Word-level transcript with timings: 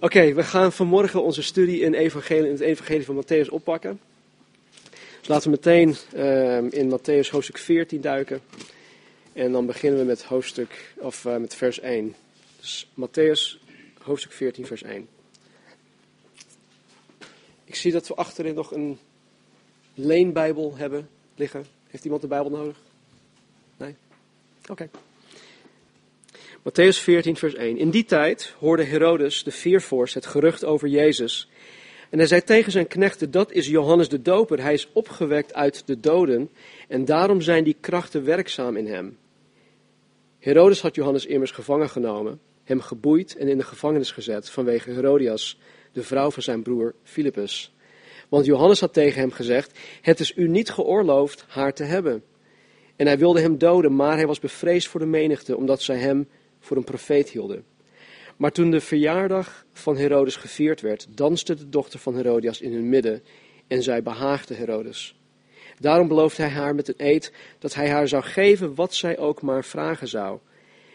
Oké, 0.00 0.34
we 0.34 0.42
gaan 0.42 0.72
vanmorgen 0.72 1.22
onze 1.22 1.42
studie 1.42 1.80
in, 1.80 1.94
evangelie, 1.94 2.44
in 2.44 2.52
het 2.52 2.60
evangelie 2.60 3.04
van 3.04 3.24
Matthäus 3.24 3.48
oppakken. 3.48 4.00
Laten 5.24 5.50
we 5.50 5.56
meteen 5.56 5.96
uh, 6.14 6.72
in 6.72 6.98
Matthäus 6.98 7.30
hoofdstuk 7.30 7.58
14 7.58 8.00
duiken. 8.00 8.40
En 9.32 9.52
dan 9.52 9.66
beginnen 9.66 10.00
we 10.00 10.06
met, 10.06 10.22
hoofdstuk, 10.22 10.94
of, 10.96 11.24
uh, 11.24 11.36
met 11.36 11.54
vers 11.54 11.80
1. 11.80 12.14
Dus 12.56 12.88
Matthäus 12.94 13.58
hoofdstuk 14.02 14.32
14 14.32 14.66
vers 14.66 14.82
1. 14.82 15.08
Ik 17.64 17.74
zie 17.74 17.92
dat 17.92 18.08
we 18.08 18.14
achterin 18.14 18.54
nog 18.54 18.72
een 18.72 18.98
leenbijbel 19.94 20.76
hebben 20.76 21.08
liggen. 21.34 21.66
Heeft 21.86 22.04
iemand 22.04 22.22
de 22.22 22.28
bijbel 22.28 22.50
nodig? 22.50 22.80
Nee? 23.76 23.94
Oké. 24.70 24.90
Matthäus 26.68 26.98
14, 26.98 27.36
vers 27.36 27.54
1. 27.54 27.76
In 27.78 27.90
die 27.90 28.04
tijd 28.04 28.54
hoorde 28.58 28.82
Herodes, 28.82 29.42
de 29.42 29.50
viervorst, 29.50 30.14
het 30.14 30.26
gerucht 30.26 30.64
over 30.64 30.88
Jezus. 30.88 31.48
En 32.10 32.18
hij 32.18 32.26
zei 32.26 32.42
tegen 32.42 32.72
zijn 32.72 32.86
knechten, 32.86 33.30
dat 33.30 33.52
is 33.52 33.66
Johannes 33.66 34.08
de 34.08 34.22
Doper. 34.22 34.62
Hij 34.62 34.72
is 34.72 34.88
opgewekt 34.92 35.54
uit 35.54 35.86
de 35.86 36.00
doden 36.00 36.50
en 36.88 37.04
daarom 37.04 37.40
zijn 37.40 37.64
die 37.64 37.76
krachten 37.80 38.24
werkzaam 38.24 38.76
in 38.76 38.86
hem. 38.86 39.18
Herodes 40.38 40.80
had 40.80 40.94
Johannes 40.94 41.26
immers 41.26 41.50
gevangen 41.50 41.88
genomen, 41.88 42.40
hem 42.64 42.80
geboeid 42.80 43.36
en 43.36 43.48
in 43.48 43.58
de 43.58 43.64
gevangenis 43.64 44.10
gezet 44.10 44.50
vanwege 44.50 44.90
Herodias, 44.90 45.58
de 45.92 46.02
vrouw 46.02 46.30
van 46.30 46.42
zijn 46.42 46.62
broer 46.62 46.94
Filippus. 47.02 47.74
Want 48.28 48.46
Johannes 48.46 48.80
had 48.80 48.92
tegen 48.92 49.20
hem 49.20 49.32
gezegd, 49.32 49.78
het 50.00 50.20
is 50.20 50.36
u 50.36 50.48
niet 50.48 50.70
geoorloofd 50.70 51.44
haar 51.48 51.74
te 51.74 51.84
hebben. 51.84 52.22
En 52.96 53.06
hij 53.06 53.18
wilde 53.18 53.40
hem 53.40 53.58
doden, 53.58 53.96
maar 53.96 54.16
hij 54.16 54.26
was 54.26 54.38
bevreesd 54.38 54.88
voor 54.88 55.00
de 55.00 55.06
menigte, 55.06 55.56
omdat 55.56 55.82
zij 55.82 55.96
hem 55.96 56.28
voor 56.60 56.76
een 56.76 56.84
profeet 56.84 57.30
hielden. 57.30 57.64
Maar 58.36 58.52
toen 58.52 58.70
de 58.70 58.80
verjaardag 58.80 59.64
van 59.72 59.96
Herodes 59.96 60.36
gevierd 60.36 60.80
werd, 60.80 61.06
danste 61.14 61.54
de 61.54 61.68
dochter 61.68 61.98
van 61.98 62.16
Herodias 62.16 62.60
in 62.60 62.72
hun 62.72 62.88
midden 62.88 63.22
en 63.66 63.82
zij 63.82 64.02
behaagde 64.02 64.54
Herodes. 64.54 65.18
Daarom 65.80 66.08
beloofde 66.08 66.42
hij 66.42 66.50
haar 66.50 66.74
met 66.74 66.88
een 66.88 66.94
eed 67.06 67.32
dat 67.58 67.74
hij 67.74 67.90
haar 67.90 68.08
zou 68.08 68.22
geven 68.22 68.74
wat 68.74 68.94
zij 68.94 69.18
ook 69.18 69.42
maar 69.42 69.64
vragen 69.64 70.08
zou. 70.08 70.38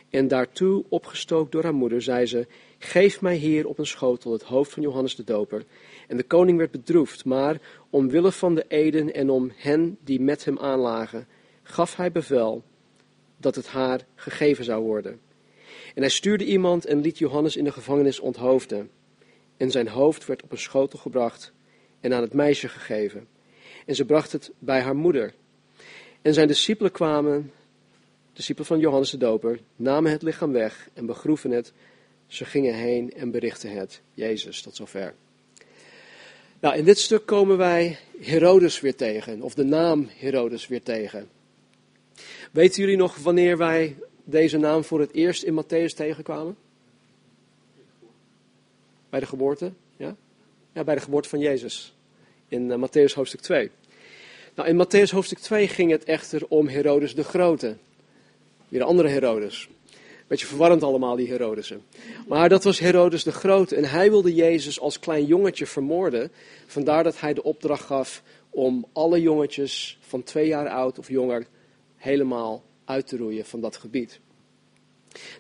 En 0.10 0.28
daartoe, 0.28 0.84
opgestookt 0.90 1.52
door 1.52 1.64
haar 1.64 1.74
moeder, 1.74 2.02
zei 2.02 2.26
ze: 2.26 2.48
Geef 2.78 3.22
mij 3.22 3.36
hier 3.36 3.68
op 3.68 3.80
een 3.80 3.86
schotel 3.86 4.32
het 4.32 4.44
hoofd 4.44 4.72
van 4.72 4.84
Johannes 4.84 5.16
de 5.16 5.24
Doper. 5.24 5.64
En 6.08 6.18
de 6.18 6.24
koning 6.24 6.58
werd 6.58 6.72
bedroefd, 6.72 7.26
maar 7.26 7.62
omwille 7.90 8.32
van 8.32 8.56
de 8.56 8.66
eden 8.68 9.14
en 9.14 9.30
om 9.30 9.52
hen 9.56 9.98
die 10.04 10.22
met 10.22 10.46
hem 10.46 10.60
aanlagen, 10.60 11.28
gaf 11.64 11.96
hij 11.96 12.12
bevel 12.12 12.64
dat 13.38 13.56
het 13.56 13.68
haar 13.68 14.06
gegeven 14.16 14.64
zou 14.64 14.84
worden. 14.84 15.20
En 15.94 16.02
hij 16.02 16.10
stuurde 16.10 16.46
iemand 16.46 16.86
en 16.86 17.02
liet 17.02 17.18
Johannes 17.18 17.56
in 17.56 17.64
de 17.64 17.72
gevangenis 17.72 18.20
onthoofden. 18.20 18.90
En 19.58 19.72
zijn 19.72 19.88
hoofd 19.88 20.26
werd 20.26 20.44
op 20.44 20.52
een 20.52 20.58
schotel 20.58 21.00
gebracht 21.00 21.54
en 22.00 22.14
aan 22.14 22.22
het 22.22 22.34
meisje 22.34 22.68
gegeven. 22.68 23.28
En 23.86 23.96
ze 23.96 24.06
bracht 24.06 24.32
het 24.32 24.52
bij 24.60 24.82
haar 24.82 24.96
moeder. 24.96 25.34
En 26.22 26.34
zijn 26.34 26.48
discipelen 26.48 26.92
kwamen, 26.92 27.52
discipelen 28.34 28.68
van 28.68 28.80
Johannes 28.80 29.10
de 29.10 29.18
Doper, 29.18 29.60
namen 29.76 30.12
het 30.12 30.22
lichaam 30.22 30.52
weg 30.52 30.90
en 30.94 31.06
begroeven 31.06 31.52
het. 31.52 31.74
Ze 32.28 32.46
gingen 32.46 32.74
heen 32.74 33.14
en 33.14 33.32
berichten 33.32 33.72
het. 33.72 34.02
Jezus, 34.14 34.62
tot 34.62 34.76
zover. 34.76 35.14
Nou, 36.60 36.76
in 36.76 36.86
dit 36.86 37.00
stuk 37.00 37.26
komen 37.26 37.58
wij 37.58 37.98
Herodes 38.20 38.80
weer 38.80 38.96
tegen, 38.96 39.42
of 39.42 39.54
de 39.54 39.64
naam 39.64 40.10
Herodes 40.18 40.68
weer 40.68 40.84
tegen. 40.84 41.30
Weten 42.52 42.82
jullie 42.82 42.98
nog 42.98 43.18
wanneer 43.18 43.58
wij 43.58 43.96
deze 44.24 44.58
naam 44.58 44.84
voor 44.84 45.00
het 45.00 45.14
eerst 45.14 45.44
in 45.44 45.64
Matthäus 45.64 45.96
tegenkwamen? 45.96 46.56
Bij 49.10 49.20
de 49.20 49.26
geboorte, 49.26 49.72
ja? 49.98 50.16
Ja, 50.72 50.84
bij 50.84 50.96
de 50.96 51.02
geboorte 51.02 51.30
van 51.30 51.40
Jezus. 51.40 51.96
In 52.48 52.70
uh, 52.70 52.76
Matthäus 52.76 53.14
hoofdstuk 53.14 53.42
2. 53.42 53.72
Nou, 54.56 54.70
in 54.70 54.86
Matthäus 54.86 55.10
hoofdstuk 55.12 55.40
2 55.40 55.68
ging 55.68 55.92
het 55.92 56.04
echter 56.04 56.46
om 56.48 56.68
Herodes 56.68 57.16
de 57.16 57.24
Grote. 57.24 57.76
Weer 58.68 58.82
een 58.82 58.88
andere 58.88 59.10
Herodes. 59.10 59.70
Beetje 60.28 60.46
verwarrend 60.46 60.84
allemaal, 60.84 61.16
die 61.16 61.28
Herodesen. 61.28 61.84
Maar 62.28 62.50
dat 62.50 62.64
was 62.64 62.80
Herodes 62.80 63.24
de 63.24 63.32
Grote. 63.32 63.76
En 63.76 63.86
hij 63.86 64.10
wilde 64.10 64.34
Jezus 64.34 64.80
als 64.80 65.00
klein 65.00 65.26
jongetje 65.26 65.66
vermoorden. 65.66 66.32
Vandaar 66.66 67.04
dat 67.04 67.20
hij 67.20 67.34
de 67.34 67.44
opdracht 67.44 67.84
gaf 67.84 68.24
om 68.50 68.86
alle 68.94 69.22
jongetjes 69.22 69.98
van 70.02 70.24
twee 70.24 70.48
jaar 70.48 70.70
oud 70.70 71.00
of 71.00 71.10
jonger 71.10 71.46
helemaal 71.96 72.64
uit 72.86 73.08
te 73.08 73.18
roeien 73.18 73.46
van 73.46 73.62
dat 73.62 73.76
gebied. 73.76 74.20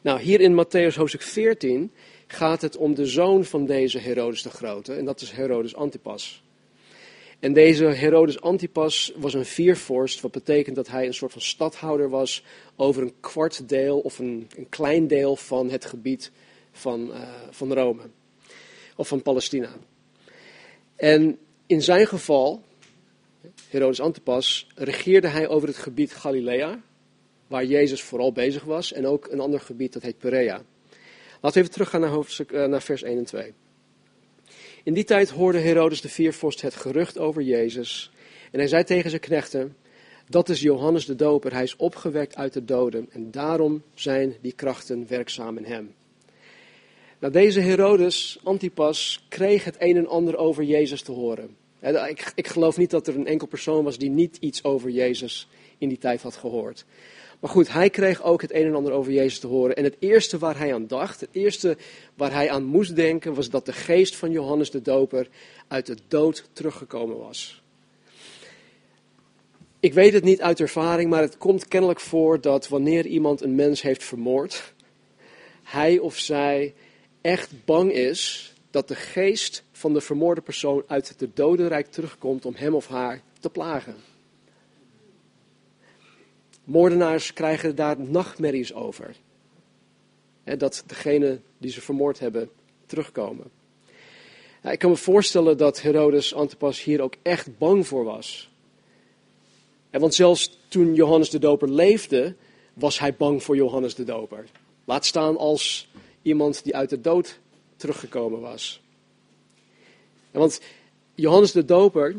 Nou, 0.01 0.21
hier 0.21 0.41
in 0.41 0.65
Matthäus 0.65 0.95
hoofdstuk 0.95 1.21
14 1.21 1.91
gaat 2.27 2.61
het 2.61 2.77
om 2.77 2.95
de 2.95 3.05
zoon 3.05 3.45
van 3.45 3.65
deze 3.65 3.99
Herodes 3.99 4.41
de 4.41 4.49
Grote, 4.49 4.93
en 4.93 5.05
dat 5.05 5.21
is 5.21 5.31
Herodes 5.31 5.75
Antipas. 5.75 6.43
En 7.39 7.53
deze 7.53 7.85
Herodes 7.85 8.41
Antipas 8.41 9.13
was 9.15 9.33
een 9.33 9.45
viervorst, 9.45 10.21
wat 10.21 10.31
betekent 10.31 10.75
dat 10.75 10.87
hij 10.87 11.05
een 11.05 11.13
soort 11.13 11.31
van 11.31 11.41
stadhouder 11.41 12.09
was 12.09 12.43
over 12.75 13.01
een 13.01 13.13
kwart 13.19 13.69
deel 13.69 13.99
of 13.99 14.19
een, 14.19 14.47
een 14.55 14.69
klein 14.69 15.07
deel 15.07 15.35
van 15.35 15.69
het 15.69 15.85
gebied 15.85 16.31
van, 16.71 17.09
uh, 17.09 17.21
van 17.49 17.73
Rome, 17.73 18.01
of 18.95 19.07
van 19.07 19.21
Palestina. 19.21 19.69
En 20.95 21.39
in 21.65 21.81
zijn 21.81 22.07
geval, 22.07 22.63
Herodes 23.69 23.99
Antipas, 23.99 24.67
regeerde 24.75 25.27
hij 25.27 25.47
over 25.47 25.67
het 25.67 25.77
gebied 25.77 26.13
Galilea, 26.13 26.81
waar 27.53 27.65
Jezus 27.65 28.01
vooral 28.01 28.31
bezig 28.31 28.63
was, 28.63 28.93
en 28.93 29.07
ook 29.07 29.27
een 29.31 29.39
ander 29.39 29.59
gebied 29.59 29.93
dat 29.93 30.01
heet 30.01 30.17
Perea. 30.17 30.63
Laten 31.41 31.53
we 31.53 31.59
even 31.59 31.71
teruggaan 31.71 32.01
naar, 32.01 32.09
hoofdstuk, 32.09 32.51
uh, 32.51 32.65
naar 32.65 32.81
vers 32.81 33.03
1 33.03 33.17
en 33.17 33.25
2. 33.25 33.53
In 34.83 34.93
die 34.93 35.03
tijd 35.03 35.29
hoorde 35.29 35.59
Herodes 35.59 36.01
de 36.01 36.09
viervorst 36.09 36.61
het 36.61 36.75
gerucht 36.75 37.17
over 37.17 37.41
Jezus. 37.41 38.11
En 38.51 38.59
hij 38.59 38.67
zei 38.67 38.83
tegen 38.83 39.09
zijn 39.09 39.21
knechten: 39.21 39.75
Dat 40.29 40.49
is 40.49 40.61
Johannes 40.61 41.05
de 41.05 41.15
Doper, 41.15 41.53
hij 41.53 41.63
is 41.63 41.75
opgewekt 41.75 42.35
uit 42.35 42.53
de 42.53 42.65
doden. 42.65 43.07
En 43.11 43.31
daarom 43.31 43.83
zijn 43.93 44.35
die 44.41 44.53
krachten 44.53 45.05
werkzaam 45.07 45.57
in 45.57 45.65
hem. 45.65 45.93
Nou, 47.19 47.33
deze 47.33 47.59
Herodes, 47.59 48.39
Antipas, 48.43 49.25
kreeg 49.29 49.63
het 49.63 49.75
een 49.79 49.97
en 49.97 50.07
ander 50.07 50.37
over 50.37 50.63
Jezus 50.63 51.01
te 51.01 51.11
horen. 51.11 51.55
Ik, 51.79 52.31
ik 52.35 52.47
geloof 52.47 52.77
niet 52.77 52.89
dat 52.89 53.07
er 53.07 53.15
een 53.15 53.27
enkel 53.27 53.47
persoon 53.47 53.83
was 53.83 53.97
die 53.97 54.09
niet 54.09 54.37
iets 54.39 54.63
over 54.63 54.89
Jezus 54.89 55.47
in 55.77 55.89
die 55.89 55.97
tijd 55.97 56.21
had 56.21 56.35
gehoord. 56.35 56.85
Maar 57.43 57.51
goed, 57.51 57.73
hij 57.73 57.89
kreeg 57.89 58.23
ook 58.23 58.41
het 58.41 58.53
een 58.53 58.65
en 58.65 58.75
ander 58.75 58.91
over 58.91 59.11
Jezus 59.11 59.39
te 59.39 59.47
horen. 59.47 59.75
En 59.75 59.83
het 59.83 59.95
eerste 59.99 60.37
waar 60.37 60.57
hij 60.57 60.73
aan 60.73 60.87
dacht, 60.87 61.19
het 61.19 61.29
eerste 61.31 61.77
waar 62.15 62.31
hij 62.31 62.49
aan 62.49 62.63
moest 62.63 62.95
denken, 62.95 63.33
was 63.33 63.49
dat 63.49 63.65
de 63.65 63.73
geest 63.73 64.15
van 64.15 64.31
Johannes 64.31 64.71
de 64.71 64.81
Doper 64.81 65.27
uit 65.67 65.85
de 65.85 65.97
dood 66.07 66.49
teruggekomen 66.53 67.17
was. 67.17 67.63
Ik 69.79 69.93
weet 69.93 70.13
het 70.13 70.23
niet 70.23 70.41
uit 70.41 70.59
ervaring, 70.59 71.09
maar 71.09 71.21
het 71.21 71.37
komt 71.37 71.67
kennelijk 71.67 71.99
voor 71.99 72.41
dat 72.41 72.67
wanneer 72.67 73.05
iemand 73.05 73.41
een 73.41 73.55
mens 73.55 73.81
heeft 73.81 74.03
vermoord, 74.03 74.73
hij 75.63 75.99
of 75.99 76.17
zij 76.17 76.73
echt 77.21 77.51
bang 77.65 77.91
is 77.91 78.53
dat 78.71 78.87
de 78.87 78.95
geest 78.95 79.63
van 79.71 79.93
de 79.93 80.01
vermoorde 80.01 80.41
persoon 80.41 80.83
uit 80.87 81.15
het 81.17 81.35
dodenrijk 81.35 81.91
terugkomt 81.91 82.45
om 82.45 82.53
hem 82.55 82.75
of 82.75 82.87
haar 82.87 83.21
te 83.39 83.49
plagen. 83.49 84.12
Moordenaars 86.63 87.34
krijgen 87.34 87.75
daar 87.75 88.00
nachtmerries 88.00 88.74
over. 88.74 89.16
dat 90.44 90.84
degene 90.88 91.40
die 91.57 91.72
ze 91.72 91.81
vermoord 91.81 92.19
hebben 92.19 92.50
terugkomen. 92.85 93.51
ik 94.63 94.79
kan 94.79 94.90
me 94.90 94.96
voorstellen 94.96 95.57
dat 95.57 95.81
Herodes 95.81 96.34
Antipas 96.34 96.84
hier 96.84 97.01
ook 97.01 97.16
echt 97.22 97.57
bang 97.57 97.88
voor 97.88 98.03
was. 98.03 98.50
want 99.90 100.13
zelfs 100.13 100.57
toen 100.68 100.94
Johannes 100.94 101.29
de 101.29 101.40
Doper 101.40 101.72
leefde, 101.72 102.35
was 102.74 103.00
hij 103.00 103.16
bang 103.16 103.44
voor 103.44 103.56
Johannes 103.56 103.95
de 103.95 104.03
Doper. 104.03 104.45
Laat 104.85 105.06
staan 105.06 105.38
als 105.38 105.90
iemand 106.22 106.63
die 106.63 106.75
uit 106.75 106.90
de 106.90 107.01
dood 107.01 107.40
teruggekomen 107.75 108.41
was. 108.41 108.81
want 110.31 110.62
Johannes 111.16 111.51
de 111.51 111.66
Doper, 111.66 112.16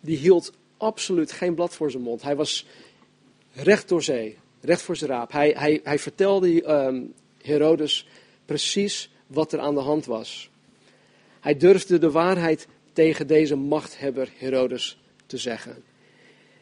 die 0.00 0.16
hield 0.16 0.52
absoluut 0.76 1.32
geen 1.32 1.54
blad 1.54 1.74
voor 1.74 1.90
zijn 1.90 2.02
mond. 2.02 2.22
Hij 2.22 2.36
was 2.36 2.66
recht 3.52 3.88
door 3.88 4.02
zee, 4.02 4.38
recht 4.60 4.82
voor 4.82 4.96
zijn 4.96 5.10
raap. 5.10 5.32
Hij, 5.32 5.54
hij, 5.58 5.80
hij 5.82 5.98
vertelde 5.98 6.70
um, 6.70 7.14
Herodes 7.42 8.06
precies 8.44 9.10
wat 9.26 9.52
er 9.52 9.58
aan 9.58 9.74
de 9.74 9.80
hand 9.80 10.06
was. 10.06 10.50
Hij 11.40 11.56
durfde 11.56 11.98
de 11.98 12.10
waarheid 12.10 12.66
tegen 12.92 13.26
deze 13.26 13.56
machthebber 13.56 14.28
Herodes 14.36 14.98
te 15.26 15.36
zeggen. 15.36 15.82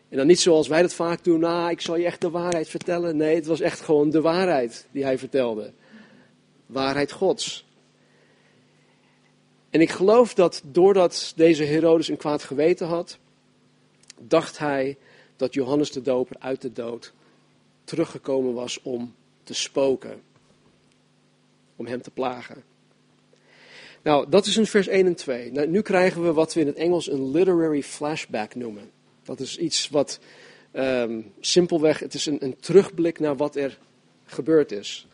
En 0.08 0.16
dan 0.16 0.26
niet 0.26 0.40
zoals 0.40 0.68
wij 0.68 0.82
dat 0.82 0.94
vaak 0.94 1.24
doen, 1.24 1.40
nou, 1.40 1.70
ik 1.70 1.80
zal 1.80 1.96
je 1.96 2.04
echt 2.04 2.20
de 2.20 2.30
waarheid 2.30 2.68
vertellen. 2.68 3.16
Nee, 3.16 3.34
het 3.34 3.46
was 3.46 3.60
echt 3.60 3.80
gewoon 3.80 4.10
de 4.10 4.20
waarheid 4.20 4.86
die 4.90 5.04
hij 5.04 5.18
vertelde. 5.18 5.72
Waarheid 6.66 7.12
Gods. 7.12 7.68
En 9.70 9.80
ik 9.80 9.90
geloof 9.90 10.34
dat 10.34 10.62
doordat 10.64 11.32
deze 11.36 11.64
Herodes 11.64 12.08
een 12.08 12.16
kwaad 12.16 12.42
geweten 12.42 12.86
had, 12.86 13.18
dacht 14.18 14.58
hij 14.58 14.96
dat 15.40 15.54
Johannes 15.54 15.90
de 15.90 16.02
Doper 16.02 16.36
uit 16.38 16.62
de 16.62 16.72
dood 16.72 17.12
teruggekomen 17.84 18.54
was 18.54 18.82
om 18.82 19.14
te 19.42 19.54
spoken. 19.54 20.22
Om 21.76 21.86
hem 21.86 22.02
te 22.02 22.10
plagen. 22.10 22.62
Nou, 24.02 24.28
dat 24.28 24.46
is 24.46 24.56
in 24.56 24.66
vers 24.66 24.86
1 24.86 25.06
en 25.06 25.14
2. 25.14 25.52
Nou, 25.52 25.66
nu 25.66 25.82
krijgen 25.82 26.22
we 26.22 26.32
wat 26.32 26.54
we 26.54 26.60
in 26.60 26.66
het 26.66 26.76
Engels 26.76 27.10
een 27.10 27.30
literary 27.30 27.82
flashback 27.82 28.54
noemen. 28.54 28.90
Dat 29.22 29.40
is 29.40 29.58
iets 29.58 29.88
wat 29.88 30.20
um, 30.72 31.32
simpelweg, 31.40 31.98
het 31.98 32.14
is 32.14 32.26
een, 32.26 32.44
een 32.44 32.56
terugblik 32.56 33.18
naar 33.18 33.36
wat 33.36 33.56
er 33.56 33.78
gebeurd 34.24 34.72
is. 34.72 35.06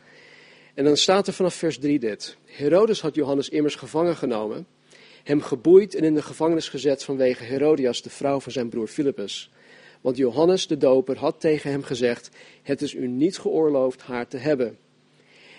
En 0.74 0.84
dan 0.84 0.96
staat 0.96 1.26
er 1.26 1.32
vanaf 1.32 1.54
vers 1.54 1.78
3 1.78 1.98
dit. 1.98 2.36
Herodes 2.44 3.00
had 3.00 3.14
Johannes 3.14 3.48
immers 3.48 3.74
gevangen 3.74 4.16
genomen, 4.16 4.66
hem 5.22 5.42
geboeid 5.42 5.94
en 5.94 6.04
in 6.04 6.14
de 6.14 6.22
gevangenis 6.22 6.68
gezet 6.68 7.04
vanwege 7.04 7.44
Herodias, 7.44 8.02
de 8.02 8.10
vrouw 8.10 8.40
van 8.40 8.52
zijn 8.52 8.68
broer 8.68 8.88
Filippus. 8.88 9.50
Want 10.06 10.18
Johannes 10.18 10.66
de 10.66 10.76
doper 10.76 11.18
had 11.18 11.40
tegen 11.40 11.70
hem 11.70 11.82
gezegd, 11.82 12.30
het 12.62 12.82
is 12.82 12.94
u 12.94 13.06
niet 13.06 13.38
geoorloofd 13.38 14.02
haar 14.02 14.28
te 14.28 14.36
hebben. 14.36 14.78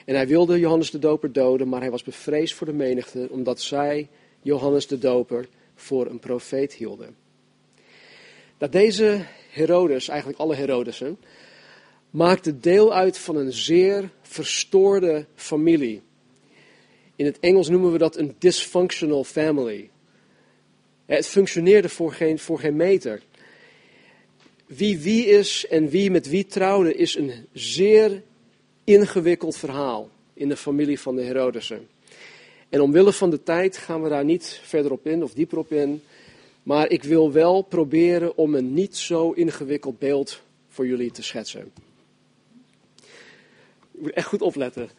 En 0.05 0.15
hij 0.15 0.27
wilde 0.27 0.59
Johannes 0.59 0.91
de 0.91 0.99
doper 0.99 1.31
doden, 1.31 1.67
maar 1.67 1.81
hij 1.81 1.91
was 1.91 2.03
bevreesd 2.03 2.53
voor 2.53 2.67
de 2.67 2.73
menigte, 2.73 3.27
omdat 3.31 3.61
zij 3.61 4.07
Johannes 4.41 4.87
de 4.87 4.97
doper 4.97 5.47
voor 5.75 6.05
een 6.05 6.19
profeet 6.19 6.73
hielden. 6.73 7.15
Dat 8.57 8.71
deze 8.71 9.25
Herodes, 9.51 10.07
eigenlijk 10.07 10.39
alle 10.39 10.55
Herodesen, 10.55 11.17
maakte 12.09 12.59
deel 12.59 12.93
uit 12.93 13.17
van 13.17 13.35
een 13.35 13.53
zeer 13.53 14.09
verstoorde 14.21 15.25
familie. 15.35 16.01
In 17.15 17.25
het 17.25 17.39
Engels 17.39 17.69
noemen 17.69 17.91
we 17.91 17.97
dat 17.97 18.17
een 18.17 18.35
dysfunctional 18.37 19.23
family. 19.23 19.89
Het 21.05 21.27
functioneerde 21.27 21.89
voor 21.89 22.13
geen, 22.13 22.39
voor 22.39 22.59
geen 22.59 22.75
meter. 22.75 23.21
Wie 24.67 24.99
wie 24.99 25.25
is 25.25 25.67
en 25.67 25.89
wie 25.89 26.11
met 26.11 26.27
wie 26.29 26.45
trouwde 26.45 26.95
is 26.95 27.15
een 27.15 27.47
zeer 27.53 28.23
ingewikkeld 28.83 29.57
verhaal 29.57 30.09
in 30.33 30.49
de 30.49 30.57
familie 30.57 30.99
van 30.99 31.15
de 31.15 31.21
Herodesen. 31.21 31.87
En 32.69 32.81
omwille 32.81 33.13
van 33.13 33.29
de 33.29 33.43
tijd 33.43 33.77
gaan 33.77 34.03
we 34.03 34.09
daar 34.09 34.25
niet 34.25 34.61
verder 34.63 34.91
op 34.91 35.07
in 35.07 35.23
of 35.23 35.33
dieper 35.33 35.57
op 35.57 35.71
in. 35.71 36.01
Maar 36.63 36.89
ik 36.89 37.03
wil 37.03 37.31
wel 37.31 37.61
proberen 37.61 38.37
om 38.37 38.55
een 38.55 38.73
niet 38.73 38.97
zo 38.97 39.31
ingewikkeld 39.31 39.99
beeld 39.99 40.41
voor 40.69 40.87
jullie 40.87 41.11
te 41.11 41.23
schetsen. 41.23 41.71
Je 43.91 43.99
moet 44.03 44.11
echt 44.11 44.27
goed 44.27 44.41
opletten. 44.41 44.89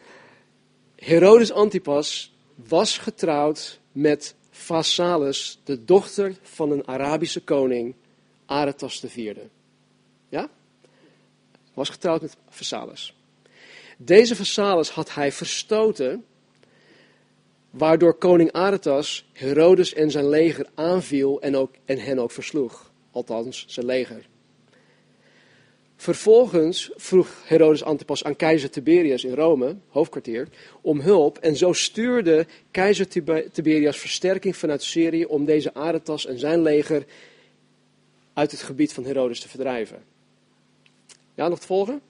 Herodes 0.95 1.51
Antipas 1.51 2.33
was 2.55 2.97
getrouwd 2.97 3.79
met 3.91 4.35
Phasalis, 4.49 5.59
de 5.63 5.85
dochter 5.85 6.35
van 6.41 6.71
een 6.71 6.87
Arabische 6.87 7.41
koning, 7.41 7.93
Aretas 8.45 9.03
IV. 9.03 9.37
Ja? 10.29 10.49
Was 11.73 11.89
getrouwd 11.89 12.21
met 12.21 12.37
Phasalis. 12.49 13.15
Deze 13.97 14.35
Phasalis 14.35 14.89
had 14.89 15.13
hij 15.13 15.31
verstoten, 15.31 16.25
waardoor 17.69 18.13
koning 18.13 18.51
Aretas 18.51 19.29
Herodes 19.33 19.93
en 19.93 20.11
zijn 20.11 20.29
leger 20.29 20.67
aanviel 20.75 21.41
en, 21.41 21.55
ook, 21.55 21.71
en 21.85 21.99
hen 21.99 22.19
ook 22.19 22.31
versloeg. 22.31 22.91
Althans, 23.11 23.65
zijn 23.67 23.85
leger. 23.85 24.27
Vervolgens 25.95 26.91
vroeg 26.95 27.29
Herodes 27.45 27.83
Antipas 27.83 28.23
aan 28.23 28.35
keizer 28.35 28.69
Tiberius 28.69 29.23
in 29.23 29.33
Rome, 29.33 29.75
hoofdkwartier, 29.87 30.47
om 30.81 30.99
hulp. 30.99 31.37
En 31.37 31.55
zo 31.55 31.73
stuurde 31.73 32.45
keizer 32.71 33.07
Tiberius 33.51 33.97
versterking 33.97 34.55
vanuit 34.55 34.83
Syrië 34.83 35.25
om 35.25 35.45
deze 35.45 35.73
Aretas 35.73 36.25
en 36.25 36.39
zijn 36.39 36.61
leger 36.61 37.05
uit 38.33 38.51
het 38.51 38.61
gebied 38.61 38.93
van 38.93 39.05
Herodes 39.05 39.39
te 39.39 39.49
verdrijven. 39.49 40.03
Ja, 41.39 41.47
nog 41.47 41.59
te 41.59 41.65
volgen? 41.65 42.01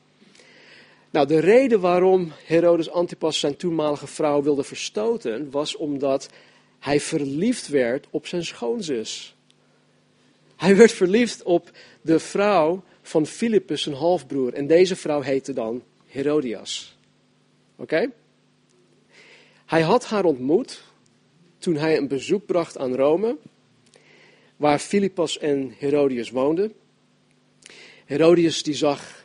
Nou, 1.09 1.27
de 1.27 1.39
reden 1.39 1.79
waarom 1.79 2.31
Herodes 2.45 2.89
Antipas 2.89 3.39
zijn 3.39 3.55
toenmalige 3.55 4.07
vrouw 4.07 4.41
wilde 4.41 4.63
verstoten, 4.63 5.51
was 5.51 5.75
omdat 5.75 6.29
hij 6.79 6.99
verliefd 6.99 7.67
werd 7.67 8.07
op 8.09 8.27
zijn 8.27 8.45
schoonzus. 8.45 9.35
Hij 10.55 10.75
werd 10.75 10.91
verliefd 10.91 11.43
op 11.43 11.71
de 12.01 12.19
vrouw 12.19 12.83
van 13.01 13.25
Philippus, 13.25 13.81
zijn 13.81 13.95
halfbroer. 13.95 14.53
En 14.53 14.67
deze 14.67 14.95
vrouw 14.95 15.21
heette 15.21 15.53
dan 15.53 15.83
Herodias. 16.05 16.97
Oké? 17.75 18.11
Hij 19.65 19.81
had 19.81 20.05
haar 20.05 20.25
ontmoet 20.25 20.83
toen 21.57 21.75
hij 21.75 21.97
een 21.97 22.07
bezoek 22.07 22.45
bracht 22.45 22.77
aan 22.77 22.95
Rome, 22.95 23.37
waar 24.55 24.79
Philippus 24.79 25.37
en 25.37 25.73
Herodias 25.77 26.29
woonden. 26.29 26.73
Herodias 28.05 28.63
die 28.63 28.73
zag 28.73 29.18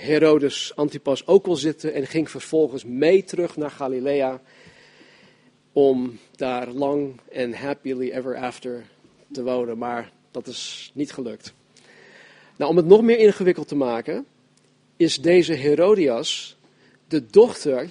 Herodes 0.00 0.72
Antipas 0.74 1.26
ook 1.26 1.46
wel 1.46 1.56
zitten 1.56 1.94
en 1.94 2.06
ging 2.06 2.30
vervolgens 2.30 2.84
mee 2.84 3.24
terug 3.24 3.56
naar 3.56 3.70
Galilea 3.70 4.40
om 5.72 6.18
daar 6.36 6.68
lang 6.68 7.20
en 7.32 7.54
happily 7.54 8.10
ever 8.10 8.36
after 8.36 8.84
te 9.32 9.42
wonen. 9.42 9.78
Maar 9.78 10.12
dat 10.30 10.46
is 10.46 10.90
niet 10.94 11.12
gelukt. 11.12 11.52
Nou, 12.56 12.70
om 12.70 12.76
het 12.76 12.86
nog 12.86 13.02
meer 13.02 13.18
ingewikkeld 13.18 13.68
te 13.68 13.76
maken, 13.76 14.26
is 14.96 15.20
deze 15.20 15.52
Herodias 15.52 16.56
de 17.08 17.26
dochter 17.26 17.90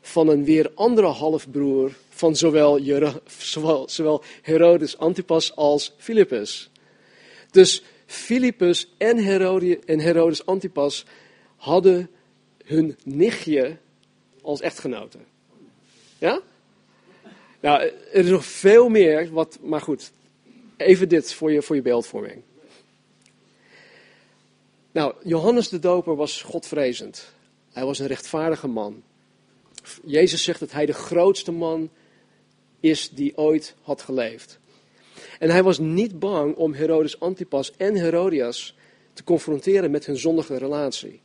van 0.00 0.28
een 0.28 0.44
weer 0.44 0.70
andere 0.74 1.06
halfbroer 1.06 1.92
van 2.08 2.36
zowel, 2.36 2.80
zowel, 3.86 4.22
Herodes 4.42 4.98
Antipas 4.98 5.56
als 5.56 5.94
Philippus. 5.96 6.70
Dus 7.50 7.82
Philippus 8.06 8.94
en, 8.98 9.16
en 9.86 9.98
Herodes 10.00 10.46
Antipas 10.46 11.04
hadden 11.64 12.10
hun 12.64 12.96
nichtje 13.04 13.76
als 14.42 14.60
echtgenote. 14.60 15.18
Ja? 16.18 16.40
Nou, 17.60 17.82
er 17.82 18.24
is 18.24 18.30
nog 18.30 18.44
veel 18.44 18.88
meer, 18.88 19.30
wat, 19.30 19.58
maar 19.62 19.80
goed. 19.80 20.12
Even 20.76 21.08
dit 21.08 21.32
voor 21.32 21.52
je, 21.52 21.62
voor 21.62 21.76
je 21.76 21.82
beeldvorming. 21.82 22.42
Nou, 24.92 25.14
Johannes 25.22 25.68
de 25.68 25.78
Doper 25.78 26.16
was 26.16 26.42
godvrezend. 26.42 27.32
Hij 27.72 27.84
was 27.84 27.98
een 27.98 28.06
rechtvaardige 28.06 28.68
man. 28.68 29.02
Jezus 30.04 30.42
zegt 30.42 30.60
dat 30.60 30.72
hij 30.72 30.86
de 30.86 30.92
grootste 30.92 31.52
man 31.52 31.90
is 32.80 33.10
die 33.10 33.36
ooit 33.36 33.74
had 33.82 34.02
geleefd. 34.02 34.58
En 35.38 35.50
hij 35.50 35.62
was 35.62 35.78
niet 35.78 36.18
bang 36.18 36.54
om 36.54 36.74
Herodes 36.74 37.20
Antipas 37.20 37.72
en 37.76 37.94
Herodias 37.94 38.76
te 39.12 39.24
confronteren 39.24 39.90
met 39.90 40.06
hun 40.06 40.16
zondige 40.16 40.56
relatie. 40.56 41.22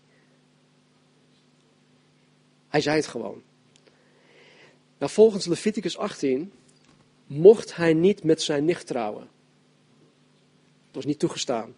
Hij 2.69 2.81
zei 2.81 2.95
het 2.95 3.07
gewoon. 3.07 3.41
Nou, 4.97 5.11
volgens 5.11 5.45
Leviticus 5.45 5.97
18 5.97 6.51
mocht 7.27 7.75
hij 7.75 7.93
niet 7.93 8.23
met 8.23 8.41
zijn 8.41 8.65
nicht 8.65 8.87
trouwen. 8.87 9.27
Dat 10.85 10.95
was 10.95 11.05
niet 11.05 11.19
toegestaan. 11.19 11.75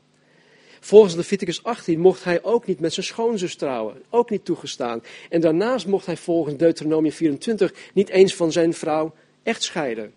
Volgens 0.79 1.15
Leviticus 1.15 1.63
18 1.63 1.99
mocht 1.99 2.23
hij 2.23 2.43
ook 2.43 2.65
niet 2.65 2.79
met 2.79 2.93
zijn 2.93 3.05
schoonzus 3.05 3.55
trouwen. 3.55 4.01
Ook 4.09 4.29
niet 4.29 4.45
toegestaan. 4.45 5.03
En 5.29 5.41
daarnaast 5.41 5.87
mocht 5.87 6.05
hij 6.05 6.17
volgens 6.17 6.57
Deuteronomium 6.57 7.11
24 7.11 7.73
niet 7.93 8.09
eens 8.09 8.35
van 8.35 8.51
zijn 8.51 8.73
vrouw 8.73 9.13
echt 9.43 9.63
scheiden. 9.63 10.13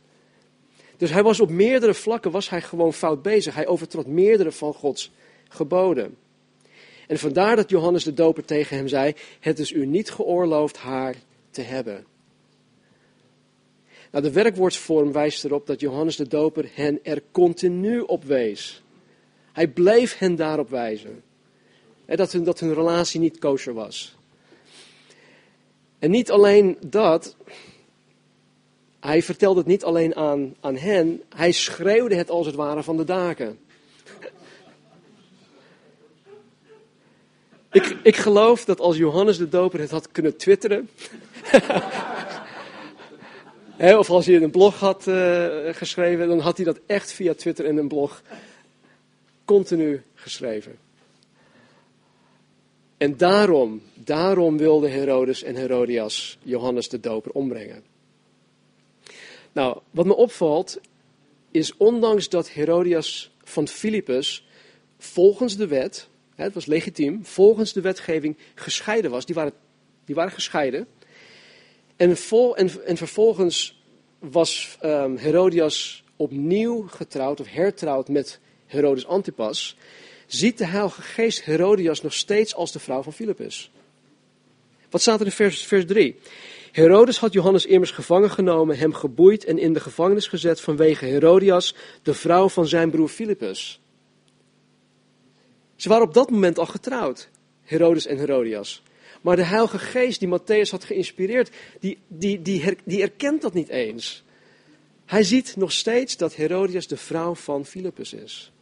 Dus 0.96 1.10
hij 1.10 1.22
was 1.22 1.40
op 1.40 1.50
meerdere 1.50 1.94
vlakken 1.94 2.30
was 2.30 2.50
hij 2.50 2.62
gewoon 2.62 2.92
fout 2.92 3.22
bezig. 3.22 3.54
Hij 3.54 3.66
overtrad 3.66 4.06
meerdere 4.06 4.52
van 4.52 4.74
Gods 4.74 5.12
geboden. 5.48 6.16
En 7.06 7.18
vandaar 7.18 7.56
dat 7.56 7.70
Johannes 7.70 8.04
de 8.04 8.14
Doper 8.14 8.44
tegen 8.44 8.76
hem 8.76 8.88
zei: 8.88 9.14
Het 9.40 9.58
is 9.58 9.72
u 9.72 9.86
niet 9.86 10.10
geoorloofd 10.10 10.76
haar 10.76 11.14
te 11.50 11.62
hebben. 11.62 12.06
Nou, 14.10 14.24
de 14.24 14.32
werkwoordsvorm 14.32 15.12
wijst 15.12 15.44
erop 15.44 15.66
dat 15.66 15.80
Johannes 15.80 16.16
de 16.16 16.28
Doper 16.28 16.70
hen 16.74 16.98
er 17.02 17.22
continu 17.30 18.00
op 18.00 18.24
wees. 18.24 18.82
Hij 19.52 19.68
bleef 19.68 20.18
hen 20.18 20.36
daarop 20.36 20.70
wijzen. 20.70 21.22
Dat 22.06 22.32
hun, 22.32 22.44
dat 22.44 22.60
hun 22.60 22.74
relatie 22.74 23.20
niet 23.20 23.38
kosher 23.38 23.74
was. 23.74 24.16
En 25.98 26.10
niet 26.10 26.30
alleen 26.30 26.76
dat, 26.86 27.36
hij 29.00 29.22
vertelde 29.22 29.58
het 29.58 29.68
niet 29.68 29.84
alleen 29.84 30.16
aan, 30.16 30.54
aan 30.60 30.76
hen, 30.76 31.22
hij 31.28 31.52
schreeuwde 31.52 32.14
het 32.14 32.30
als 32.30 32.46
het 32.46 32.54
ware 32.54 32.82
van 32.82 32.96
de 32.96 33.04
daken. 33.04 33.58
Ik, 37.74 37.96
ik 38.02 38.16
geloof 38.16 38.64
dat 38.64 38.80
als 38.80 38.96
Johannes 38.96 39.38
de 39.38 39.48
Doper 39.48 39.80
het 39.80 39.90
had 39.90 40.12
kunnen 40.12 40.36
twitteren. 40.36 40.88
of 44.00 44.10
als 44.10 44.26
hij 44.26 44.42
een 44.42 44.50
blog 44.50 44.78
had 44.78 45.06
uh, 45.06 45.46
geschreven, 45.70 46.28
dan 46.28 46.38
had 46.38 46.56
hij 46.56 46.66
dat 46.66 46.80
echt 46.86 47.12
via 47.12 47.34
Twitter 47.34 47.64
en 47.64 47.76
een 47.76 47.88
blog 47.88 48.22
continu 49.44 50.02
geschreven. 50.14 50.78
En 52.96 53.16
daarom, 53.16 53.82
daarom 53.94 54.58
wilden 54.58 54.92
Herodes 54.92 55.42
en 55.42 55.54
Herodias 55.54 56.38
Johannes 56.42 56.88
de 56.88 57.00
Doper 57.00 57.32
ombrengen. 57.32 57.84
Nou, 59.52 59.78
wat 59.90 60.06
me 60.06 60.16
opvalt, 60.16 60.80
is 61.50 61.76
ondanks 61.76 62.28
dat 62.28 62.50
Herodias 62.50 63.30
van 63.44 63.68
Filippus 63.68 64.46
volgens 64.98 65.56
de 65.56 65.66
wet, 65.66 66.08
het 66.34 66.54
was 66.54 66.66
legitiem, 66.66 67.24
volgens 67.24 67.72
de 67.72 67.80
wetgeving 67.80 68.36
gescheiden 68.54 69.10
was, 69.10 69.26
die 69.26 69.34
waren, 69.34 69.52
die 70.04 70.14
waren 70.14 70.32
gescheiden. 70.32 70.86
En, 71.96 72.16
vol, 72.16 72.56
en, 72.56 72.70
en 72.84 72.96
vervolgens 72.96 73.82
was 74.18 74.78
um, 74.82 75.16
Herodias 75.16 76.04
opnieuw 76.16 76.86
getrouwd 76.88 77.40
of 77.40 77.46
hertrouwd 77.50 78.08
met 78.08 78.40
Herodes 78.66 79.06
Antipas, 79.06 79.76
ziet 80.26 80.58
de 80.58 80.66
Heilige 80.66 81.02
Geest 81.02 81.44
Herodias 81.44 82.02
nog 82.02 82.12
steeds 82.12 82.54
als 82.54 82.72
de 82.72 82.78
vrouw 82.78 83.02
van 83.02 83.12
Filippus. 83.12 83.70
Wat 84.90 85.00
staat 85.00 85.20
er 85.20 85.26
in 85.26 85.32
vers, 85.32 85.64
vers 85.64 85.86
3? 85.86 86.16
Herodes 86.72 87.18
had 87.18 87.32
Johannes 87.32 87.66
immers 87.66 87.90
gevangen 87.90 88.30
genomen, 88.30 88.78
hem 88.78 88.92
geboeid 88.92 89.44
en 89.44 89.58
in 89.58 89.72
de 89.72 89.80
gevangenis 89.80 90.26
gezet 90.26 90.60
vanwege 90.60 91.04
Herodias, 91.04 91.74
de 92.02 92.14
vrouw 92.14 92.48
van 92.48 92.66
zijn 92.66 92.90
broer 92.90 93.08
Filippus. 93.08 93.80
Ze 95.84 95.90
waren 95.90 96.06
op 96.06 96.14
dat 96.14 96.30
moment 96.30 96.58
al 96.58 96.66
getrouwd, 96.66 97.28
Herodes 97.62 98.06
en 98.06 98.18
Herodias. 98.18 98.82
Maar 99.22 99.36
de 99.36 99.44
Heilige 99.44 99.78
Geest 99.78 100.20
die 100.20 100.38
Matthäus 100.38 100.70
had 100.70 100.84
geïnspireerd, 100.84 101.50
die, 101.80 101.98
die, 102.08 102.42
die, 102.42 102.76
die 102.84 103.02
erkent 103.02 103.42
dat 103.42 103.54
niet 103.54 103.68
eens. 103.68 104.24
Hij 105.04 105.22
ziet 105.22 105.56
nog 105.56 105.72
steeds 105.72 106.16
dat 106.16 106.34
Herodias 106.34 106.86
de 106.86 106.96
vrouw 106.96 107.34
van 107.34 107.66
Filippus 107.66 108.12
is. 108.12 108.52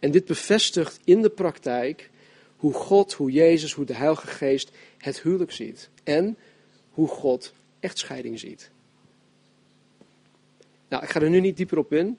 En 0.00 0.10
dit 0.10 0.24
bevestigt 0.24 1.00
in 1.04 1.22
de 1.22 1.30
praktijk 1.30 2.10
hoe 2.56 2.72
God, 2.72 3.12
hoe 3.12 3.30
Jezus, 3.30 3.72
hoe 3.72 3.84
de 3.84 3.94
Heilige 3.94 4.26
Geest 4.26 4.70
het 4.96 5.20
huwelijk 5.20 5.52
ziet. 5.52 5.90
En 6.04 6.36
hoe 6.90 7.08
God 7.08 7.52
echtscheiding 7.80 8.38
ziet. 8.38 8.70
Nou, 10.88 11.02
ik 11.02 11.08
ga 11.08 11.20
er 11.20 11.30
nu 11.30 11.40
niet 11.40 11.56
dieper 11.56 11.78
op 11.78 11.92
in. 11.92 12.18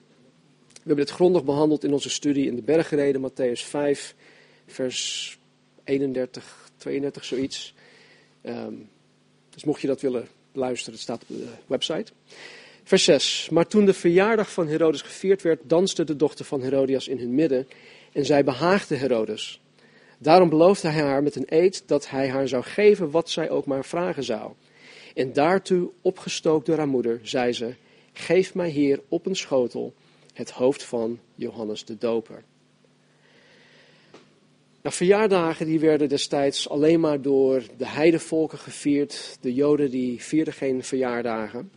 We 0.89 0.95
hebben 0.95 1.13
dit 1.13 1.21
grondig 1.23 1.43
behandeld 1.43 1.83
in 1.83 1.93
onze 1.93 2.09
studie 2.09 2.45
in 2.45 2.55
de 2.55 2.61
bergreden, 2.61 3.31
Matthäus 3.31 3.61
5, 3.65 4.15
vers 4.67 5.37
31, 5.83 6.69
32, 6.77 7.25
zoiets. 7.25 7.73
Um, 8.43 8.89
dus 9.49 9.63
mocht 9.63 9.81
je 9.81 9.87
dat 9.87 10.01
willen 10.01 10.27
luisteren, 10.51 10.93
het 10.93 11.01
staat 11.01 11.21
op 11.21 11.27
de 11.27 11.47
website. 11.67 12.11
Vers 12.83 13.03
6. 13.03 13.49
Maar 13.51 13.67
toen 13.67 13.85
de 13.85 13.93
verjaardag 13.93 14.51
van 14.51 14.67
Herodes 14.67 15.01
gevierd 15.01 15.41
werd, 15.41 15.59
danste 15.63 16.03
de 16.03 16.15
dochter 16.15 16.45
van 16.45 16.61
Herodias 16.61 17.07
in 17.07 17.19
hun 17.19 17.35
midden 17.35 17.67
en 18.11 18.25
zij 18.25 18.43
behaagde 18.43 18.95
Herodes. 18.95 19.61
Daarom 20.17 20.49
beloofde 20.49 20.87
hij 20.87 21.03
haar 21.03 21.23
met 21.23 21.35
een 21.35 21.47
eed 21.47 21.83
dat 21.85 22.09
hij 22.09 22.29
haar 22.29 22.47
zou 22.47 22.63
geven 22.63 23.11
wat 23.11 23.29
zij 23.29 23.49
ook 23.49 23.65
maar 23.65 23.85
vragen 23.85 24.23
zou. 24.23 24.51
En 25.15 25.33
daartoe, 25.33 25.89
opgestookt 26.01 26.65
door 26.65 26.77
haar 26.77 26.87
moeder, 26.87 27.19
zei 27.23 27.53
ze: 27.53 27.73
Geef 28.13 28.53
mij 28.53 28.69
hier 28.69 29.01
op 29.07 29.25
een 29.25 29.35
schotel 29.35 29.93
het 30.39 30.51
hoofd 30.51 30.83
van 30.83 31.19
Johannes 31.35 31.85
de 31.85 31.97
Doper. 31.97 32.43
Nou, 34.81 34.95
verjaardagen 34.95 35.65
die 35.65 35.79
werden 35.79 36.09
destijds 36.09 36.69
alleen 36.69 36.99
maar 36.99 37.21
door 37.21 37.63
de 37.77 37.87
heidevolken 37.87 38.57
gevierd. 38.57 39.37
De 39.41 39.53
Joden 39.53 39.91
die 39.91 40.23
vierden 40.23 40.53
geen 40.53 40.83
verjaardagen. 40.83 41.71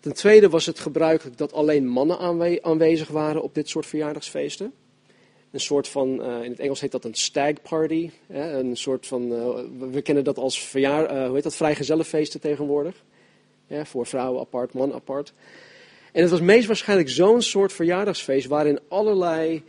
Ten 0.00 0.14
tweede 0.14 0.48
was 0.48 0.66
het 0.66 0.78
gebruikelijk 0.78 1.38
dat 1.38 1.52
alleen 1.52 1.88
mannen 1.88 2.18
aanwezig 2.62 3.08
waren 3.08 3.42
op 3.42 3.54
dit 3.54 3.68
soort 3.68 3.86
verjaardagsfeesten. 3.86 4.72
Een 5.50 5.60
soort 5.60 5.88
van, 5.88 6.20
uh, 6.20 6.42
in 6.42 6.50
het 6.50 6.60
Engels 6.60 6.80
heet 6.80 6.92
dat 6.92 7.04
een 7.04 7.14
stag 7.14 7.52
party. 7.62 8.10
Hè? 8.26 8.58
Een 8.58 8.76
soort 8.76 9.06
van, 9.06 9.32
uh, 9.32 9.90
we 9.90 10.02
kennen 10.02 10.24
dat 10.24 10.38
als 10.38 10.60
verjaar, 10.60 11.16
uh, 11.16 11.24
hoe 11.26 11.34
heet 11.34 11.42
dat, 11.42 11.56
vrijgezellenfeesten 11.56 12.40
tegenwoordig. 12.40 13.04
Voor 13.82 14.06
vrouwen 14.06 14.40
apart, 14.40 14.72
man 14.72 14.92
apart. 14.92 15.32
En 16.16 16.22
het 16.22 16.30
was 16.30 16.40
meest 16.40 16.66
waarschijnlijk 16.66 17.10
zo'n 17.10 17.42
soort 17.42 17.72
verjaardagsfeest 17.72 18.46
waarin 18.46 18.80
allerlei 18.88 19.62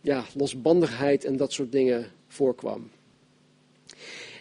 ja, 0.00 0.24
losbandigheid 0.34 1.24
en 1.24 1.36
dat 1.36 1.52
soort 1.52 1.72
dingen 1.72 2.12
voorkwam. 2.28 2.90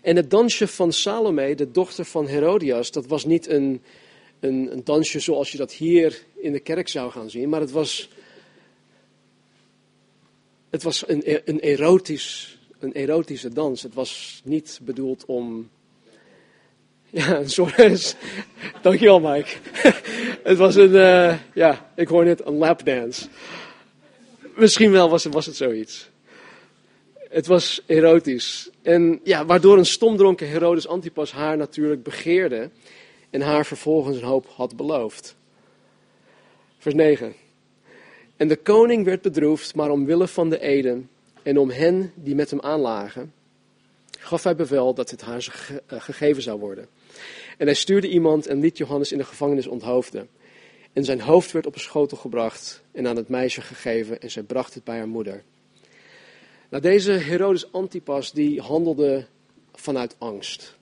En 0.02 0.16
het 0.16 0.30
dansje 0.30 0.68
van 0.68 0.92
Salome, 0.92 1.56
de 1.56 1.72
dochter 1.72 2.06
van 2.06 2.28
Herodias, 2.28 2.92
dat 2.92 3.08
was 3.08 3.26
niet 3.26 3.48
een, 3.48 3.82
een, 4.40 4.70
een 4.72 4.84
dansje 4.84 5.20
zoals 5.20 5.52
je 5.52 5.58
dat 5.58 5.74
hier 5.74 6.24
in 6.36 6.52
de 6.52 6.60
kerk 6.60 6.88
zou 6.88 7.12
gaan 7.12 7.30
zien, 7.30 7.50
maar 7.50 7.62
het 7.62 7.72
was, 7.72 8.10
het 10.70 10.84
was 10.84 11.08
een, 11.08 11.50
een, 11.50 11.60
erotisch, 11.60 12.58
een 12.80 12.94
erotische 12.94 13.50
dans. 13.50 13.84
Het 13.84 13.94
was 13.94 14.42
niet 14.44 14.80
bedoeld 14.84 15.26
om. 15.26 15.70
Ja, 17.10 17.38
een 17.38 17.50
soort. 17.50 18.16
Dankjewel, 18.82 19.20
Mike. 19.20 19.50
het 20.50 20.58
was 20.58 20.76
een. 20.76 20.92
Uh, 20.92 21.38
ja, 21.54 21.92
ik 21.96 22.08
hoor 22.08 22.26
net 22.26 22.46
een 22.46 22.58
lapdance. 22.58 23.28
Misschien 24.56 24.92
wel 24.92 25.10
was 25.10 25.24
het, 25.24 25.34
was 25.34 25.46
het 25.46 25.56
zoiets. 25.56 26.10
Het 27.30 27.48
was 27.48 27.82
erotisch. 27.86 28.70
En 28.82 29.20
ja, 29.24 29.46
waardoor 29.46 29.78
een 29.78 29.86
stomdronken 29.86 30.50
Herodes 30.50 30.88
Antipas 30.88 31.32
haar 31.32 31.58
natuurlijk 31.58 32.04
begeerde 32.04 32.70
en 33.30 33.42
haar 33.42 33.66
vervolgens 33.66 34.18
een 34.18 34.24
hoop 34.24 34.48
had 34.56 34.76
beloofd. 34.76 35.36
Vers 36.78 36.96
9. 36.96 37.34
En 38.38 38.48
de 38.48 38.56
koning 38.56 39.06
werd 39.06 39.22
bedroefd, 39.22 39.76
maar 39.76 39.90
omwille 39.90 40.28
van 40.28 40.50
de 40.50 40.60
eden 40.60 41.10
en 41.44 41.58
om 41.58 41.70
hen 41.70 42.12
die 42.16 42.36
met 42.36 42.50
hem 42.50 42.62
aanlagen, 42.62 43.34
gaf 44.20 44.44
hij 44.44 44.56
bevel 44.56 44.94
dat 44.94 45.10
het 45.10 45.22
haar 45.22 45.48
eh, 45.88 46.02
gegeven 46.02 46.44
zou 46.44 46.60
worden. 46.60 46.88
En 47.58 47.66
hij 47.66 47.76
stuurde 47.76 48.10
iemand 48.10 48.48
en 48.48 48.60
liet 48.60 48.78
Johannes 48.78 49.12
in 49.12 49.18
de 49.18 49.24
gevangenis 49.24 49.68
onthoofden. 49.68 50.30
En 50.94 51.04
zijn 51.04 51.22
hoofd 51.22 51.52
werd 51.52 51.66
op 51.66 51.74
een 51.74 51.80
schotel 51.80 52.18
gebracht 52.18 52.84
en 52.92 53.08
aan 53.08 53.16
het 53.16 53.28
meisje 53.28 53.62
gegeven 53.62 54.22
en 54.22 54.32
zij 54.32 54.44
bracht 54.44 54.74
het 54.74 54.84
bij 54.84 54.98
haar 54.98 55.08
moeder. 55.08 55.44
Nou, 56.70 56.84
deze 56.84 57.12
Herodes 57.12 57.72
Antipas 57.72 58.32
die 58.32 58.62
handelde 58.62 59.26
vanuit 59.74 60.16
angst. 60.18 60.76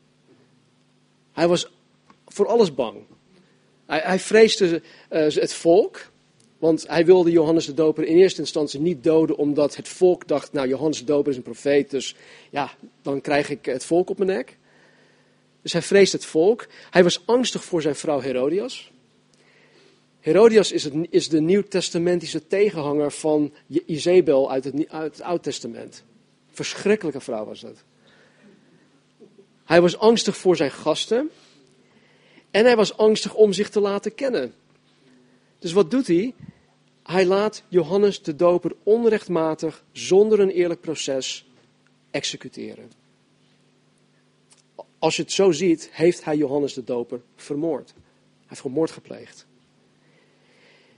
Hij 1.31 1.47
was 1.47 1.71
voor 2.27 2.47
alles 2.47 2.73
bang. 2.73 2.97
Hij, 3.85 3.99
hij 3.99 4.19
vreesde 4.19 4.81
uh, 5.11 5.21
het 5.29 5.53
volk, 5.53 6.11
want 6.57 6.87
hij 6.87 7.05
wilde 7.05 7.31
Johannes 7.31 7.65
de 7.65 7.73
Doper 7.73 8.03
in 8.03 8.17
eerste 8.17 8.41
instantie 8.41 8.79
niet 8.79 9.03
doden, 9.03 9.37
omdat 9.37 9.75
het 9.75 9.87
volk 9.87 10.27
dacht, 10.27 10.53
nou 10.53 10.67
Johannes 10.67 10.99
de 10.99 11.05
Doper 11.05 11.31
is 11.31 11.37
een 11.37 11.43
profeet, 11.43 11.89
dus 11.89 12.15
ja, 12.49 12.71
dan 13.01 13.21
krijg 13.21 13.49
ik 13.49 13.65
het 13.65 13.85
volk 13.85 14.09
op 14.09 14.17
mijn 14.17 14.29
nek. 14.29 14.57
Dus 15.65 15.73
hij 15.73 15.81
vreesde 15.81 16.17
het 16.17 16.25
volk. 16.25 16.67
Hij 16.89 17.03
was 17.03 17.25
angstig 17.25 17.63
voor 17.63 17.81
zijn 17.81 17.95
vrouw 17.95 18.21
Herodias. 18.21 18.91
Herodias 20.19 20.71
is, 20.71 20.83
het, 20.83 20.93
is 21.09 21.29
de 21.29 21.41
nieuwtestamentische 21.41 22.47
tegenhanger 22.47 23.11
van 23.11 23.53
Jezebel 23.67 24.51
uit 24.51 24.63
het, 24.63 24.89
uit 24.89 25.11
het 25.11 25.21
Oud 25.21 25.43
Testament. 25.43 26.03
Verschrikkelijke 26.51 27.19
vrouw 27.19 27.45
was 27.45 27.59
dat. 27.59 27.83
Hij 29.63 29.81
was 29.81 29.97
angstig 29.97 30.37
voor 30.37 30.55
zijn 30.55 30.71
gasten. 30.71 31.29
En 32.51 32.65
hij 32.65 32.75
was 32.75 32.97
angstig 32.97 33.33
om 33.33 33.53
zich 33.53 33.69
te 33.69 33.79
laten 33.79 34.15
kennen. 34.15 34.53
Dus 35.59 35.71
wat 35.71 35.91
doet 35.91 36.07
hij? 36.07 36.33
Hij 37.03 37.25
laat 37.25 37.63
Johannes 37.67 38.21
de 38.21 38.35
Doper 38.35 38.71
onrechtmatig, 38.83 39.83
zonder 39.91 40.39
een 40.39 40.49
eerlijk 40.49 40.81
proces, 40.81 41.45
executeren. 42.11 43.04
Als 45.05 45.15
je 45.15 45.21
het 45.21 45.31
zo 45.31 45.51
ziet, 45.51 45.89
heeft 45.91 46.23
hij 46.23 46.37
Johannes 46.37 46.73
de 46.73 46.83
Doper 46.83 47.21
vermoord. 47.35 47.93
Hij 47.93 48.43
heeft 48.47 48.61
gewoon 48.61 48.75
moord 48.75 48.91
gepleegd. 48.91 49.45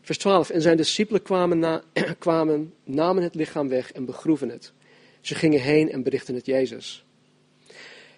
Vers 0.01 0.17
12. 0.17 0.49
En 0.49 0.61
zijn 0.61 0.77
discipelen 0.77 1.21
kwamen, 1.21 1.59
na, 1.59 1.83
kwamen, 2.19 2.73
namen 2.83 3.23
het 3.23 3.35
lichaam 3.35 3.67
weg 3.67 3.91
en 3.91 4.05
begroeven 4.05 4.49
het. 4.49 4.73
Ze 5.21 5.35
gingen 5.35 5.61
heen 5.61 5.91
en 5.91 6.03
berichten 6.03 6.35
het 6.35 6.45
Jezus. 6.45 7.05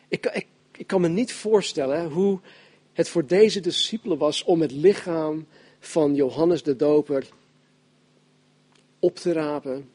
Ik, 0.08 0.26
ik, 0.26 0.48
ik 0.72 0.88
kan 0.88 1.02
me 1.02 1.08
niet 1.08 1.34
voorstellen 1.34 2.12
hoe 2.12 2.40
het 2.94 3.10
voor 3.10 3.26
deze 3.26 3.60
discipelen 3.60 4.18
was 4.18 4.44
om 4.44 4.62
het 4.62 4.72
lichaam 4.72 5.48
van 5.80 6.16
Johannes 6.16 6.64
de 6.64 6.76
Doper 6.76 7.28
op 9.00 9.16
te 9.16 9.32
rapen, 9.32 9.90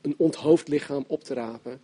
een 0.00 0.14
onthoofd 0.18 0.68
lichaam 0.68 1.04
op 1.06 1.24
te 1.24 1.34
rapen, 1.34 1.80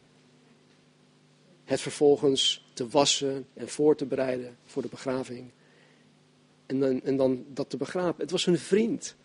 het 1.65 1.81
vervolgens 1.81 2.64
te 2.75 2.89
wassen 2.89 3.47
en 3.55 3.69
voor 3.69 3.97
te 3.97 4.05
bereiden 4.05 4.57
voor 4.65 4.83
de 4.83 4.89
begraving. 4.89 5.51
En 6.67 6.81
dan, 6.81 7.01
en 7.03 7.17
dan 7.17 7.45
dat 7.49 7.71
te 7.71 7.77
begraven. 7.77 8.21
Het 8.21 8.31
was 8.31 8.45
hun 8.45 8.59
vriend. 8.59 9.17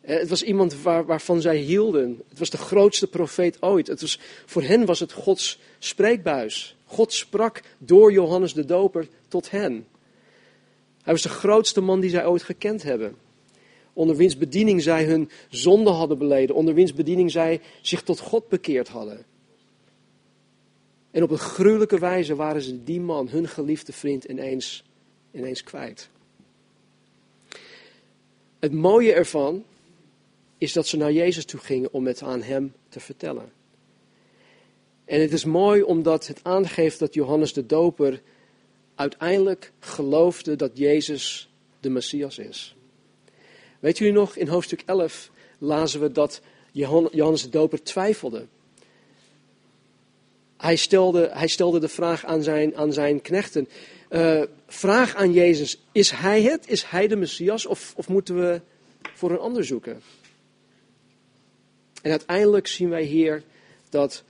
Eh, 0.00 0.18
het 0.18 0.28
was 0.28 0.42
iemand 0.42 0.82
waar, 0.82 1.06
waarvan 1.06 1.40
zij 1.40 1.56
hielden. 1.56 2.22
Het 2.28 2.38
was 2.38 2.50
de 2.50 2.56
grootste 2.56 3.06
profeet 3.06 3.62
ooit. 3.62 3.86
Het 3.86 4.00
was, 4.00 4.20
voor 4.46 4.62
hen 4.62 4.84
was 4.84 5.00
het 5.00 5.12
Gods 5.12 5.58
spreekbuis. 5.78 6.76
God 6.84 7.12
sprak 7.12 7.62
door 7.78 8.12
Johannes 8.12 8.54
de 8.54 8.64
Doper 8.64 9.08
tot 9.28 9.50
hen. 9.50 9.86
Hij 11.02 11.12
was 11.12 11.22
de 11.22 11.28
grootste 11.28 11.80
man 11.80 12.00
die 12.00 12.10
zij 12.10 12.26
ooit 12.26 12.42
gekend 12.42 12.82
hebben. 12.82 13.16
Onder 13.92 14.16
wiens 14.16 14.36
bediening 14.36 14.82
zij 14.82 15.04
hun 15.04 15.30
zonde 15.48 15.90
hadden 15.90 16.18
beleden. 16.18 16.56
Onder 16.56 16.74
wiens 16.74 16.94
bediening 16.94 17.30
zij 17.30 17.60
zich 17.82 18.02
tot 18.02 18.20
God 18.20 18.48
bekeerd 18.48 18.88
hadden. 18.88 19.24
En 21.10 21.22
op 21.22 21.30
een 21.30 21.38
gruwelijke 21.38 21.98
wijze 21.98 22.34
waren 22.34 22.62
ze 22.62 22.84
die 22.84 23.00
man, 23.00 23.28
hun 23.28 23.48
geliefde 23.48 23.92
vriend, 23.92 24.24
ineens, 24.24 24.84
ineens 25.30 25.62
kwijt. 25.62 26.08
Het 28.58 28.72
mooie 28.72 29.12
ervan 29.12 29.64
is 30.58 30.72
dat 30.72 30.86
ze 30.86 30.96
naar 30.96 31.12
Jezus 31.12 31.44
toe 31.44 31.60
gingen 31.60 31.92
om 31.92 32.06
het 32.06 32.22
aan 32.22 32.42
hem 32.42 32.72
te 32.88 33.00
vertellen. 33.00 33.52
En 35.04 35.20
het 35.20 35.32
is 35.32 35.44
mooi 35.44 35.82
omdat 35.82 36.26
het 36.26 36.40
aangeeft 36.42 36.98
dat 36.98 37.14
Johannes 37.14 37.52
de 37.52 37.66
Doper 37.66 38.22
uiteindelijk 38.94 39.72
geloofde 39.78 40.56
dat 40.56 40.70
Jezus 40.74 41.48
de 41.80 41.90
Messias 41.90 42.38
is. 42.38 42.76
Weet 43.80 43.98
jullie 43.98 44.12
nog, 44.12 44.36
in 44.36 44.48
hoofdstuk 44.48 44.82
11 44.86 45.30
lazen 45.58 46.00
we 46.00 46.12
dat 46.12 46.40
Johannes 46.72 47.42
de 47.42 47.48
Doper 47.48 47.82
twijfelde. 47.82 48.46
Hij 50.58 50.76
stelde, 50.76 51.30
hij 51.32 51.48
stelde 51.48 51.78
de 51.78 51.88
vraag 51.88 52.24
aan 52.24 52.42
zijn, 52.42 52.76
aan 52.76 52.92
zijn 52.92 53.20
knechten. 53.20 53.68
Uh, 54.10 54.42
vraag 54.66 55.14
aan 55.14 55.32
Jezus, 55.32 55.80
is 55.92 56.10
hij 56.10 56.42
het? 56.42 56.68
Is 56.68 56.82
hij 56.82 57.08
de 57.08 57.16
Messias? 57.16 57.66
Of, 57.66 57.92
of 57.96 58.08
moeten 58.08 58.40
we 58.40 58.60
voor 59.14 59.30
een 59.30 59.38
ander 59.38 59.64
zoeken? 59.64 60.02
En 62.02 62.10
uiteindelijk 62.10 62.66
zien 62.66 62.88
wij 62.88 63.02
hier 63.02 63.42
dat 63.88 64.24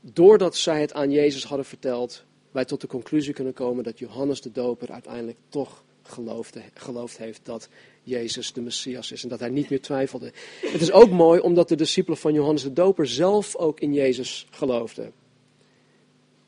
doordat 0.00 0.56
zij 0.56 0.80
het 0.80 0.92
aan 0.92 1.10
Jezus 1.10 1.44
hadden 1.44 1.66
verteld, 1.66 2.24
wij 2.50 2.64
tot 2.64 2.80
de 2.80 2.86
conclusie 2.86 3.32
kunnen 3.32 3.52
komen 3.52 3.84
dat 3.84 3.98
Johannes 3.98 4.40
de 4.40 4.52
Doper 4.52 4.92
uiteindelijk 4.92 5.38
toch 5.48 5.83
geloofde, 6.08 6.62
geloofd 6.74 7.18
heeft 7.18 7.40
dat 7.42 7.68
Jezus 8.02 8.52
de 8.52 8.60
Messias 8.60 9.12
is 9.12 9.22
en 9.22 9.28
dat 9.28 9.40
hij 9.40 9.48
niet 9.48 9.70
meer 9.70 9.80
twijfelde. 9.80 10.32
Het 10.60 10.80
is 10.80 10.92
ook 10.92 11.10
mooi 11.10 11.40
omdat 11.40 11.68
de 11.68 11.76
discipelen 11.76 12.18
van 12.18 12.32
Johannes 12.32 12.62
de 12.62 12.72
Doper 12.72 13.06
zelf 13.06 13.56
ook 13.56 13.80
in 13.80 13.92
Jezus 13.92 14.46
geloofden. 14.50 15.12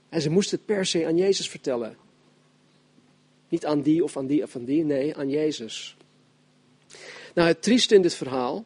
En 0.09 0.21
ze 0.21 0.31
moesten 0.31 0.57
het 0.57 0.67
per 0.67 0.87
se 0.87 1.07
aan 1.07 1.17
Jezus 1.17 1.49
vertellen. 1.49 1.97
Niet 3.49 3.67
aan 3.67 3.83
die 3.83 4.05
of 4.05 4.17
aan 4.17 4.27
die 4.27 4.43
of 4.43 4.57
aan 4.57 4.65
die, 4.65 4.85
nee, 4.85 5.17
aan 5.17 5.29
Jezus. 5.29 5.97
Nou, 7.35 7.49
het 7.49 7.63
trieste 7.63 7.95
in 7.95 8.03
dit 8.03 8.15
verhaal 8.15 8.65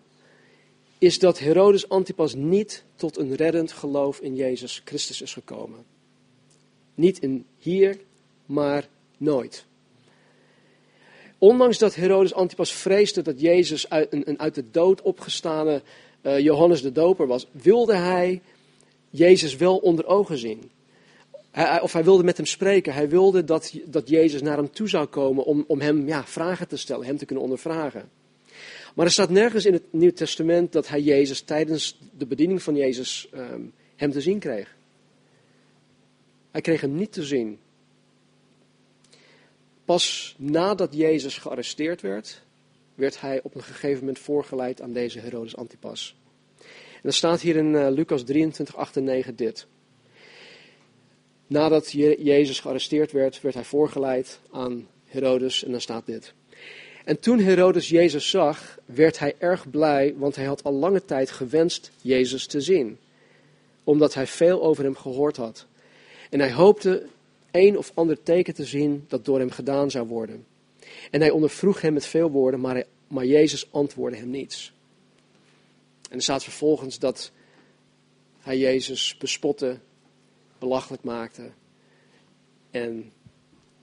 is 0.99 1.19
dat 1.19 1.39
Herodes 1.39 1.89
Antipas 1.89 2.35
niet 2.35 2.85
tot 2.95 3.19
een 3.19 3.35
reddend 3.35 3.73
geloof 3.73 4.21
in 4.21 4.35
Jezus 4.37 4.83
Christus 4.85 5.23
is 5.23 5.33
gekomen. 5.33 5.85
Niet 6.95 7.19
in 7.19 7.47
hier, 7.59 7.99
maar 8.47 8.89
nooit. 9.17 9.67
Ondanks 11.41 11.79
dat 11.79 11.95
Herodes 11.95 12.35
Antipas 12.35 12.73
vreesde 12.73 13.23
dat 13.23 13.41
Jezus 13.41 13.91
uit, 13.91 14.13
een, 14.13 14.39
uit 14.39 14.55
de 14.55 14.71
dood 14.71 15.03
opgestane 15.03 15.83
uh, 16.23 16.39
Johannes 16.39 16.83
de 16.83 16.93
Doper 16.93 17.27
was, 17.27 17.47
wilde 17.53 17.95
hij 17.95 18.41
Jezus 19.11 19.57
wel 19.57 19.77
onder 19.77 20.07
ogen 20.07 20.39
zien. 20.39 20.71
Hij, 21.51 21.81
of 21.81 21.93
hij 21.93 22.05
wilde 22.05 22.25
met 22.25 22.37
hem 22.37 22.47
spreken. 22.47 22.95
Hij 22.95 23.09
wilde 23.09 23.45
dat, 23.45 23.75
dat 23.85 24.09
Jezus 24.09 24.43
naar 24.43 24.57
hem 24.57 24.71
toe 24.71 24.89
zou 24.89 25.07
komen 25.07 25.45
om, 25.45 25.65
om 25.67 25.81
hem 25.81 26.07
ja, 26.07 26.25
vragen 26.25 26.69
te 26.69 26.77
stellen, 26.77 27.07
hem 27.07 27.17
te 27.17 27.25
kunnen 27.25 27.45
ondervragen. 27.45 28.09
Maar 28.95 29.07
er 29.07 29.13
staat 29.13 29.31
nergens 29.31 29.65
in 29.65 29.73
het 29.73 29.93
Nieuw 29.93 30.13
Testament 30.13 30.73
dat 30.73 30.89
hij 30.89 31.01
Jezus 31.01 31.41
tijdens 31.41 31.99
de 32.19 32.27
bediening 32.27 32.63
van 32.63 32.77
Jezus 32.77 33.29
um, 33.35 33.73
hem 33.97 34.11
te 34.11 34.21
zien 34.21 34.39
kreeg. 34.39 34.77
Hij 36.51 36.61
kreeg 36.61 36.81
hem 36.81 36.95
niet 36.95 37.13
te 37.13 37.25
zien. 37.25 37.59
Pas 39.91 40.35
nadat 40.39 40.95
Jezus 40.95 41.39
gearresteerd 41.39 42.01
werd, 42.01 42.43
werd 42.95 43.21
hij 43.21 43.41
op 43.43 43.55
een 43.55 43.63
gegeven 43.63 43.99
moment 43.99 44.19
voorgeleid 44.19 44.81
aan 44.81 44.93
deze 44.93 45.19
Herodes 45.19 45.57
Antipas. 45.57 46.17
En 47.03 47.03
er 47.03 47.13
staat 47.13 47.41
hier 47.41 47.57
in 47.57 47.75
uh, 47.75 47.89
Lucas 47.91 48.23
23, 48.23 48.77
8 48.77 48.97
en 48.97 49.05
9 49.05 49.37
dit. 49.37 49.67
Nadat 51.47 51.91
Jezus 51.91 52.61
gearresteerd 52.61 53.13
werd, 53.13 53.41
werd 53.41 53.55
hij 53.55 53.65
voorgeleid 53.65 54.41
aan 54.51 54.89
Herodes 55.07 55.65
en 55.65 55.71
dan 55.71 55.81
staat 55.81 56.07
dit. 56.07 56.33
En 57.05 57.21
toen 57.21 57.39
Herodes 57.39 57.89
Jezus 57.89 58.31
zag, 58.31 58.79
werd 58.85 59.19
hij 59.19 59.35
erg 59.39 59.71
blij, 59.71 60.15
want 60.17 60.37
hij 60.37 60.45
had 60.45 60.65
al 60.65 60.73
lange 60.73 61.05
tijd 61.05 61.31
gewenst 61.31 61.91
Jezus 62.03 62.47
te 62.47 62.61
zien, 62.61 62.99
omdat 63.85 64.15
hij 64.15 64.27
veel 64.27 64.63
over 64.63 64.85
hem 64.85 64.97
gehoord 64.97 65.37
had. 65.37 65.67
En 66.31 66.41
hij 66.41 66.53
hoopte 66.53 67.07
een 67.51 67.79
of 67.79 67.93
ander 67.95 68.23
teken 68.23 68.55
te 68.55 68.65
zien 68.65 69.05
dat 69.09 69.25
door 69.25 69.39
hem 69.39 69.51
gedaan 69.51 69.91
zou 69.91 70.07
worden. 70.07 70.47
En 71.11 71.21
hij 71.21 71.31
ondervroeg 71.31 71.81
hem 71.81 71.93
met 71.93 72.07
veel 72.07 72.31
woorden, 72.31 72.61
maar, 72.61 72.85
maar 73.09 73.27
Jezus 73.27 73.73
antwoordde 73.73 74.19
hem 74.19 74.31
niets. 74.31 74.73
En 76.11 76.17
er 76.17 76.23
staat 76.23 76.45
vervolgens 76.45 76.99
dat 76.99 77.33
hij 78.39 78.59
Jezus 78.59 79.17
bespotte, 79.17 79.79
belachelijk 80.59 81.03
maakte 81.03 81.51
en 82.71 83.13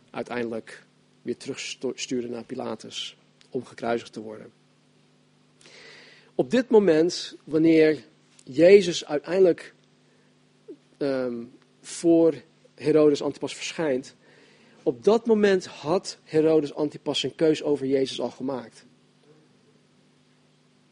uiteindelijk 0.10 0.86
weer 1.22 1.38
terugstuurde 1.38 2.28
naar 2.28 2.44
Pilatus 2.44 3.18
om 3.50 3.66
gekruisigd 3.66 4.14
te 4.14 4.22
worden. 4.22 4.52
Op 6.36 6.52
dit 6.52 6.70
moment, 6.70 7.36
wanneer 7.44 8.04
Jezus 8.44 9.06
uiteindelijk 9.06 9.74
um, 10.98 11.52
voor 11.82 12.34
Herodes 12.78 13.22
Antipas 13.22 13.56
verschijnt, 13.56 14.16
op 14.84 15.04
dat 15.04 15.26
moment 15.26 15.66
had 15.66 16.18
Herodes 16.24 16.74
Antipas 16.74 17.20
zijn 17.20 17.36
keus 17.36 17.64
over 17.64 17.86
Jezus 17.86 18.20
al 18.20 18.32
gemaakt. 18.32 18.86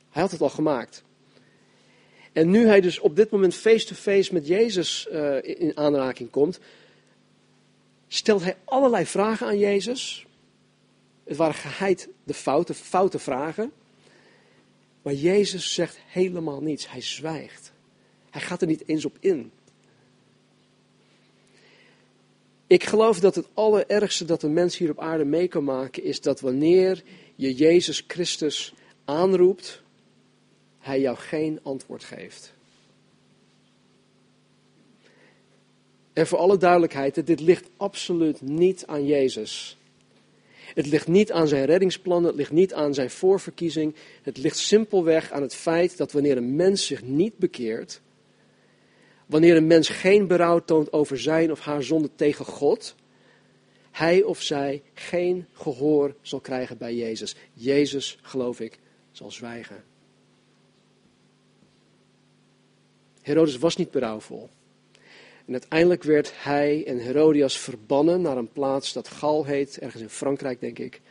Hij 0.10 0.22
had 0.22 0.32
het 0.32 0.42
al 0.42 0.50
gemaakt. 0.50 1.04
En 2.32 2.50
nu 2.50 2.68
hij 2.68 2.82
dus 2.82 3.00
op 3.00 3.16
dit 3.16 3.30
moment 3.30 3.56
face-to-face 3.56 4.34
met 4.34 4.48
Jezus 4.48 5.08
uh, 5.12 5.44
in 5.44 5.78
aanraking 5.78 6.30
komt, 6.30 6.60
stelt 8.08 8.44
hij 8.44 8.58
allerlei 8.64 9.06
vragen 9.06 9.48
aan 9.48 9.60
Jezus. 9.60 10.26
Het 11.24 11.38
waren 11.38 11.56
geheid 11.56 12.10
de 12.24 12.34
foute, 12.34 12.74
foute 12.74 13.20
vragen. 13.20 13.72
Maar 15.02 15.14
Jezus 15.14 15.74
zegt 15.74 15.98
helemaal 16.08 16.62
niets. 16.62 16.90
Hij 16.90 17.02
zwijgt. 17.02 17.72
Hij 18.30 18.42
gaat 18.42 18.62
er 18.62 18.68
niet 18.68 18.88
eens 18.88 19.06
op 19.06 19.18
in. 19.20 19.52
Ik 22.68 22.84
geloof 22.84 23.20
dat 23.20 23.36
het 23.36 23.48
allerergste 23.54 24.26
dat 24.26 24.44
een 24.44 24.54
mens 24.54 24.78
hier 24.78 24.90
op 24.90 25.00
aarde 25.00 25.26
mee 25.26 25.48
kan 25.48 25.64
maken 25.64 26.04
is 26.04 26.22
dat 26.22 26.40
wanneer 26.40 27.04
je 27.36 27.54
Jezus 27.54 28.04
Christus 28.08 28.74
aanroept, 29.06 29.82
hij 30.80 31.00
jou 31.00 31.18
geen 31.18 31.60
antwoord 31.64 32.04
geeft. 32.04 32.54
En 36.14 36.28
voor 36.28 36.38
alle 36.38 36.58
duidelijkheid, 36.58 37.28
dit 37.28 37.40
ligt 37.40 37.70
absoluut 37.78 38.42
niet 38.42 38.84
aan 38.86 39.06
Jezus. 39.06 39.78
Het 40.74 40.88
ligt 40.88 41.08
niet 41.08 41.32
aan 41.32 41.48
zijn 41.48 41.66
reddingsplannen, 41.66 42.30
het 42.30 42.38
ligt 42.38 42.52
niet 42.52 42.74
aan 42.74 42.94
zijn 42.94 43.10
voorverkiezing. 43.10 43.96
Het 44.22 44.38
ligt 44.38 44.58
simpelweg 44.58 45.32
aan 45.32 45.42
het 45.42 45.56
feit 45.56 45.98
dat 45.98 46.12
wanneer 46.12 46.38
een 46.38 46.56
mens 46.56 46.86
zich 46.86 47.04
niet 47.04 47.38
bekeert, 47.38 48.02
wanneer 49.26 49.56
een 49.56 49.68
mens 49.68 49.90
geen 49.90 50.28
berouw 50.28 50.60
toont 50.60 50.94
over 50.94 51.20
zijn 51.20 51.52
of 51.52 51.60
haar 51.60 51.84
zonde 51.84 52.10
tegen 52.16 52.46
God, 52.46 52.96
hij 53.92 54.24
of 54.24 54.42
zij 54.42 54.84
geen 54.94 55.48
gehoor 55.54 56.16
zal 56.22 56.40
krijgen 56.40 56.78
bij 56.78 56.96
Jezus. 56.96 57.36
Jezus, 57.54 58.18
geloof 58.22 58.60
ik, 58.60 58.80
zal 59.12 59.32
zwijgen. 59.32 59.84
Herodes 63.22 63.58
was 63.58 63.76
niet 63.76 63.92
berouwvol. 63.92 64.50
En 65.46 65.52
uiteindelijk 65.52 66.04
werd 66.04 66.32
hij 66.36 66.86
en 66.86 66.98
Herodias 66.98 67.58
verbannen 67.58 68.22
naar 68.22 68.38
een 68.38 68.52
plaats 68.52 68.94
dat 68.94 69.08
Gal 69.08 69.46
heet, 69.46 69.80
ergens 69.80 70.02
in 70.02 70.10
Frankrijk 70.10 70.60
denk 70.60 70.80
ik. 70.80 71.02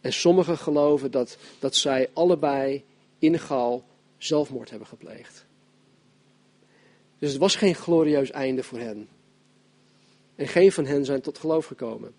En 0.00 0.12
sommigen 0.12 0.58
geloven 0.58 1.10
dat, 1.10 1.38
dat 1.58 1.76
zij 1.76 2.10
allebei 2.12 2.84
in 3.18 3.38
Gal 3.38 3.84
zelfmoord 4.18 4.70
hebben 4.70 4.88
gepleegd. 4.88 5.46
Dus 7.18 7.30
het 7.30 7.40
was 7.40 7.56
geen 7.56 7.74
glorieus 7.74 8.30
einde 8.30 8.62
voor 8.62 8.78
hen. 8.78 9.08
En 10.34 10.48
geen 10.48 10.72
van 10.72 10.86
hen 10.86 11.04
zijn 11.04 11.20
tot 11.20 11.38
geloof 11.38 11.66
gekomen. 11.66 12.14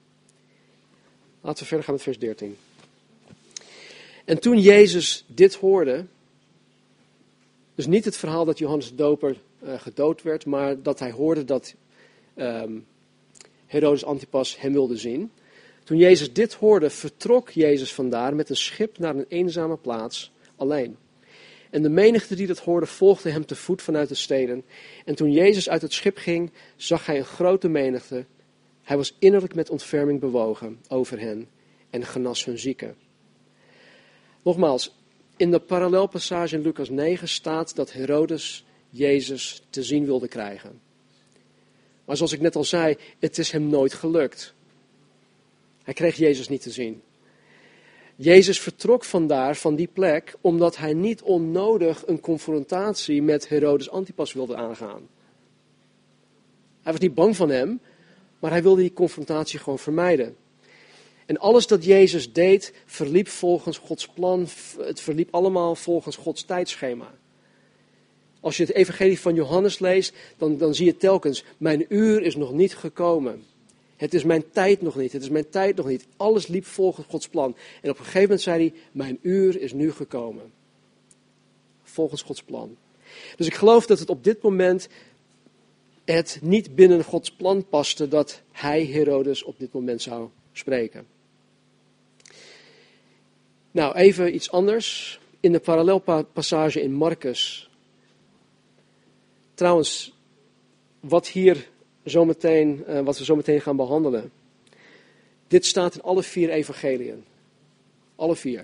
Laten 1.42 1.62
we 1.62 1.68
verder 1.68 1.86
gaan 1.86 1.94
met 1.94 2.04
vers 2.04 2.20
13. 2.20 2.58
En 4.26 4.40
toen 4.40 4.60
Jezus 4.60 5.26
dit 5.28 5.56
hoorde, 5.56 6.06
dus 7.76 7.88
niet 7.88 8.06
het 8.06 8.18
verhaal 8.18 8.46
dat 8.46 8.58
Johannes 8.58 8.90
de 8.90 8.96
Doper 8.96 9.38
uh, 9.64 9.80
gedood 9.80 10.22
werd, 10.22 10.46
maar 10.46 10.82
dat 10.82 11.00
hij 11.00 11.12
hoorde 11.12 11.46
dat 11.46 11.74
um, 12.36 12.86
Herodes 13.66 14.06
Antipas 14.06 14.60
hem 14.60 14.74
wilde 14.74 14.98
zien. 14.98 15.32
Toen 15.84 15.98
Jezus 15.98 16.34
dit 16.34 16.54
hoorde, 16.54 16.90
vertrok 16.90 17.50
Jezus 17.50 17.94
vandaar 17.94 18.36
met 18.36 18.50
een 18.50 18.56
schip 18.56 18.98
naar 18.98 19.16
een 19.16 19.26
eenzame 19.28 19.78
plaats 19.78 20.32
alleen. 20.56 20.98
En 21.70 21.82
de 21.82 21.90
menigte 21.90 22.36
die 22.36 22.48
dat 22.48 22.60
hoorde, 22.60 22.86
volgde 22.86 23.30
hem 23.30 23.46
te 23.46 23.56
voet 23.56 23.82
vanuit 23.82 24.10
de 24.10 24.16
steden. 24.16 24.64
En 25.06 25.16
toen 25.16 25.32
Jezus 25.32 25.70
uit 25.70 25.82
het 25.82 25.94
schip 25.94 26.18
ging, 26.18 26.52
zag 26.76 27.06
hij 27.06 27.18
een 27.18 27.26
grote 27.26 27.68
menigte. 27.68 28.26
Hij 28.84 28.98
was 28.98 29.16
innerlijk 29.20 29.56
met 29.56 29.70
ontferming 29.70 30.20
bewogen 30.20 30.80
over 30.88 31.20
hen 31.20 31.50
en 31.90 32.06
genas 32.06 32.46
hun 32.46 32.60
zieken. 32.60 32.96
Nogmaals, 34.44 34.96
in 35.38 35.52
de 35.52 35.60
parallelpassage 35.60 36.56
in 36.56 36.62
Lucas 36.62 36.90
9 36.90 37.28
staat 37.28 37.76
dat 37.76 37.94
Herodes 37.94 38.66
Jezus 38.90 39.62
te 39.70 39.84
zien 39.84 40.06
wilde 40.06 40.28
krijgen. 40.28 40.82
Maar 42.06 42.18
zoals 42.18 42.32
ik 42.32 42.42
net 42.42 42.56
al 42.56 42.64
zei, 42.64 42.98
het 43.20 43.38
is 43.38 43.52
hem 43.52 43.68
nooit 43.68 43.94
gelukt. 43.94 44.54
Hij 45.84 45.94
kreeg 45.94 46.16
Jezus 46.16 46.48
niet 46.48 46.62
te 46.62 46.72
zien. 46.72 47.02
Jezus 48.22 48.60
vertrok 48.60 49.04
vandaar, 49.04 49.56
van 49.56 49.76
die 49.76 49.90
plek, 49.94 50.36
omdat 50.42 50.78
hij 50.78 50.94
niet 50.94 51.22
onnodig 51.22 52.08
een 52.08 52.20
confrontatie 52.20 53.22
met 53.22 53.50
Herodes 53.50 53.90
Antipas 53.90 54.34
wilde 54.34 54.56
aangaan. 54.56 55.08
Hij 56.82 56.92
was 56.92 57.02
niet 57.02 57.14
bang 57.14 57.36
van 57.36 57.50
hem, 57.50 57.82
Maar 58.40 58.52
hij 58.52 58.64
wilde 58.64 58.82
die 58.82 58.94
confrontatie 58.94 59.60
gewoon 59.60 59.80
vermijden. 59.80 60.36
En 61.26 61.38
alles 61.38 61.68
dat 61.68 61.86
Jezus 61.86 62.34
deed, 62.34 62.74
verliep 62.86 63.28
volgens 63.28 63.78
Gods 63.78 64.08
plan. 64.08 64.48
Het 64.80 65.02
verliep 65.02 65.34
allemaal 65.34 65.76
volgens 65.76 66.16
Gods 66.16 66.44
tijdschema. 66.44 67.14
Als 68.40 68.58
je 68.58 68.64
het 68.64 68.74
evangelie 68.74 69.20
van 69.20 69.36
Johannes 69.36 69.80
leest, 69.80 70.14
dan, 70.38 70.58
dan 70.58 70.76
zie 70.76 70.86
je 70.86 70.98
telkens, 70.98 71.44
mijn 71.58 71.86
uur 71.90 72.22
is 72.22 72.36
nog 72.36 72.52
niet 72.52 72.76
gekomen. 72.76 73.44
Het 74.00 74.14
is 74.14 74.24
mijn 74.24 74.50
tijd 74.52 74.82
nog 74.82 74.96
niet, 74.96 75.12
het 75.12 75.22
is 75.22 75.30
mijn 75.30 75.50
tijd 75.50 75.76
nog 75.76 75.88
niet. 75.88 76.08
Alles 76.18 76.48
liep 76.48 76.66
volgens 76.66 77.08
Gods 77.10 77.28
plan. 77.28 77.56
En 77.82 77.90
op 77.90 77.98
een 77.98 78.04
gegeven 78.04 78.22
moment 78.22 78.42
zei 78.42 78.60
hij, 78.60 78.80
mijn 78.92 79.20
uur 79.22 79.62
is 79.62 79.74
nu 79.74 79.92
gekomen. 79.92 80.52
Volgens 81.84 82.22
Gods 82.22 82.44
plan. 82.44 82.78
Dus 83.36 83.48
ik 83.48 83.54
geloof 83.54 83.86
dat 83.86 84.00
het 84.00 84.10
op 84.10 84.24
dit 84.24 84.42
moment 84.42 84.88
het 86.06 86.40
niet 86.42 86.76
binnen 86.76 87.04
Gods 87.04 87.32
plan 87.32 87.68
paste 87.68 88.08
dat 88.08 88.42
hij 88.52 88.86
Herodes 88.86 89.44
op 89.44 89.60
dit 89.60 89.74
moment 89.74 90.02
zou 90.02 90.30
spreken. 90.52 91.08
Nou, 93.72 93.96
even 93.96 94.36
iets 94.36 94.52
anders. 94.52 95.20
In 95.40 95.52
de 95.52 95.60
parallelpassage 95.60 96.82
in 96.82 96.94
Marcus. 96.94 97.70
Trouwens, 99.54 100.14
wat 101.00 101.28
hier 101.28 101.70
zometeen, 102.04 102.84
uh, 102.88 103.00
wat 103.00 103.18
we 103.18 103.24
zometeen 103.24 103.62
gaan 103.62 103.76
behandelen. 103.76 104.32
Dit 105.48 105.66
staat 105.66 105.96
in 105.96 106.02
alle 106.02 106.24
vier 106.24 106.50
evangeliën. 106.50 107.24
Alle 108.16 108.36
vier. 108.36 108.62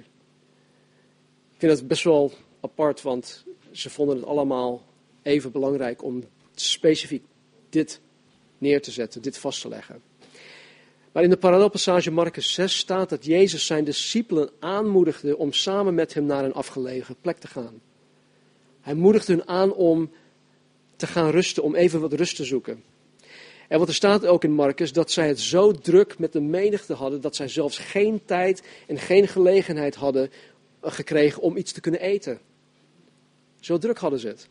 Ik 1.52 1.58
vind 1.58 1.72
het 1.72 1.88
best 1.88 2.04
wel 2.04 2.32
apart, 2.62 3.02
want 3.02 3.44
ze 3.72 3.90
vonden 3.90 4.16
het 4.16 4.26
allemaal 4.26 4.84
even 5.22 5.52
belangrijk 5.52 6.04
om 6.04 6.24
specifiek 6.56 7.24
dit 7.70 8.00
neer 8.58 8.82
te 8.82 8.92
zetten, 8.92 9.22
dit 9.22 9.38
vast 9.38 9.62
te 9.62 9.68
leggen. 9.68 10.02
Maar 11.12 11.24
in 11.24 11.30
de 11.30 11.38
parallelpassage 11.38 12.12
Marcus 12.12 12.54
6 12.54 12.78
staat 12.78 13.10
dat 13.10 13.26
Jezus 13.26 13.66
zijn 13.66 13.84
discipelen 13.84 14.50
aanmoedigde 14.60 15.38
om 15.38 15.54
samen 15.54 15.94
met 15.94 16.14
hem 16.14 16.26
naar 16.26 16.46
een 16.46 16.54
afgelegen 16.54 17.16
plek 17.22 17.38
te 17.38 17.48
gaan. 17.48 17.82
Hij 18.82 18.94
moedigde 18.94 19.34
hen 19.34 19.48
aan 19.48 19.74
om 19.74 20.12
te 20.96 21.08
gaan 21.08 21.30
rusten, 21.30 21.64
om 21.64 21.76
even 21.76 22.00
wat 22.00 22.14
rust 22.14 22.36
te 22.36 22.44
zoeken. 22.44 22.84
En 23.68 23.80
wat 23.80 23.88
er 23.88 23.94
staat 23.94 24.26
ook 24.26 24.44
in 24.44 24.52
Marcus, 24.52 24.94
dat 24.94 25.12
zij 25.12 25.28
het 25.28 25.40
zo 25.40 25.72
druk 25.72 26.20
met 26.20 26.34
de 26.34 26.42
menigte 26.42 26.94
hadden, 26.94 27.22
dat 27.22 27.36
zij 27.36 27.48
zelfs 27.48 27.78
geen 27.78 28.22
tijd 28.26 28.64
en 28.88 28.98
geen 28.98 29.28
gelegenheid 29.28 29.96
hadden 29.96 30.30
gekregen 30.82 31.42
om 31.42 31.58
iets 31.58 31.72
te 31.72 31.82
kunnen 31.82 32.02
eten. 32.02 32.40
Zo 33.60 33.78
druk 33.78 33.98
hadden 33.98 34.20
ze 34.20 34.28
het. 34.28 34.48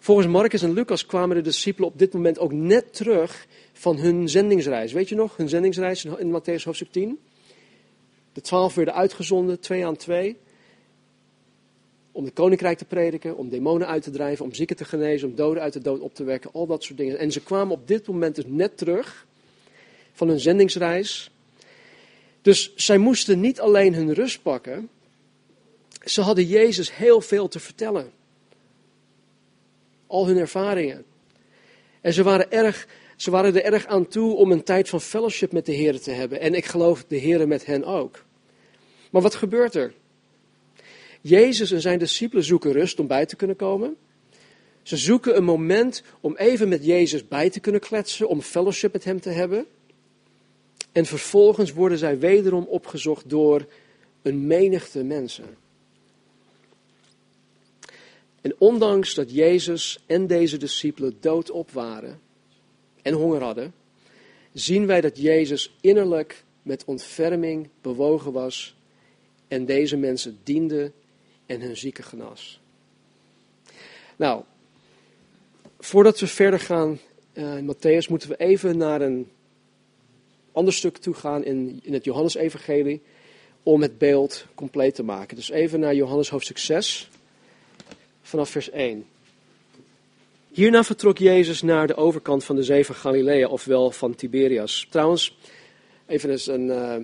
Volgens 0.00 0.26
Marcus 0.26 0.62
en 0.62 0.72
Lucas 0.72 1.06
kwamen 1.06 1.36
de 1.36 1.42
discipelen 1.42 1.88
op 1.88 1.98
dit 1.98 2.12
moment 2.12 2.38
ook 2.38 2.52
net 2.52 2.94
terug 2.94 3.46
van 3.72 3.96
hun 3.96 4.28
zendingsreis. 4.28 4.92
Weet 4.92 5.08
je 5.08 5.14
nog, 5.14 5.36
hun 5.36 5.48
zendingsreis 5.48 6.04
in 6.04 6.40
Matthäus 6.40 6.62
hoofdstuk 6.64 6.90
10? 6.90 7.18
De 8.32 8.40
twaalf 8.40 8.74
werden 8.74 8.94
uitgezonden, 8.94 9.60
twee 9.60 9.86
aan 9.86 9.96
twee. 9.96 10.36
Om 12.14 12.24
de 12.24 12.30
koninkrijk 12.30 12.78
te 12.78 12.84
prediken, 12.84 13.36
om 13.36 13.48
demonen 13.48 13.86
uit 13.86 14.02
te 14.02 14.10
drijven, 14.10 14.44
om 14.44 14.54
zieken 14.54 14.76
te 14.76 14.84
genezen, 14.84 15.28
om 15.28 15.34
doden 15.34 15.62
uit 15.62 15.72
de 15.72 15.80
dood 15.80 16.00
op 16.00 16.14
te 16.14 16.24
wekken, 16.24 16.50
al 16.52 16.66
dat 16.66 16.82
soort 16.82 16.98
dingen. 16.98 17.18
En 17.18 17.32
ze 17.32 17.40
kwamen 17.40 17.74
op 17.74 17.88
dit 17.88 18.06
moment 18.06 18.34
dus 18.34 18.44
net 18.46 18.76
terug 18.76 19.26
van 20.12 20.28
hun 20.28 20.40
zendingsreis. 20.40 21.30
Dus 22.42 22.72
zij 22.74 22.98
moesten 22.98 23.40
niet 23.40 23.60
alleen 23.60 23.94
hun 23.94 24.12
rust 24.12 24.42
pakken, 24.42 24.88
ze 26.04 26.20
hadden 26.20 26.46
Jezus 26.46 26.96
heel 26.96 27.20
veel 27.20 27.48
te 27.48 27.60
vertellen. 27.60 28.12
Al 30.06 30.26
hun 30.26 30.36
ervaringen. 30.36 31.04
En 32.00 32.12
ze 32.12 32.22
waren, 32.22 32.50
erg, 32.50 32.86
ze 33.16 33.30
waren 33.30 33.54
er 33.54 33.72
erg 33.72 33.86
aan 33.86 34.08
toe 34.08 34.34
om 34.34 34.52
een 34.52 34.62
tijd 34.62 34.88
van 34.88 35.00
fellowship 35.00 35.52
met 35.52 35.66
de 35.66 35.72
Heer 35.72 36.00
te 36.00 36.10
hebben. 36.10 36.40
En 36.40 36.54
ik 36.54 36.64
geloof 36.64 37.04
de 37.04 37.16
Heer 37.16 37.48
met 37.48 37.66
hen 37.66 37.84
ook. 37.84 38.24
Maar 39.10 39.22
wat 39.22 39.34
gebeurt 39.34 39.74
er? 39.74 39.94
Jezus 41.26 41.70
en 41.70 41.80
zijn 41.80 41.98
discipelen 41.98 42.44
zoeken 42.44 42.72
rust 42.72 43.00
om 43.00 43.06
bij 43.06 43.26
te 43.26 43.36
kunnen 43.36 43.56
komen. 43.56 43.96
Ze 44.82 44.96
zoeken 44.96 45.36
een 45.36 45.44
moment 45.44 46.02
om 46.20 46.36
even 46.36 46.68
met 46.68 46.84
Jezus 46.84 47.28
bij 47.28 47.50
te 47.50 47.60
kunnen 47.60 47.80
kletsen, 47.80 48.28
om 48.28 48.40
fellowship 48.40 48.92
met 48.92 49.04
hem 49.04 49.20
te 49.20 49.30
hebben. 49.30 49.66
En 50.92 51.06
vervolgens 51.06 51.72
worden 51.72 51.98
zij 51.98 52.18
wederom 52.18 52.64
opgezocht 52.64 53.28
door 53.28 53.66
een 54.22 54.46
menigte 54.46 55.04
mensen. 55.04 55.56
En 58.40 58.54
ondanks 58.58 59.14
dat 59.14 59.32
Jezus 59.32 60.02
en 60.06 60.26
deze 60.26 60.56
discipelen 60.56 61.16
doodop 61.20 61.70
waren 61.70 62.20
en 63.02 63.14
honger 63.14 63.42
hadden, 63.42 63.74
zien 64.52 64.86
wij 64.86 65.00
dat 65.00 65.18
Jezus 65.18 65.76
innerlijk 65.80 66.44
met 66.62 66.84
ontferming 66.84 67.68
bewogen 67.80 68.32
was 68.32 68.76
en 69.48 69.64
deze 69.64 69.96
mensen 69.96 70.38
diende 70.42 70.92
en 71.54 71.60
hun 71.60 71.76
zieken 71.76 72.04
genas. 72.04 72.60
Nou, 74.16 74.42
voordat 75.78 76.20
we 76.20 76.26
verder 76.26 76.60
gaan 76.60 76.98
uh, 77.34 77.56
in 77.56 77.74
Matthäus, 77.74 78.08
moeten 78.08 78.28
we 78.28 78.36
even 78.36 78.76
naar 78.76 79.00
een 79.00 79.30
ander 80.52 80.72
stuk 80.72 80.96
toe 80.96 81.14
gaan 81.14 81.44
in, 81.44 81.80
in 81.82 81.92
het 81.92 82.04
Johannesevangelie 82.04 83.02
om 83.62 83.82
het 83.82 83.98
beeld 83.98 84.46
compleet 84.54 84.94
te 84.94 85.02
maken. 85.02 85.36
Dus 85.36 85.50
even 85.50 85.80
naar 85.80 85.94
Johannes 85.94 86.28
hoofdstuk 86.28 86.58
6 86.58 87.10
vanaf 88.22 88.50
vers 88.50 88.70
1. 88.70 89.06
Hierna 90.48 90.84
vertrok 90.84 91.18
Jezus 91.18 91.62
naar 91.62 91.86
de 91.86 91.96
overkant 91.96 92.44
van 92.44 92.56
de 92.56 92.62
zee 92.62 92.86
van 92.86 92.94
Galilea, 92.94 93.48
ofwel 93.48 93.90
van 93.90 94.14
Tiberias. 94.14 94.86
Trouwens, 94.90 95.36
even 96.06 96.30
eens 96.30 96.46
een 96.46 96.66
uh, 96.66 96.96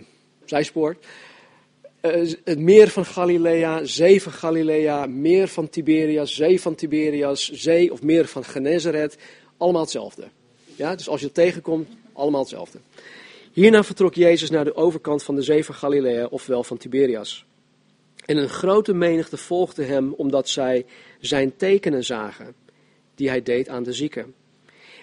zijspoor. 0.44 0.96
Uh, 2.02 2.32
het 2.44 2.58
meer 2.58 2.88
van 2.88 3.04
Galilea, 3.04 3.84
zee 3.84 4.22
van 4.22 4.32
Galilea, 4.32 5.06
meer 5.06 5.48
van 5.48 5.68
Tiberias, 5.68 6.34
zee 6.34 6.60
van 6.60 6.74
Tiberias, 6.74 7.50
zee 7.50 7.92
of 7.92 8.02
meer 8.02 8.26
van 8.26 8.44
Genezeret, 8.44 9.16
allemaal 9.56 9.80
hetzelfde. 9.80 10.28
Ja, 10.76 10.94
dus 10.94 11.08
als 11.08 11.20
je 11.20 11.26
het 11.26 11.34
tegenkomt, 11.34 11.88
allemaal 12.12 12.40
hetzelfde. 12.40 12.78
Hierna 13.52 13.84
vertrok 13.84 14.14
Jezus 14.14 14.50
naar 14.50 14.64
de 14.64 14.74
overkant 14.74 15.22
van 15.22 15.34
de 15.34 15.42
zee 15.42 15.64
van 15.64 15.74
Galilea, 15.74 16.26
ofwel 16.26 16.64
van 16.64 16.76
Tiberias. 16.76 17.44
En 18.24 18.36
een 18.36 18.48
grote 18.48 18.94
menigte 18.94 19.36
volgde 19.36 19.84
hem 19.84 20.12
omdat 20.12 20.48
zij 20.48 20.86
zijn 21.20 21.56
tekenen 21.56 22.04
zagen, 22.04 22.54
die 23.14 23.28
hij 23.28 23.42
deed 23.42 23.68
aan 23.68 23.82
de 23.82 23.92
zieken. 23.92 24.34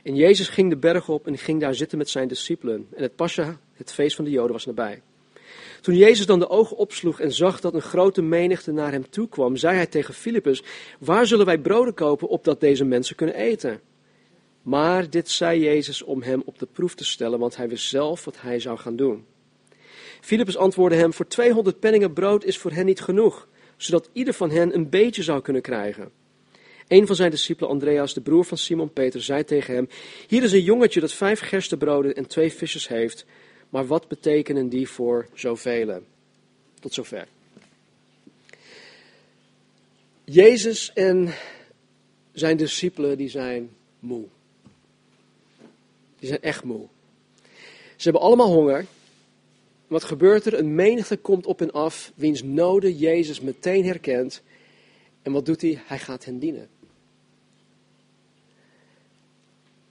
En 0.03 0.15
Jezus 0.15 0.49
ging 0.49 0.69
de 0.69 0.77
berg 0.77 1.09
op 1.09 1.27
en 1.27 1.37
ging 1.37 1.61
daar 1.61 1.75
zitten 1.75 1.97
met 1.97 2.09
zijn 2.09 2.27
discipelen. 2.27 2.87
En 2.95 3.03
het 3.03 3.15
Pascha, 3.15 3.59
het 3.73 3.93
feest 3.93 4.15
van 4.15 4.25
de 4.25 4.31
Joden, 4.31 4.51
was 4.51 4.65
nabij. 4.65 5.01
Toen 5.81 5.95
Jezus 5.95 6.25
dan 6.25 6.39
de 6.39 6.49
ogen 6.49 6.77
opsloeg 6.77 7.19
en 7.19 7.31
zag 7.31 7.59
dat 7.59 7.73
een 7.73 7.81
grote 7.81 8.21
menigte 8.21 8.71
naar 8.71 8.91
hem 8.91 9.09
toe 9.09 9.29
kwam, 9.29 9.55
zei 9.55 9.75
hij 9.75 9.85
tegen 9.85 10.13
Filippus: 10.13 10.63
Waar 10.99 11.25
zullen 11.25 11.45
wij 11.45 11.59
broden 11.59 11.93
kopen 11.93 12.27
opdat 12.27 12.59
deze 12.59 12.85
mensen 12.85 13.15
kunnen 13.15 13.35
eten? 13.35 13.81
Maar 14.61 15.09
dit 15.09 15.29
zei 15.29 15.59
Jezus 15.59 16.01
om 16.01 16.21
hem 16.21 16.41
op 16.45 16.59
de 16.59 16.67
proef 16.71 16.95
te 16.95 17.05
stellen, 17.05 17.39
want 17.39 17.55
hij 17.55 17.69
wist 17.69 17.89
zelf 17.89 18.25
wat 18.25 18.41
hij 18.41 18.59
zou 18.59 18.77
gaan 18.77 18.95
doen. 18.95 19.25
Filippus 20.21 20.57
antwoordde 20.57 20.97
hem: 20.97 21.13
Voor 21.13 21.27
200 21.27 21.79
penningen 21.79 22.13
brood 22.13 22.43
is 22.43 22.57
voor 22.57 22.71
hen 22.71 22.85
niet 22.85 23.01
genoeg, 23.01 23.47
zodat 23.77 24.09
ieder 24.13 24.33
van 24.33 24.49
hen 24.49 24.73
een 24.75 24.89
beetje 24.89 25.23
zou 25.23 25.41
kunnen 25.41 25.61
krijgen. 25.61 26.11
Een 26.87 27.07
van 27.07 27.15
zijn 27.15 27.31
discipelen, 27.31 27.69
Andreas, 27.69 28.13
de 28.13 28.21
broer 28.21 28.45
van 28.45 28.57
Simon 28.57 28.93
Peter, 28.93 29.23
zei 29.23 29.43
tegen 29.43 29.73
hem: 29.73 29.89
Hier 30.27 30.43
is 30.43 30.51
een 30.51 30.63
jongetje 30.63 30.99
dat 30.99 31.13
vijf 31.13 31.39
gerstebroden 31.39 32.15
en 32.15 32.27
twee 32.27 32.53
visjes 32.53 32.87
heeft, 32.87 33.25
maar 33.69 33.87
wat 33.87 34.07
betekenen 34.07 34.69
die 34.69 34.89
voor 34.89 35.27
zoveel? 35.33 36.03
Tot 36.79 36.93
zover. 36.93 37.27
Jezus 40.23 40.93
en 40.93 41.33
zijn 42.31 42.57
discipelen 42.57 43.17
die 43.17 43.29
zijn 43.29 43.69
moe. 43.99 44.25
Die 46.19 46.27
zijn 46.27 46.41
echt 46.41 46.63
moe. 46.63 46.87
Ze 47.95 48.03
hebben 48.03 48.21
allemaal 48.21 48.51
honger. 48.53 48.85
Wat 49.87 50.03
gebeurt 50.03 50.45
er? 50.45 50.53
Een 50.53 50.75
menigte 50.75 51.17
komt 51.17 51.45
op 51.45 51.61
en 51.61 51.71
af, 51.71 52.11
wiens 52.15 52.43
noden 52.43 52.97
Jezus 52.97 53.41
meteen 53.41 53.85
herkent. 53.85 54.41
En 55.21 55.31
wat 55.31 55.45
doet 55.45 55.61
hij? 55.61 55.81
Hij 55.85 55.99
gaat 55.99 56.25
hen 56.25 56.39
dienen. 56.39 56.69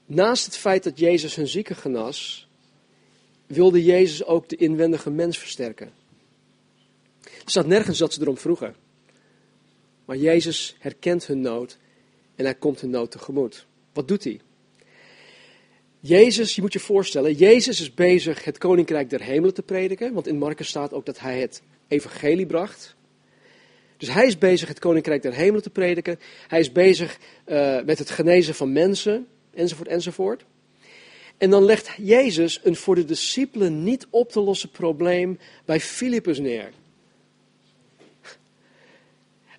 Naast 0.07 0.45
het 0.45 0.57
feit 0.57 0.85
dat 0.85 0.99
Jezus 0.99 1.35
hun 1.35 1.49
zieken 1.49 1.77
genas, 1.77 2.46
wilde 3.47 3.85
Jezus 3.85 4.25
ook 4.25 4.49
de 4.49 4.57
inwendige 4.57 5.11
mens 5.11 5.39
versterken. 5.39 5.93
Er 7.23 7.53
staat 7.53 7.67
nergens 7.67 7.99
dat 7.99 8.13
ze 8.13 8.21
erom 8.21 8.39
vroegen. 8.39 8.75
Maar 10.05 10.17
Jezus 10.17 10.77
herkent 10.79 11.27
hun 11.27 11.41
nood 11.41 11.79
en 12.35 12.45
hij 12.45 12.55
komt 12.55 12.81
hun 12.81 12.91
nood 12.91 13.11
tegemoet. 13.11 13.67
Wat 13.93 14.09
doet 14.09 14.25
hij? 14.25 14.41
Jezus, 16.01 16.55
je 16.55 16.61
moet 16.61 16.73
je 16.73 16.81
voorstellen, 16.81 17.33
Jezus 17.33 17.81
is 17.81 17.95
bezig 17.95 18.45
het 18.45 18.59
koninkrijk 18.59 19.11
der 19.11 19.23
hemelen 19.23 19.55
te 19.55 19.63
prediken, 19.63 20.13
want 20.13 20.27
in 20.27 20.39
Marcus 20.39 20.69
staat 20.69 20.93
ook 20.93 21.07
dat 21.07 21.19
hij 21.19 21.41
het 21.41 21.63
evangelie 21.89 22.47
bracht. 22.47 22.97
Dus 23.97 24.09
hij 24.09 24.27
is 24.27 24.39
bezig 24.39 24.69
het 24.69 24.79
koninkrijk 24.79 25.23
der 25.23 25.33
hemelen 25.33 25.63
te 25.63 25.71
prediken. 25.71 26.19
Hij 26.49 26.61
is 26.61 26.73
bezig 26.73 27.19
uh, 27.47 27.83
met 27.83 27.99
het 27.99 28.11
genezen 28.11 28.55
van 28.55 28.73
mensen, 28.73 29.27
enzovoort, 29.55 29.89
enzovoort. 29.89 30.45
En 31.38 31.51
dan 31.51 31.64
legt 31.64 31.90
Jezus 31.96 32.61
een 32.62 32.77
voor 32.77 32.94
de 32.94 33.05
discipelen 33.05 33.85
niet 33.85 34.07
op 34.11 34.33
te 34.33 34.40
lossen 34.40 34.70
probleem 34.70 35.38
bij 35.64 35.81
Filippus 35.81 36.38
neer. 36.38 36.72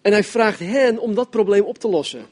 En 0.01 0.11
hij 0.11 0.23
vraagt 0.23 0.59
hen 0.59 0.99
om 0.99 1.15
dat 1.15 1.29
probleem 1.29 1.63
op 1.63 1.77
te 1.77 1.87
lossen. 1.87 2.25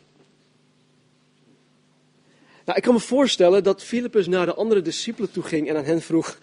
Nou, 2.66 2.78
ik 2.78 2.84
kan 2.84 2.94
me 2.94 3.00
voorstellen 3.00 3.64
dat 3.64 3.84
Filippus 3.84 4.28
naar 4.28 4.46
de 4.46 4.54
andere 4.54 4.82
discipelen 4.82 5.32
toe 5.32 5.44
ging 5.44 5.70
en 5.70 5.78
aan 5.78 5.84
hen 5.84 6.02
vroeg: 6.02 6.40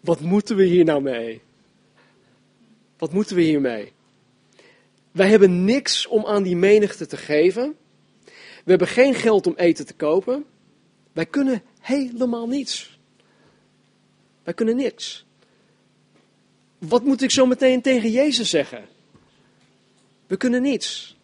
Wat 0.00 0.20
moeten 0.20 0.56
we 0.56 0.64
hier 0.64 0.84
nou 0.84 1.02
mee? 1.02 1.40
Wat 2.98 3.12
moeten 3.12 3.36
we 3.36 3.42
hiermee? 3.42 3.92
Wij 5.12 5.28
hebben 5.28 5.64
niks 5.64 6.06
om 6.06 6.26
aan 6.26 6.42
die 6.42 6.56
menigte 6.56 7.06
te 7.06 7.16
geven. 7.16 7.76
We 8.64 8.70
hebben 8.70 8.88
geen 8.88 9.14
geld 9.14 9.46
om 9.46 9.54
eten 9.56 9.86
te 9.86 9.94
kopen. 9.94 10.44
Wij 11.12 11.26
kunnen 11.26 11.62
helemaal 11.80 12.46
niets. 12.46 12.98
Wij 14.42 14.54
kunnen 14.54 14.76
niks. 14.76 15.24
Wat 16.78 17.04
moet 17.04 17.22
ik 17.22 17.30
zo 17.30 17.46
meteen 17.46 17.82
tegen 17.82 18.10
Jezus 18.10 18.50
zeggen? 18.50 18.84
We 20.26 20.36
kunnen 20.36 20.62
niets. 20.62 21.16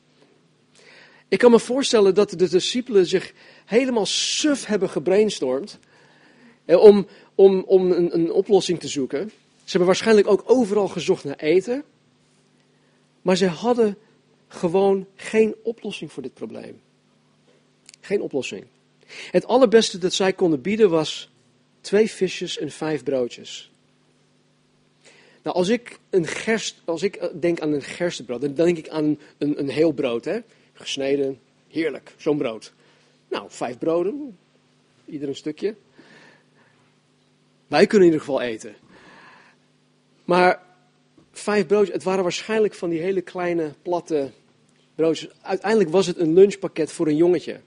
Ik 1.29 1.39
kan 1.39 1.51
me 1.51 1.59
voorstellen 1.59 2.15
dat 2.15 2.31
de 2.31 2.49
discipelen 2.49 3.07
zich 3.07 3.33
helemaal 3.65 4.07
suf 4.07 4.65
hebben 4.65 4.91
gebrainstormd 4.91 5.79
om, 6.67 7.07
om, 7.35 7.65
om 7.67 7.93
een, 7.93 8.15
een 8.15 8.33
oplossing 8.33 8.81
te 8.81 8.89
zoeken. 8.89 9.29
Ze 9.29 9.71
hebben 9.77 9.87
waarschijnlijk 9.87 10.27
ook 10.27 10.43
overal 10.47 10.89
gezocht 10.89 11.25
naar 11.25 11.37
eten. 11.37 11.85
Maar 13.23 13.37
ze 13.37 13.47
hadden 13.47 13.99
gewoon 14.49 15.07
geen 15.15 15.55
oplossing 15.63 16.13
voor 16.13 16.23
dit 16.23 16.35
probleem. 16.35 16.81
Geen 18.01 18.21
oplossing. 18.21 18.65
Het 19.31 19.47
allerbeste 19.47 19.99
dat 19.99 20.13
zij 20.13 20.33
konden 20.33 20.61
bieden 20.61 20.91
was 20.91 21.31
twee 21.81 22.11
visjes 22.11 22.59
en 22.59 22.71
vijf 22.71 23.03
broodjes. 23.03 23.71
Nou, 25.43 25.57
als 25.57 25.69
ik, 25.69 25.99
een 26.11 26.27
gerst, 26.27 26.81
als 26.85 27.03
ik 27.03 27.17
eh, 27.17 27.29
denk 27.41 27.61
aan 27.61 27.73
een 27.73 27.83
gerstebrood, 27.83 28.41
dan 28.41 28.55
denk 28.55 28.79
ik 28.79 28.89
aan 28.89 29.19
een, 29.39 29.59
een 29.59 29.69
heel 29.69 29.93
brood. 29.93 30.25
Hè? 30.25 30.39
Gesneden, 30.73 31.41
heerlijk, 31.69 32.15
zo'n 32.17 32.39
brood. 32.39 32.73
Nou, 33.29 33.47
vijf 33.49 33.79
broden, 33.79 34.39
ieder 35.05 35.29
een 35.29 35.37
stukje. 35.37 35.75
Wij 37.67 37.87
kunnen 37.87 38.09
in 38.09 38.13
ieder 38.13 38.27
geval 38.27 38.43
eten. 38.43 38.75
Maar 40.25 40.63
vijf 41.33 41.67
broodjes, 41.67 41.95
het 41.95 42.03
waren 42.03 42.23
waarschijnlijk 42.23 42.75
van 42.75 42.91
die 42.91 43.01
hele 43.01 43.21
kleine, 43.21 43.73
platte 43.83 44.31
broodjes. 44.95 45.31
Uiteindelijk 45.43 45.91
was 45.91 46.07
het 46.07 46.19
een 46.19 46.33
lunchpakket 46.33 46.93
voor 46.93 47.07
een 47.07 47.17
jongetje. 47.17 47.61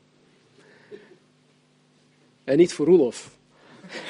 En 2.43 2.57
niet 2.57 2.73
voor 2.73 2.85
Roelof. 2.85 3.29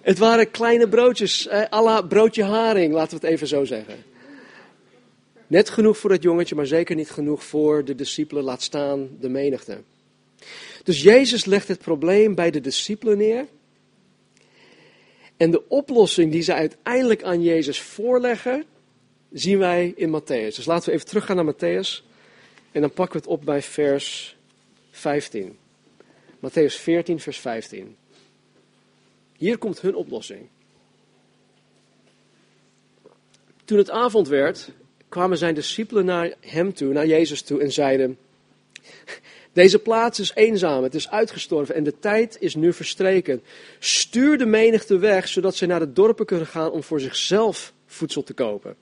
het 0.00 0.18
waren 0.18 0.50
kleine 0.50 0.88
broodjes, 0.88 1.50
à 1.50 2.02
broodje 2.02 2.44
haring, 2.44 2.92
laten 2.92 3.18
we 3.18 3.26
het 3.26 3.34
even 3.34 3.46
zo 3.46 3.64
zeggen. 3.64 4.04
Net 5.46 5.70
genoeg 5.70 5.98
voor 5.98 6.10
het 6.10 6.22
jongetje, 6.22 6.54
maar 6.54 6.66
zeker 6.66 6.96
niet 6.96 7.10
genoeg 7.10 7.44
voor 7.44 7.84
de 7.84 7.94
discipelen, 7.94 8.44
laat 8.44 8.62
staan 8.62 9.08
de 9.20 9.28
menigte. 9.28 9.82
Dus 10.82 11.02
Jezus 11.02 11.44
legt 11.44 11.68
het 11.68 11.78
probleem 11.78 12.34
bij 12.34 12.50
de 12.50 12.60
discipelen 12.60 13.18
neer. 13.18 13.46
En 15.36 15.50
de 15.50 15.68
oplossing 15.68 16.32
die 16.32 16.42
ze 16.42 16.54
uiteindelijk 16.54 17.22
aan 17.22 17.42
Jezus 17.42 17.80
voorleggen, 17.80 18.64
zien 19.32 19.58
wij 19.58 19.92
in 19.96 20.20
Matthäus. 20.20 20.54
Dus 20.54 20.64
laten 20.64 20.88
we 20.88 20.94
even 20.94 21.06
teruggaan 21.06 21.36
naar 21.36 21.54
Matthäus. 21.54 22.04
En 22.72 22.80
dan 22.80 22.92
pakken 22.92 23.12
we 23.12 23.24
het 23.24 23.38
op 23.38 23.44
bij 23.44 23.62
vers 23.62 24.36
15. 24.92 25.58
Matthäus 26.38 26.74
14, 26.76 27.20
vers 27.20 27.38
15. 27.38 27.96
Hier 29.36 29.58
komt 29.58 29.80
hun 29.80 29.94
oplossing. 29.94 30.48
Toen 33.64 33.78
het 33.78 33.90
avond 33.90 34.28
werd, 34.28 34.68
kwamen 35.08 35.38
zijn 35.38 35.54
discipelen 35.54 36.04
naar 36.04 36.34
hem 36.40 36.74
toe, 36.74 36.92
naar 36.92 37.06
Jezus 37.06 37.42
toe 37.42 37.60
en 37.60 37.72
zeiden: 37.72 38.18
Deze 39.52 39.78
plaats 39.78 40.20
is 40.20 40.34
eenzaam, 40.34 40.82
het 40.82 40.94
is 40.94 41.10
uitgestorven 41.10 41.74
en 41.74 41.84
de 41.84 41.98
tijd 41.98 42.36
is 42.40 42.54
nu 42.54 42.72
verstreken. 42.72 43.42
Stuur 43.78 44.38
de 44.38 44.46
menigte 44.46 44.98
weg, 44.98 45.28
zodat 45.28 45.54
zij 45.54 45.68
naar 45.68 45.80
de 45.80 45.92
dorpen 45.92 46.26
kunnen 46.26 46.46
gaan 46.46 46.70
om 46.70 46.82
voor 46.82 47.00
zichzelf 47.00 47.72
voedsel 47.86 48.22
te 48.22 48.34
kopen. 48.34 48.76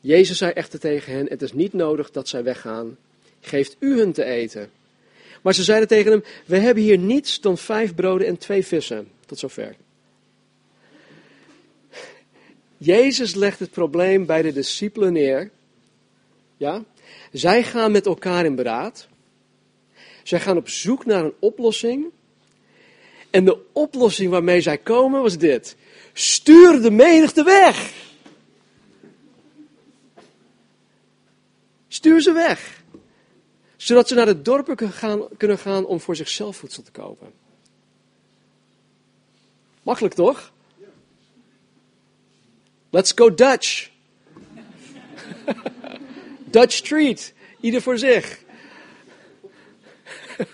Jezus 0.00 0.38
zei 0.38 0.52
echter 0.52 0.78
tegen 0.78 1.12
hen: 1.12 1.26
Het 1.28 1.42
is 1.42 1.52
niet 1.52 1.72
nodig 1.72 2.10
dat 2.10 2.28
zij 2.28 2.42
weggaan. 2.42 2.96
Geeft 3.40 3.76
u 3.78 3.98
hun 3.98 4.12
te 4.12 4.24
eten. 4.24 4.70
Maar 5.42 5.54
ze 5.54 5.62
zeiden 5.62 5.88
tegen 5.88 6.12
hem: 6.12 6.24
We 6.46 6.58
hebben 6.58 6.82
hier 6.82 6.98
niets 6.98 7.40
dan 7.40 7.58
vijf 7.58 7.94
broden 7.94 8.26
en 8.26 8.38
twee 8.38 8.66
vissen. 8.66 9.08
Tot 9.26 9.38
zover. 9.38 9.76
Jezus 12.76 13.34
legt 13.34 13.58
het 13.58 13.70
probleem 13.70 14.26
bij 14.26 14.42
de 14.42 14.52
discipelen 14.52 15.12
neer. 15.12 15.50
Ja? 16.56 16.84
Zij 17.32 17.62
gaan 17.62 17.92
met 17.92 18.06
elkaar 18.06 18.44
in 18.44 18.54
beraad. 18.54 19.08
Zij 20.22 20.40
gaan 20.40 20.56
op 20.56 20.68
zoek 20.68 21.06
naar 21.06 21.24
een 21.24 21.34
oplossing. 21.38 22.06
En 23.30 23.44
de 23.44 23.58
oplossing 23.72 24.30
waarmee 24.30 24.60
zij 24.60 24.78
komen 24.78 25.22
was 25.22 25.38
dit: 25.38 25.76
stuur 26.12 26.82
de 26.82 26.90
menigte 26.90 27.42
weg. 27.42 27.92
Stuur 31.88 32.20
ze 32.20 32.32
weg. 32.32 32.77
Zodat 33.78 34.08
ze 34.08 34.14
naar 34.14 34.26
de 34.26 34.42
dorpen 34.42 34.76
kunnen 35.36 35.58
gaan, 35.58 35.86
om 35.86 36.00
voor 36.00 36.16
zichzelf 36.16 36.56
voedsel 36.56 36.82
te 36.82 36.90
kopen. 36.90 37.32
Makkelijk 39.82 40.14
toch? 40.14 40.52
Let's 42.90 43.12
go 43.14 43.34
Dutch. 43.34 43.90
Dutch 46.56 46.72
Street. 46.72 47.34
Ieder 47.60 47.82
voor 47.82 47.98
zich. 47.98 48.42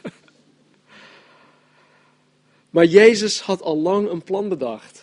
maar 2.70 2.84
Jezus 2.84 3.40
had 3.40 3.62
al 3.62 3.78
lang 3.78 4.10
een 4.10 4.22
plan 4.22 4.48
bedacht. 4.48 5.02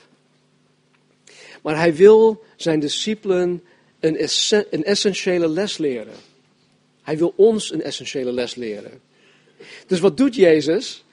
Maar 1.62 1.76
hij 1.76 1.96
wil 1.96 2.44
zijn 2.56 2.80
discipelen 2.80 3.64
een 4.00 4.84
essentiële 4.84 5.48
les 5.48 5.78
leren. 5.78 6.16
Hij 7.12 7.19
wil 7.19 7.34
ons 7.36 7.71
een 7.71 7.82
essentiële 7.82 8.32
les 8.32 8.56
leren. 8.56 9.02
Dus 9.88 10.00
wat 10.00 10.17
doet 10.17 10.36
Jezus? 10.36 11.04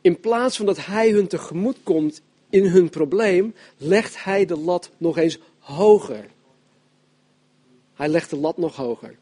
In 0.00 0.20
plaats 0.20 0.56
van 0.56 0.66
dat 0.66 0.86
hij 0.86 1.10
hun 1.10 1.26
tegemoet 1.26 1.76
komt 1.82 2.20
in 2.50 2.64
hun 2.64 2.88
probleem, 2.88 3.54
legt 3.76 4.24
hij 4.24 4.44
de 4.44 4.58
lat 4.58 4.90
nog 4.96 5.18
eens 5.18 5.38
hoger. 5.58 6.24
Hij 7.94 8.08
legt 8.08 8.30
de 8.30 8.36
lat 8.36 8.56
nog 8.56 8.76
hoger. 8.76 9.16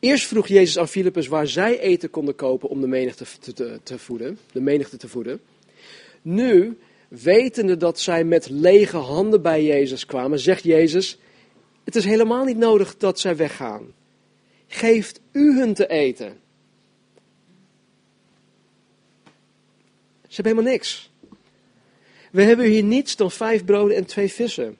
Eerst 0.00 0.26
vroeg 0.26 0.46
Jezus 0.46 0.78
aan 0.78 0.88
Filippus 0.88 1.26
waar 1.26 1.46
zij 1.46 1.78
eten 1.78 2.10
konden 2.10 2.34
kopen 2.34 2.68
om 2.68 2.80
de 2.80 2.86
menigte 2.86 3.24
te, 3.40 3.52
te, 3.52 3.80
te 3.82 3.98
voeden, 3.98 4.38
de 4.52 4.60
menigte 4.60 4.96
te 4.96 5.08
voeden. 5.08 5.40
Nu, 6.22 6.78
wetende 7.08 7.76
dat 7.76 8.00
zij 8.00 8.24
met 8.24 8.48
lege 8.50 8.96
handen 8.96 9.42
bij 9.42 9.64
Jezus 9.64 10.06
kwamen, 10.06 10.38
zegt 10.38 10.62
Jezus: 10.62 11.18
Het 11.84 11.96
is 11.96 12.04
helemaal 12.04 12.44
niet 12.44 12.58
nodig 12.58 12.96
dat 12.96 13.20
zij 13.20 13.36
weggaan. 13.36 13.94
Geeft 14.76 15.20
u 15.32 15.58
hun 15.58 15.74
te 15.74 15.86
eten. 15.86 16.40
Ze 20.28 20.34
hebben 20.34 20.52
helemaal 20.52 20.72
niks. 20.72 21.10
We 22.30 22.42
hebben 22.42 22.66
hier 22.66 22.82
niets 22.82 23.16
dan 23.16 23.30
vijf 23.30 23.64
broden 23.64 23.96
en 23.96 24.06
twee 24.06 24.32
vissen. 24.32 24.78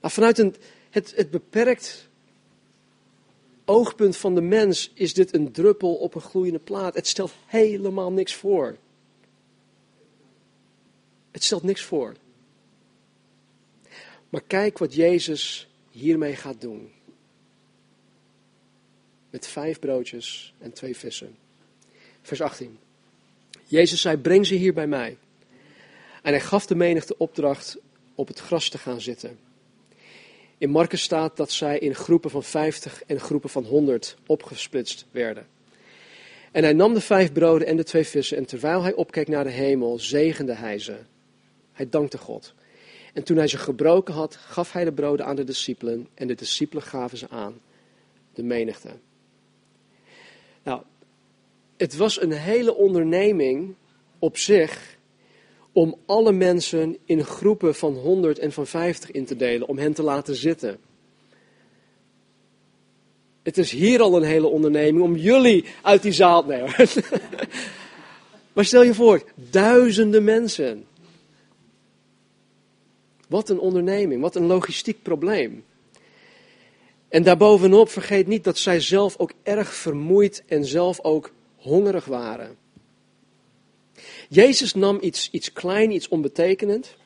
Maar 0.00 0.10
vanuit 0.10 0.38
een, 0.38 0.54
het, 0.90 1.12
het 1.16 1.30
beperkt 1.30 2.08
oogpunt 3.64 4.16
van 4.16 4.34
de 4.34 4.40
mens 4.40 4.90
is 4.94 5.14
dit 5.14 5.34
een 5.34 5.52
druppel 5.52 5.94
op 5.94 6.14
een 6.14 6.20
gloeiende 6.20 6.58
plaat. 6.58 6.94
Het 6.94 7.06
stelt 7.06 7.32
helemaal 7.46 8.12
niks 8.12 8.34
voor. 8.34 8.76
Het 11.30 11.44
stelt 11.44 11.62
niks 11.62 11.82
voor. 11.82 12.14
Maar 14.28 14.42
kijk 14.46 14.78
wat 14.78 14.94
Jezus 14.94 15.68
hiermee 15.90 16.36
gaat 16.36 16.60
doen. 16.60 16.93
Met 19.34 19.46
vijf 19.46 19.78
broodjes 19.78 20.54
en 20.58 20.72
twee 20.72 20.96
vissen. 20.96 21.36
Vers 22.22 22.40
18. 22.40 22.78
Jezus 23.64 24.00
zei: 24.00 24.16
Breng 24.16 24.46
ze 24.46 24.54
hier 24.54 24.74
bij 24.74 24.86
mij. 24.86 25.16
En 26.22 26.32
hij 26.32 26.40
gaf 26.40 26.66
de 26.66 26.74
menigte 26.74 27.18
opdracht 27.18 27.78
op 28.14 28.28
het 28.28 28.38
gras 28.38 28.68
te 28.68 28.78
gaan 28.78 29.00
zitten. 29.00 29.38
In 30.58 30.70
Marcus 30.70 31.02
staat 31.02 31.36
dat 31.36 31.52
zij 31.52 31.78
in 31.78 31.94
groepen 31.94 32.30
van 32.30 32.42
50 32.42 33.02
en 33.06 33.20
groepen 33.20 33.50
van 33.50 33.64
100 33.64 34.16
opgesplitst 34.26 35.06
werden. 35.10 35.46
En 36.52 36.62
hij 36.62 36.72
nam 36.72 36.94
de 36.94 37.00
vijf 37.00 37.32
broden 37.32 37.66
en 37.66 37.76
de 37.76 37.84
twee 37.84 38.04
vissen 38.06 38.36
en 38.36 38.46
terwijl 38.46 38.82
hij 38.82 38.94
opkeek 38.94 39.28
naar 39.28 39.44
de 39.44 39.50
hemel, 39.50 39.98
zegende 39.98 40.54
hij 40.54 40.78
ze. 40.78 40.96
Hij 41.72 41.88
dankte 41.88 42.18
God. 42.18 42.54
En 43.12 43.22
toen 43.22 43.36
hij 43.36 43.48
ze 43.48 43.58
gebroken 43.58 44.14
had, 44.14 44.36
gaf 44.36 44.72
hij 44.72 44.84
de 44.84 44.92
broden 44.92 45.26
aan 45.26 45.36
de 45.36 45.44
discipelen 45.44 46.08
en 46.14 46.26
de 46.26 46.34
discipelen 46.34 46.82
gaven 46.82 47.18
ze 47.18 47.28
aan 47.28 47.60
de 48.34 48.42
menigte. 48.42 48.90
Het 51.84 51.96
was 51.96 52.20
een 52.22 52.32
hele 52.32 52.74
onderneming 52.74 53.74
op 54.18 54.36
zich 54.36 54.96
om 55.72 55.96
alle 56.06 56.32
mensen 56.32 56.96
in 57.04 57.24
groepen 57.24 57.74
van 57.74 57.94
100 57.94 58.38
en 58.38 58.52
van 58.52 58.66
50 58.66 59.10
in 59.10 59.24
te 59.24 59.36
delen, 59.36 59.68
om 59.68 59.78
hen 59.78 59.92
te 59.92 60.02
laten 60.02 60.36
zitten. 60.36 60.78
Het 63.42 63.58
is 63.58 63.70
hier 63.70 64.00
al 64.00 64.16
een 64.16 64.22
hele 64.22 64.46
onderneming 64.46 65.04
om 65.04 65.16
jullie 65.16 65.64
uit 65.82 66.02
die 66.02 66.12
zaal. 66.12 66.44
Nee 66.44 66.60
hoor. 66.60 66.76
Maar 68.52 68.64
stel 68.64 68.82
je 68.82 68.94
voor, 68.94 69.22
duizenden 69.50 70.24
mensen. 70.24 70.86
Wat 73.28 73.48
een 73.48 73.58
onderneming, 73.58 74.20
wat 74.20 74.36
een 74.36 74.46
logistiek 74.46 75.02
probleem. 75.02 75.64
En 77.08 77.22
daarbovenop 77.22 77.88
vergeet 77.88 78.26
niet 78.26 78.44
dat 78.44 78.58
zij 78.58 78.80
zelf 78.80 79.18
ook 79.18 79.32
erg 79.42 79.74
vermoeid 79.74 80.42
en 80.46 80.64
zelf 80.64 81.00
ook 81.00 81.32
hongerig 81.64 82.04
waren. 82.04 82.56
Jezus 84.28 84.74
nam 84.74 84.98
iets, 85.00 85.30
iets 85.30 85.52
klein, 85.52 85.90
iets 85.90 86.08
onbetekenend. 86.08 86.96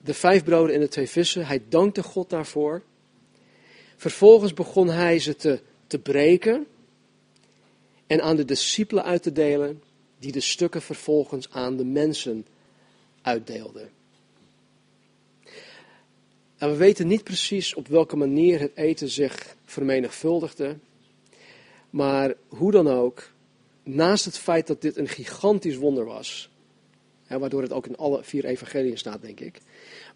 De 0.00 0.14
vijf 0.14 0.44
broden 0.44 0.74
en 0.74 0.80
de 0.80 0.88
twee 0.88 1.08
vissen. 1.08 1.46
Hij 1.46 1.62
dankte 1.68 2.02
God 2.02 2.30
daarvoor. 2.30 2.82
Vervolgens 3.96 4.54
begon 4.54 4.88
hij 4.88 5.18
ze 5.18 5.36
te, 5.36 5.60
te 5.86 5.98
breken 5.98 6.66
en 8.06 8.22
aan 8.22 8.36
de 8.36 8.44
discipelen 8.44 9.04
uit 9.04 9.22
te 9.22 9.32
delen, 9.32 9.82
die 10.18 10.32
de 10.32 10.40
stukken 10.40 10.82
vervolgens 10.82 11.50
aan 11.50 11.76
de 11.76 11.84
mensen 11.84 12.46
uitdeelden. 13.22 13.90
En 16.56 16.70
we 16.70 16.76
weten 16.76 17.06
niet 17.06 17.24
precies 17.24 17.74
op 17.74 17.88
welke 17.88 18.16
manier 18.16 18.60
het 18.60 18.76
eten 18.76 19.08
zich 19.08 19.56
vermenigvuldigde, 19.64 20.76
maar 21.94 22.34
hoe 22.48 22.70
dan 22.70 22.88
ook, 22.88 23.30
naast 23.82 24.24
het 24.24 24.38
feit 24.38 24.66
dat 24.66 24.80
dit 24.80 24.96
een 24.96 25.08
gigantisch 25.08 25.76
wonder 25.76 26.04
was, 26.04 26.50
hè, 27.24 27.38
waardoor 27.38 27.62
het 27.62 27.72
ook 27.72 27.86
in 27.86 27.96
alle 27.96 28.24
vier 28.24 28.44
evangeliën 28.44 28.98
staat, 28.98 29.22
denk 29.22 29.40
ik, 29.40 29.60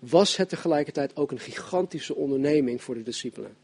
was 0.00 0.36
het 0.36 0.48
tegelijkertijd 0.48 1.16
ook 1.16 1.30
een 1.30 1.38
gigantische 1.38 2.14
onderneming 2.14 2.82
voor 2.82 2.94
de 2.94 3.02
discipelen. 3.02 3.56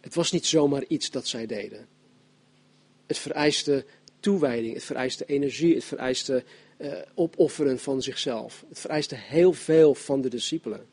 Het 0.00 0.14
was 0.14 0.32
niet 0.32 0.46
zomaar 0.46 0.84
iets 0.88 1.10
dat 1.10 1.26
zij 1.26 1.46
deden. 1.46 1.86
Het 3.06 3.18
vereiste 3.18 3.84
toewijding, 4.20 4.74
het 4.74 4.84
vereiste 4.84 5.24
energie, 5.24 5.74
het 5.74 5.84
vereiste 5.84 6.44
uh, 6.78 6.92
opofferen 7.14 7.78
van 7.78 8.02
zichzelf. 8.02 8.64
Het 8.68 8.78
vereiste 8.78 9.14
heel 9.14 9.52
veel 9.52 9.94
van 9.94 10.20
de 10.20 10.28
discipelen. 10.28 10.86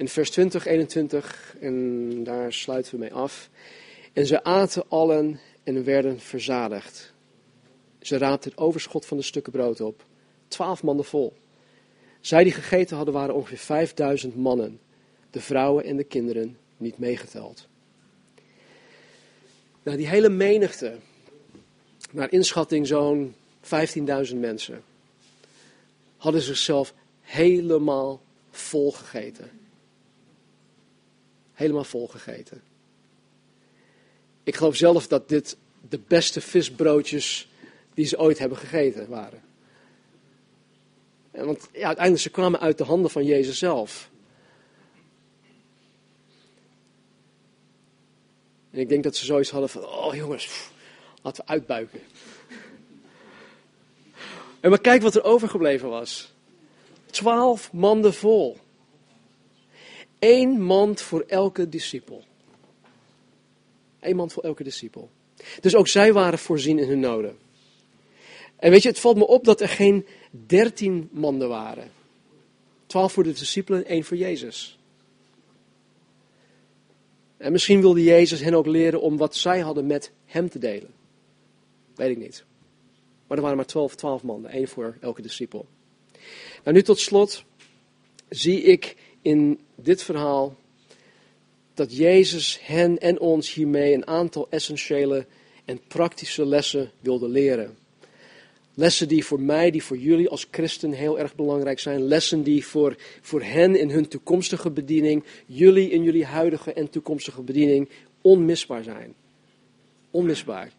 In 0.00 0.08
vers 0.08 0.30
20, 0.30 0.66
21, 0.66 1.56
en 1.60 2.24
daar 2.24 2.52
sluiten 2.52 2.92
we 2.92 2.98
mee 2.98 3.14
af. 3.14 3.50
En 4.12 4.26
ze 4.26 4.44
aten 4.44 4.84
allen 4.88 5.40
en 5.62 5.84
werden 5.84 6.20
verzadigd. 6.20 7.12
Ze 8.00 8.18
raapten 8.18 8.50
het 8.50 8.60
overschot 8.60 9.06
van 9.06 9.16
de 9.16 9.22
stukken 9.22 9.52
brood 9.52 9.80
op. 9.80 10.04
Twaalf 10.48 10.82
mannen 10.82 11.04
vol. 11.04 11.32
Zij 12.20 12.44
die 12.44 12.52
gegeten 12.52 12.96
hadden 12.96 13.14
waren 13.14 13.34
ongeveer 13.34 13.58
vijfduizend 13.58 14.36
mannen. 14.36 14.80
De 15.30 15.40
vrouwen 15.40 15.84
en 15.84 15.96
de 15.96 16.04
kinderen 16.04 16.58
niet 16.76 16.98
meegeteld. 16.98 17.68
Nou, 19.82 19.96
die 19.96 20.08
hele 20.08 20.28
menigte, 20.28 20.96
naar 22.10 22.32
inschatting 22.32 22.86
zo'n 22.86 23.34
15.000 24.28 24.36
mensen, 24.36 24.82
hadden 26.16 26.42
zichzelf 26.42 26.94
helemaal 27.20 28.20
volgegeten. 28.50 29.59
Helemaal 31.60 31.84
volgegeten. 31.84 32.62
Ik 34.42 34.56
geloof 34.56 34.76
zelf 34.76 35.06
dat 35.06 35.28
dit 35.28 35.56
de 35.88 35.98
beste 36.06 36.40
visbroodjes 36.40 37.48
die 37.94 38.04
ze 38.04 38.18
ooit 38.18 38.38
hebben 38.38 38.58
gegeten 38.58 39.08
waren. 39.08 39.42
Want 41.30 41.68
ja, 41.72 41.86
uiteindelijk 41.86 42.22
ze 42.22 42.30
kwamen 42.30 42.60
uit 42.60 42.78
de 42.78 42.84
handen 42.84 43.10
van 43.10 43.24
Jezus 43.24 43.58
zelf. 43.58 44.10
En 48.70 48.78
ik 48.78 48.88
denk 48.88 49.02
dat 49.02 49.16
ze 49.16 49.24
zoiets 49.24 49.50
hadden 49.50 49.70
van, 49.70 49.84
oh 49.84 50.14
jongens, 50.14 50.70
laten 51.22 51.44
we 51.44 51.50
uitbuiken. 51.50 52.00
En 54.60 54.70
maar 54.70 54.80
kijk 54.80 55.02
wat 55.02 55.14
er 55.14 55.24
overgebleven 55.24 55.88
was. 55.88 56.32
Twaalf 57.06 57.72
manden 57.72 58.14
vol. 58.14 58.58
Eén 60.20 60.62
mand 60.62 61.00
voor 61.00 61.24
elke 61.26 61.68
discipel. 61.68 62.24
Eén 64.00 64.16
mand 64.16 64.32
voor 64.32 64.42
elke 64.42 64.64
discipel. 64.64 65.10
Dus 65.60 65.74
ook 65.74 65.88
zij 65.88 66.12
waren 66.12 66.38
voorzien 66.38 66.78
in 66.78 66.88
hun 66.88 67.00
noden. 67.00 67.38
En 68.56 68.70
weet 68.70 68.82
je, 68.82 68.88
het 68.88 69.00
valt 69.00 69.16
me 69.16 69.26
op 69.26 69.44
dat 69.44 69.60
er 69.60 69.68
geen 69.68 70.06
dertien 70.30 71.08
manden 71.12 71.48
waren. 71.48 71.90
Twaalf 72.86 73.12
voor 73.12 73.22
de 73.22 73.32
discipelen, 73.32 73.86
één 73.86 74.04
voor 74.04 74.16
Jezus. 74.16 74.78
En 77.36 77.52
misschien 77.52 77.80
wilde 77.80 78.02
Jezus 78.02 78.40
hen 78.40 78.54
ook 78.54 78.66
leren 78.66 79.00
om 79.00 79.16
wat 79.16 79.36
zij 79.36 79.60
hadden 79.60 79.86
met 79.86 80.12
hem 80.24 80.48
te 80.48 80.58
delen. 80.58 80.90
Weet 81.94 82.10
ik 82.10 82.18
niet. 82.18 82.44
Maar 83.26 83.36
er 83.36 83.42
waren 83.42 83.58
maar 83.58 83.66
twaalf, 83.66 83.94
twaalf 83.94 84.22
mannen, 84.22 84.50
één 84.50 84.68
voor 84.68 84.96
elke 85.00 85.22
discipel. 85.22 85.66
Nou, 86.64 86.76
nu 86.76 86.82
tot 86.82 86.98
slot 86.98 87.44
zie 88.28 88.62
ik 88.62 88.96
in 89.22 89.58
dit 89.74 90.02
verhaal 90.02 90.56
dat 91.74 91.96
Jezus 91.96 92.58
hen 92.62 92.98
en 92.98 93.20
ons 93.20 93.54
hiermee 93.54 93.94
een 93.94 94.06
aantal 94.06 94.46
essentiële 94.50 95.26
en 95.64 95.80
praktische 95.88 96.46
lessen 96.46 96.90
wilde 97.00 97.28
leren. 97.28 97.78
Lessen 98.74 99.08
die 99.08 99.24
voor 99.24 99.40
mij, 99.40 99.70
die 99.70 99.82
voor 99.82 99.96
jullie 99.96 100.28
als 100.28 100.46
christen 100.50 100.92
heel 100.92 101.18
erg 101.18 101.34
belangrijk 101.34 101.78
zijn. 101.78 102.02
Lessen 102.02 102.42
die 102.42 102.66
voor, 102.66 102.96
voor 103.20 103.42
hen 103.42 103.76
in 103.76 103.90
hun 103.90 104.08
toekomstige 104.08 104.70
bediening, 104.70 105.24
jullie 105.46 105.90
in 105.90 106.02
jullie 106.02 106.24
huidige 106.24 106.72
en 106.72 106.90
toekomstige 106.90 107.42
bediening 107.42 107.88
onmisbaar 108.20 108.82
zijn. 108.82 109.14
Onmisbaar. 110.10 110.72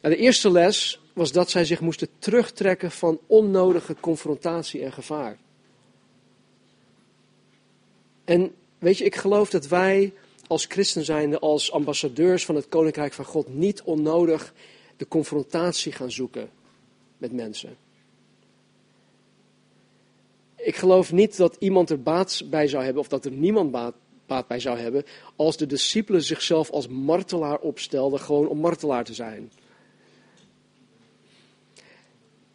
Nou, 0.00 0.14
de 0.14 0.20
eerste 0.20 0.50
les 0.50 1.00
was 1.12 1.32
dat 1.32 1.50
zij 1.50 1.64
zich 1.64 1.80
moesten 1.80 2.08
terugtrekken 2.18 2.90
van 2.90 3.20
onnodige 3.26 3.96
confrontatie 4.00 4.82
en 4.82 4.92
gevaar. 4.92 5.38
En 8.30 8.54
weet 8.78 8.98
je, 8.98 9.04
ik 9.04 9.14
geloof 9.14 9.50
dat 9.50 9.68
wij 9.68 10.12
als 10.46 10.64
christen 10.64 11.38
als 11.40 11.72
ambassadeurs 11.72 12.44
van 12.44 12.54
het 12.54 12.68
Koninkrijk 12.68 13.12
van 13.12 13.24
God, 13.24 13.54
niet 13.54 13.82
onnodig 13.82 14.54
de 14.96 15.08
confrontatie 15.08 15.92
gaan 15.92 16.10
zoeken 16.10 16.50
met 17.18 17.32
mensen. 17.32 17.76
Ik 20.56 20.76
geloof 20.76 21.12
niet 21.12 21.36
dat 21.36 21.56
iemand 21.58 21.90
er 21.90 22.02
baat 22.02 22.42
bij 22.50 22.68
zou 22.68 22.84
hebben, 22.84 23.02
of 23.02 23.08
dat 23.08 23.24
er 23.24 23.30
niemand 23.30 23.70
baat 24.26 24.46
bij 24.46 24.60
zou 24.60 24.78
hebben, 24.78 25.04
als 25.36 25.56
de 25.56 25.66
discipelen 25.66 26.22
zichzelf 26.22 26.70
als 26.70 26.88
martelaar 26.88 27.58
opstelden, 27.58 28.20
gewoon 28.20 28.48
om 28.48 28.58
martelaar 28.58 29.04
te 29.04 29.14
zijn. 29.14 29.52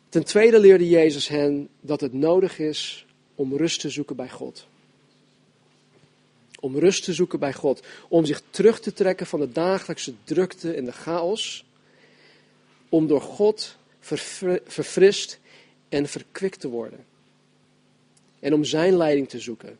Ten 0.10 0.26
tweede 0.26 0.60
leerde 0.60 0.90
Jezus 0.90 1.28
hen 1.28 1.70
dat 1.82 2.02
het 2.02 2.14
nodig 2.14 2.60
is 2.60 3.06
om 3.36 3.58
rust 3.58 3.80
te 3.80 3.90
zoeken 3.90 4.16
bij 4.16 4.30
God. 4.30 4.68
Om 6.66 6.78
rust 6.78 7.04
te 7.04 7.14
zoeken 7.14 7.40
bij 7.40 7.54
God. 7.54 7.86
Om 8.08 8.26
zich 8.26 8.42
terug 8.50 8.80
te 8.80 8.94
trekken 8.94 9.26
van 9.26 9.40
de 9.40 9.52
dagelijkse 9.52 10.14
drukte 10.24 10.74
en 10.74 10.86
de 10.86 10.92
chaos. 10.92 11.66
Om 12.90 13.08
door 13.08 13.22
God 13.22 13.78
verfrist 14.66 15.40
en 15.90 16.08
verkwikt 16.08 16.60
te 16.60 16.68
worden. 16.68 17.06
En 18.40 18.54
om 18.54 18.64
zijn 18.64 18.98
leiding 18.98 19.30
te 19.30 19.40
zoeken. 19.40 19.78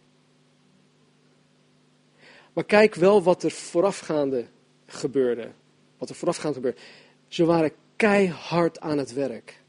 Maar 2.54 2.66
kijk 2.66 2.96
wel 2.96 3.24
wat 3.24 3.44
er 3.44 3.52
voorafgaande 3.52 4.46
gebeurde. 4.86 5.52
Wat 5.98 6.10
er 6.10 6.16
voorafgaande 6.16 6.56
gebeurde. 6.56 6.80
Ze 7.28 7.46
waren 7.46 7.72
keihard 7.96 8.80
aan 8.80 8.98
het 8.98 9.14
werk. 9.14 9.62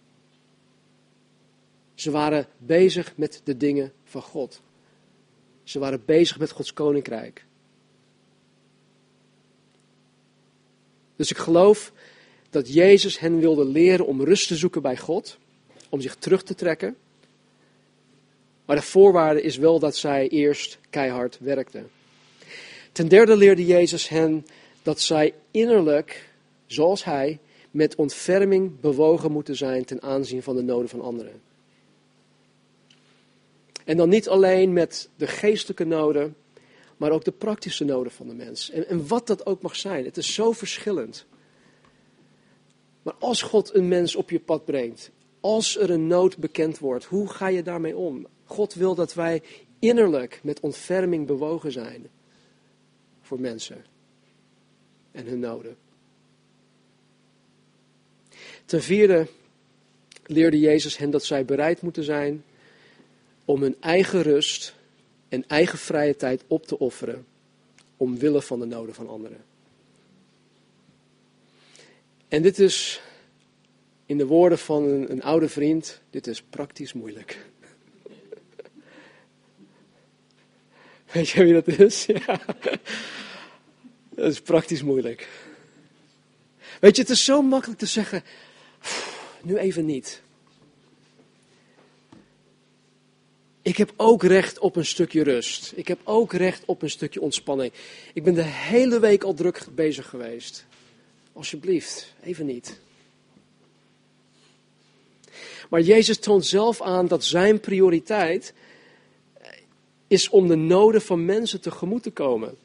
Ze 1.94 2.10
waren 2.10 2.46
bezig 2.58 3.16
met 3.16 3.40
de 3.44 3.56
dingen 3.56 3.92
van 4.04 4.22
God. 4.22 4.60
Ze 5.66 5.78
waren 5.78 6.02
bezig 6.04 6.38
met 6.38 6.50
Gods 6.50 6.72
koninkrijk. 6.72 7.44
Dus 11.16 11.30
ik 11.30 11.36
geloof 11.36 11.92
dat 12.50 12.72
Jezus 12.72 13.18
hen 13.18 13.38
wilde 13.38 13.64
leren 13.64 14.06
om 14.06 14.22
rust 14.22 14.48
te 14.48 14.56
zoeken 14.56 14.82
bij 14.82 14.96
God, 14.96 15.38
om 15.88 16.00
zich 16.00 16.14
terug 16.14 16.42
te 16.42 16.54
trekken. 16.54 16.96
Maar 18.64 18.76
de 18.76 18.82
voorwaarde 18.82 19.42
is 19.42 19.56
wel 19.56 19.78
dat 19.78 19.96
zij 19.96 20.28
eerst 20.28 20.78
keihard 20.90 21.38
werkten. 21.40 21.90
Ten 22.92 23.08
derde 23.08 23.36
leerde 23.36 23.66
Jezus 23.66 24.08
hen 24.08 24.46
dat 24.82 25.00
zij 25.00 25.34
innerlijk, 25.50 26.28
zoals 26.66 27.04
hij, 27.04 27.38
met 27.70 27.94
ontferming 27.94 28.80
bewogen 28.80 29.32
moeten 29.32 29.56
zijn 29.56 29.84
ten 29.84 30.02
aanzien 30.02 30.42
van 30.42 30.56
de 30.56 30.62
noden 30.62 30.88
van 30.88 31.00
anderen. 31.00 31.40
En 33.86 33.96
dan 33.96 34.08
niet 34.08 34.28
alleen 34.28 34.72
met 34.72 35.08
de 35.16 35.26
geestelijke 35.26 35.84
noden, 35.84 36.36
maar 36.96 37.10
ook 37.10 37.24
de 37.24 37.32
praktische 37.32 37.84
noden 37.84 38.12
van 38.12 38.28
de 38.28 38.34
mens. 38.34 38.70
En, 38.70 38.88
en 38.88 39.06
wat 39.06 39.26
dat 39.26 39.46
ook 39.46 39.62
mag 39.62 39.76
zijn. 39.76 40.04
Het 40.04 40.16
is 40.16 40.34
zo 40.34 40.52
verschillend. 40.52 41.26
Maar 43.02 43.14
als 43.18 43.42
God 43.42 43.74
een 43.74 43.88
mens 43.88 44.16
op 44.16 44.30
je 44.30 44.40
pad 44.40 44.64
brengt, 44.64 45.10
als 45.40 45.78
er 45.78 45.90
een 45.90 46.06
nood 46.06 46.38
bekend 46.38 46.78
wordt, 46.78 47.04
hoe 47.04 47.28
ga 47.28 47.48
je 47.48 47.62
daarmee 47.62 47.96
om? 47.96 48.26
God 48.44 48.74
wil 48.74 48.94
dat 48.94 49.14
wij 49.14 49.42
innerlijk 49.78 50.40
met 50.42 50.60
ontferming 50.60 51.26
bewogen 51.26 51.72
zijn 51.72 52.08
voor 53.20 53.40
mensen 53.40 53.84
en 55.12 55.26
hun 55.26 55.38
noden. 55.38 55.76
Ten 58.64 58.82
vierde 58.82 59.28
leerde 60.24 60.58
Jezus 60.58 60.96
hen 60.96 61.10
dat 61.10 61.24
zij 61.24 61.44
bereid 61.44 61.82
moeten 61.82 62.04
zijn 62.04 62.44
om 63.46 63.62
hun 63.62 63.76
eigen 63.80 64.22
rust 64.22 64.74
en 65.28 65.48
eigen 65.48 65.78
vrije 65.78 66.16
tijd 66.16 66.44
op 66.46 66.66
te 66.66 66.78
offeren 66.78 67.26
omwille 67.96 68.42
van 68.42 68.60
de 68.60 68.66
noden 68.66 68.94
van 68.94 69.08
anderen. 69.08 69.44
En 72.28 72.42
dit 72.42 72.58
is, 72.58 73.00
in 74.06 74.18
de 74.18 74.26
woorden 74.26 74.58
van 74.58 74.82
een, 74.82 75.10
een 75.10 75.22
oude 75.22 75.48
vriend, 75.48 76.00
dit 76.10 76.26
is 76.26 76.42
praktisch 76.42 76.92
moeilijk. 76.92 77.46
Weet 81.12 81.28
je 81.28 81.44
wie 81.44 81.52
dat 81.52 81.66
is? 81.66 82.06
Ja. 82.26 82.40
Dat 84.08 84.30
is 84.30 84.40
praktisch 84.40 84.82
moeilijk. 84.82 85.28
Weet 86.80 86.96
je, 86.96 87.02
het 87.02 87.10
is 87.10 87.24
zo 87.24 87.42
makkelijk 87.42 87.78
te 87.78 87.86
zeggen, 87.86 88.22
nu 89.42 89.56
even 89.56 89.84
niet. 89.84 90.22
Ik 93.66 93.76
heb 93.76 93.92
ook 93.96 94.22
recht 94.22 94.58
op 94.58 94.76
een 94.76 94.86
stukje 94.86 95.22
rust. 95.22 95.72
Ik 95.76 95.88
heb 95.88 96.00
ook 96.04 96.32
recht 96.32 96.62
op 96.64 96.82
een 96.82 96.90
stukje 96.90 97.20
ontspanning. 97.20 97.72
Ik 98.12 98.24
ben 98.24 98.34
de 98.34 98.42
hele 98.42 99.00
week 99.00 99.22
al 99.22 99.34
druk 99.34 99.66
bezig 99.74 100.08
geweest. 100.08 100.66
Alsjeblieft, 101.32 102.14
even 102.22 102.46
niet. 102.46 102.80
Maar 105.68 105.80
Jezus 105.80 106.18
toont 106.18 106.46
zelf 106.46 106.82
aan 106.82 107.06
dat 107.06 107.24
zijn 107.24 107.60
prioriteit 107.60 108.54
is 110.06 110.28
om 110.28 110.48
de 110.48 110.56
noden 110.56 111.02
van 111.02 111.24
mensen 111.24 111.60
tegemoet 111.60 112.02
te 112.02 112.10
komen. 112.10 112.56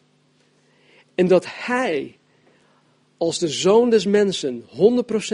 En 1.15 1.27
dat 1.27 1.45
hij, 1.47 2.17
als 3.17 3.39
de 3.39 3.47
zoon 3.47 3.89
des 3.89 4.05
mensen, 4.05 4.65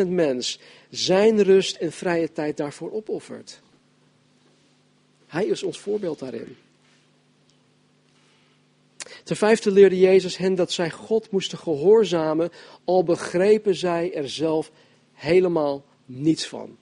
100% 0.05 0.07
mens, 0.07 0.59
zijn 0.89 1.43
rust 1.43 1.75
en 1.75 1.91
vrije 1.91 2.31
tijd 2.31 2.57
daarvoor 2.57 2.91
opoffert. 2.91 3.61
Hij 5.27 5.45
is 5.45 5.63
ons 5.63 5.79
voorbeeld 5.79 6.19
daarin. 6.19 6.57
Ten 9.23 9.35
vijfde 9.35 9.71
leerde 9.71 9.99
Jezus 9.99 10.37
hen 10.37 10.55
dat 10.55 10.71
zij 10.71 10.91
God 10.91 11.31
moesten 11.31 11.57
gehoorzamen, 11.57 12.51
al 12.83 13.03
begrepen 13.03 13.75
zij 13.75 14.13
er 14.13 14.29
zelf 14.29 14.71
helemaal 15.13 15.85
niets 16.05 16.47
van. 16.47 16.77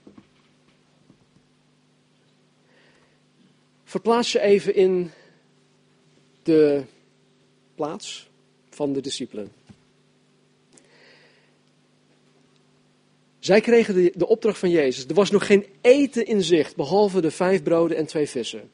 Verplaats 3.84 4.32
je 4.32 4.40
even 4.40 4.76
in 4.76 5.12
de 6.44 6.84
plaats 7.76 8.30
van 8.70 8.94
de 8.94 9.02
discipelen. 9.02 9.52
Zij 13.46 13.62
kregen 13.62 13.94
de, 13.94 14.12
de, 14.16 14.28
opdracht 14.28 14.58
van 14.58 14.70
Jezus. 14.70 15.06
Er 15.06 15.14
was 15.14 15.32
nog 15.32 15.46
geen 15.46 15.66
eten 15.82 16.26
in 16.26 16.44
zicht, 16.44 16.76
behalve 16.76 17.22
de 17.22 17.32
vijf 17.32 17.64
broden 17.64 17.98
en 17.98 18.06
twee 18.06 18.30
vissen. 18.30 18.72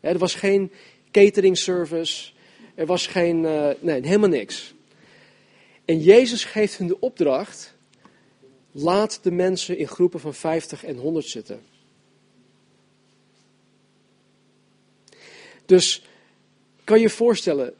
er 0.00 0.18
was 0.18 0.34
geen 0.34 0.72
catering 1.10 1.58
service. 1.58 2.32
Er 2.74 2.86
was 2.86 3.06
geen, 3.06 3.42
uh, 3.42 3.70
nee, 3.80 4.00
helemaal 4.02 4.28
niks. 4.28 4.74
En 5.84 6.00
Jezus 6.00 6.44
geeft 6.44 6.78
hun 6.78 6.86
de 6.86 7.00
opdracht, 7.00 7.74
laat 8.72 9.18
de 9.22 9.30
mensen 9.30 9.78
in 9.78 9.88
groepen 9.88 10.20
van 10.20 10.34
50 10.34 10.84
en 10.84 10.96
100 10.96 11.26
zitten. 11.26 11.62
Dus 15.66 16.04
kan 16.84 17.00
je 17.00 17.10
voorstellen 17.10 17.74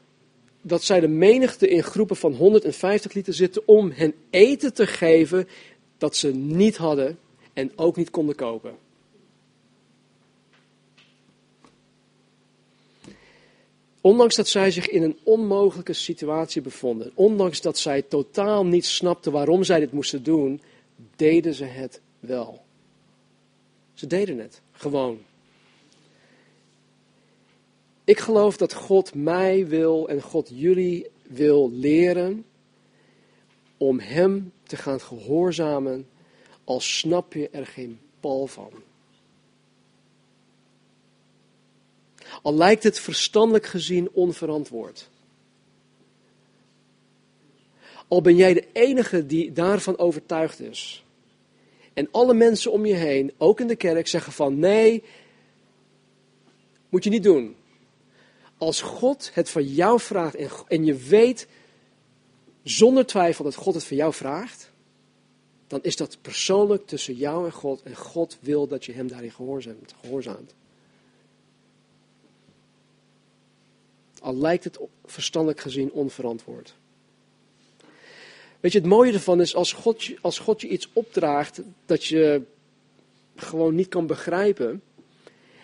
dat 0.67 0.83
zij 0.83 0.99
de 0.99 1.07
menigte 1.07 1.67
in 1.67 1.83
groepen 1.83 2.15
van 2.15 2.33
150 2.33 3.13
lieten 3.13 3.33
zitten 3.33 3.61
om 3.65 3.91
hen 3.91 4.13
eten 4.29 4.73
te 4.73 4.87
geven 4.87 5.47
dat 5.97 6.15
ze 6.15 6.35
niet 6.35 6.77
hadden 6.77 7.19
en 7.53 7.71
ook 7.75 7.95
niet 7.95 8.09
konden 8.09 8.35
kopen. 8.35 8.75
Ondanks 14.01 14.35
dat 14.35 14.47
zij 14.47 14.71
zich 14.71 14.89
in 14.89 15.03
een 15.03 15.17
onmogelijke 15.23 15.93
situatie 15.93 16.61
bevonden, 16.61 17.11
ondanks 17.13 17.61
dat 17.61 17.77
zij 17.77 18.01
totaal 18.01 18.65
niet 18.65 18.85
snapten 18.85 19.31
waarom 19.31 19.63
zij 19.63 19.79
dit 19.79 19.91
moesten 19.91 20.23
doen, 20.23 20.61
deden 21.15 21.53
ze 21.53 21.65
het 21.65 22.01
wel. 22.19 22.61
Ze 23.93 24.07
deden 24.07 24.39
het 24.39 24.61
gewoon. 24.71 25.19
Ik 28.07 28.19
geloof 28.19 28.57
dat 28.57 28.73
God 28.73 29.15
mij 29.15 29.67
wil 29.67 30.09
en 30.09 30.21
God 30.21 30.49
jullie 30.53 31.09
wil 31.23 31.71
leren 31.71 32.45
om 33.77 33.99
Hem 33.99 34.51
te 34.63 34.75
gaan 34.75 34.99
gehoorzamen, 35.01 36.07
al 36.63 36.79
snap 36.79 37.33
je 37.33 37.49
er 37.49 37.65
geen 37.65 37.99
pal 38.19 38.47
van. 38.47 38.71
Al 42.41 42.55
lijkt 42.55 42.83
het 42.83 42.99
verstandelijk 42.99 43.65
gezien 43.65 44.09
onverantwoord. 44.11 45.09
Al 48.07 48.21
ben 48.21 48.35
jij 48.35 48.53
de 48.53 48.67
enige 48.73 49.25
die 49.25 49.51
daarvan 49.51 49.97
overtuigd 49.97 50.59
is. 50.59 51.05
En 51.93 52.07
alle 52.11 52.33
mensen 52.33 52.71
om 52.71 52.85
je 52.85 52.95
heen, 52.95 53.33
ook 53.37 53.59
in 53.59 53.67
de 53.67 53.75
kerk, 53.75 54.07
zeggen 54.07 54.33
van 54.33 54.59
nee, 54.59 55.03
moet 56.89 57.03
je 57.03 57.09
niet 57.09 57.23
doen. 57.23 57.55
Als 58.57 58.81
God 58.81 59.31
het 59.33 59.49
van 59.49 59.63
jou 59.63 59.99
vraagt 59.99 60.35
en, 60.35 60.49
en 60.67 60.85
je 60.85 60.95
weet 60.95 61.47
zonder 62.63 63.05
twijfel 63.05 63.43
dat 63.43 63.55
God 63.55 63.73
het 63.73 63.83
van 63.83 63.97
jou 63.97 64.13
vraagt, 64.13 64.71
dan 65.67 65.79
is 65.83 65.95
dat 65.95 66.17
persoonlijk 66.21 66.87
tussen 66.87 67.13
jou 67.13 67.45
en 67.45 67.51
God 67.51 67.81
en 67.83 67.95
God 67.95 68.37
wil 68.39 68.67
dat 68.67 68.85
je 68.85 68.93
hem 68.93 69.07
daarin 69.07 69.31
gehoorzaamt. 69.31 69.93
gehoorzaamt. 70.01 70.53
Al 74.19 74.35
lijkt 74.35 74.63
het 74.63 74.79
verstandelijk 75.05 75.59
gezien 75.59 75.91
onverantwoord. 75.91 76.73
Weet 78.59 78.71
je, 78.71 78.79
het 78.79 78.87
mooie 78.87 79.13
ervan 79.13 79.41
is 79.41 79.55
als 79.55 79.73
God, 79.73 80.03
als 80.21 80.39
God 80.39 80.61
je 80.61 80.67
iets 80.67 80.89
opdraagt 80.93 81.61
dat 81.85 82.05
je 82.05 82.41
gewoon 83.35 83.75
niet 83.75 83.87
kan 83.87 84.07
begrijpen. 84.07 84.81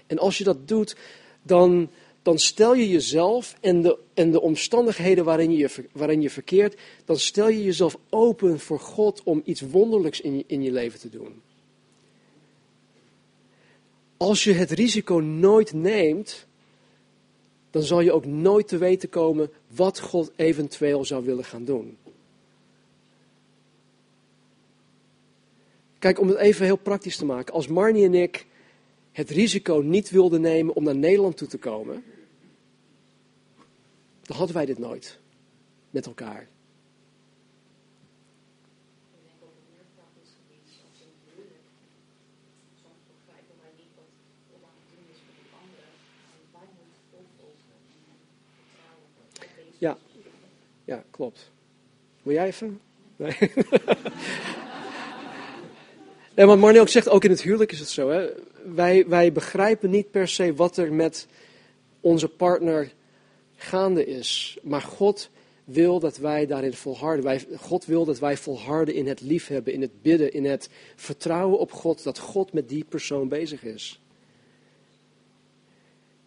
En 0.07 0.19
als 0.19 0.37
je 0.37 0.43
dat 0.43 0.67
doet, 0.67 0.95
dan, 1.41 1.89
dan 2.23 2.39
stel 2.39 2.75
je 2.75 2.89
jezelf 2.89 3.55
en 3.59 3.81
de, 3.81 3.97
en 4.13 4.31
de 4.31 4.41
omstandigheden 4.41 5.25
waarin 5.25 5.51
je, 5.51 5.87
waarin 5.91 6.21
je 6.21 6.29
verkeert, 6.29 6.75
dan 7.05 7.17
stel 7.17 7.49
je 7.49 7.63
jezelf 7.63 7.97
open 8.09 8.59
voor 8.59 8.79
God 8.79 9.23
om 9.23 9.41
iets 9.45 9.61
wonderlijks 9.61 10.21
in 10.21 10.37
je, 10.37 10.43
in 10.47 10.63
je 10.63 10.71
leven 10.71 10.99
te 10.99 11.09
doen. 11.09 11.41
Als 14.17 14.43
je 14.43 14.53
het 14.53 14.71
risico 14.71 15.15
nooit 15.15 15.73
neemt, 15.73 16.47
dan 17.71 17.83
zal 17.83 17.99
je 18.01 18.11
ook 18.11 18.25
nooit 18.25 18.67
te 18.67 18.77
weten 18.77 19.09
komen 19.09 19.49
wat 19.67 19.99
God 19.99 20.31
eventueel 20.35 21.05
zou 21.05 21.25
willen 21.25 21.45
gaan 21.45 21.65
doen. 21.65 21.97
Kijk, 25.99 26.19
om 26.19 26.27
het 26.27 26.37
even 26.37 26.65
heel 26.65 26.77
praktisch 26.77 27.17
te 27.17 27.25
maken. 27.25 27.53
Als 27.53 27.67
Marnie 27.67 28.05
en 28.05 28.13
ik 28.13 28.45
het 29.11 29.29
risico 29.29 29.75
niet 29.75 30.09
wilden 30.09 30.41
nemen 30.41 30.75
om 30.75 30.83
naar 30.83 30.95
Nederland 30.95 31.37
toe 31.37 31.47
te 31.47 31.57
komen, 31.57 32.03
dan 34.23 34.37
hadden 34.37 34.55
wij 34.55 34.65
dit 34.65 34.77
nooit 34.77 35.19
met 35.89 36.05
elkaar. 36.05 36.47
Ja, 49.77 49.97
ja, 50.85 51.03
klopt. 51.09 51.51
Wil 52.21 52.33
jij 52.33 52.47
even? 52.47 52.81
Nee. 53.15 53.37
En 56.33 56.47
wat 56.47 56.57
Marnie 56.57 56.81
ook 56.81 56.89
zegt, 56.89 57.09
ook 57.09 57.23
in 57.23 57.29
het 57.29 57.41
huwelijk 57.41 57.71
is 57.71 57.79
het 57.79 57.89
zo. 57.89 58.09
Hè? 58.09 58.29
Wij, 58.75 59.07
wij 59.07 59.31
begrijpen 59.31 59.89
niet 59.89 60.11
per 60.11 60.27
se 60.27 60.53
wat 60.53 60.77
er 60.77 60.93
met 60.93 61.27
onze 61.99 62.27
partner 62.27 62.91
gaande 63.63 64.05
is. 64.05 64.57
Maar 64.61 64.81
God 64.81 65.29
wil 65.63 65.99
dat 65.99 66.17
wij 66.17 66.45
daarin 66.45 66.73
volharden. 66.73 67.23
Wij, 67.23 67.45
God 67.55 67.85
wil 67.85 68.05
dat 68.05 68.19
wij 68.19 68.37
volharden 68.37 68.95
in 68.95 69.07
het 69.07 69.21
liefhebben, 69.21 69.73
in 69.73 69.81
het 69.81 70.01
bidden, 70.01 70.33
in 70.33 70.45
het 70.45 70.69
vertrouwen 70.95 71.59
op 71.59 71.71
God, 71.71 72.03
dat 72.03 72.19
God 72.19 72.53
met 72.53 72.69
die 72.69 72.83
persoon 72.83 73.27
bezig 73.27 73.63
is. 73.63 73.99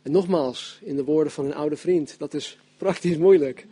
En 0.03 0.13
nogmaals, 0.13 0.79
in 0.83 0.97
de 0.97 1.05
woorden 1.05 1.33
van 1.33 1.45
een 1.45 1.55
oude 1.55 1.77
vriend, 1.77 2.19
dat 2.19 2.35
is 2.35 2.59
praktisch 2.77 3.17
moeilijk. 3.17 3.67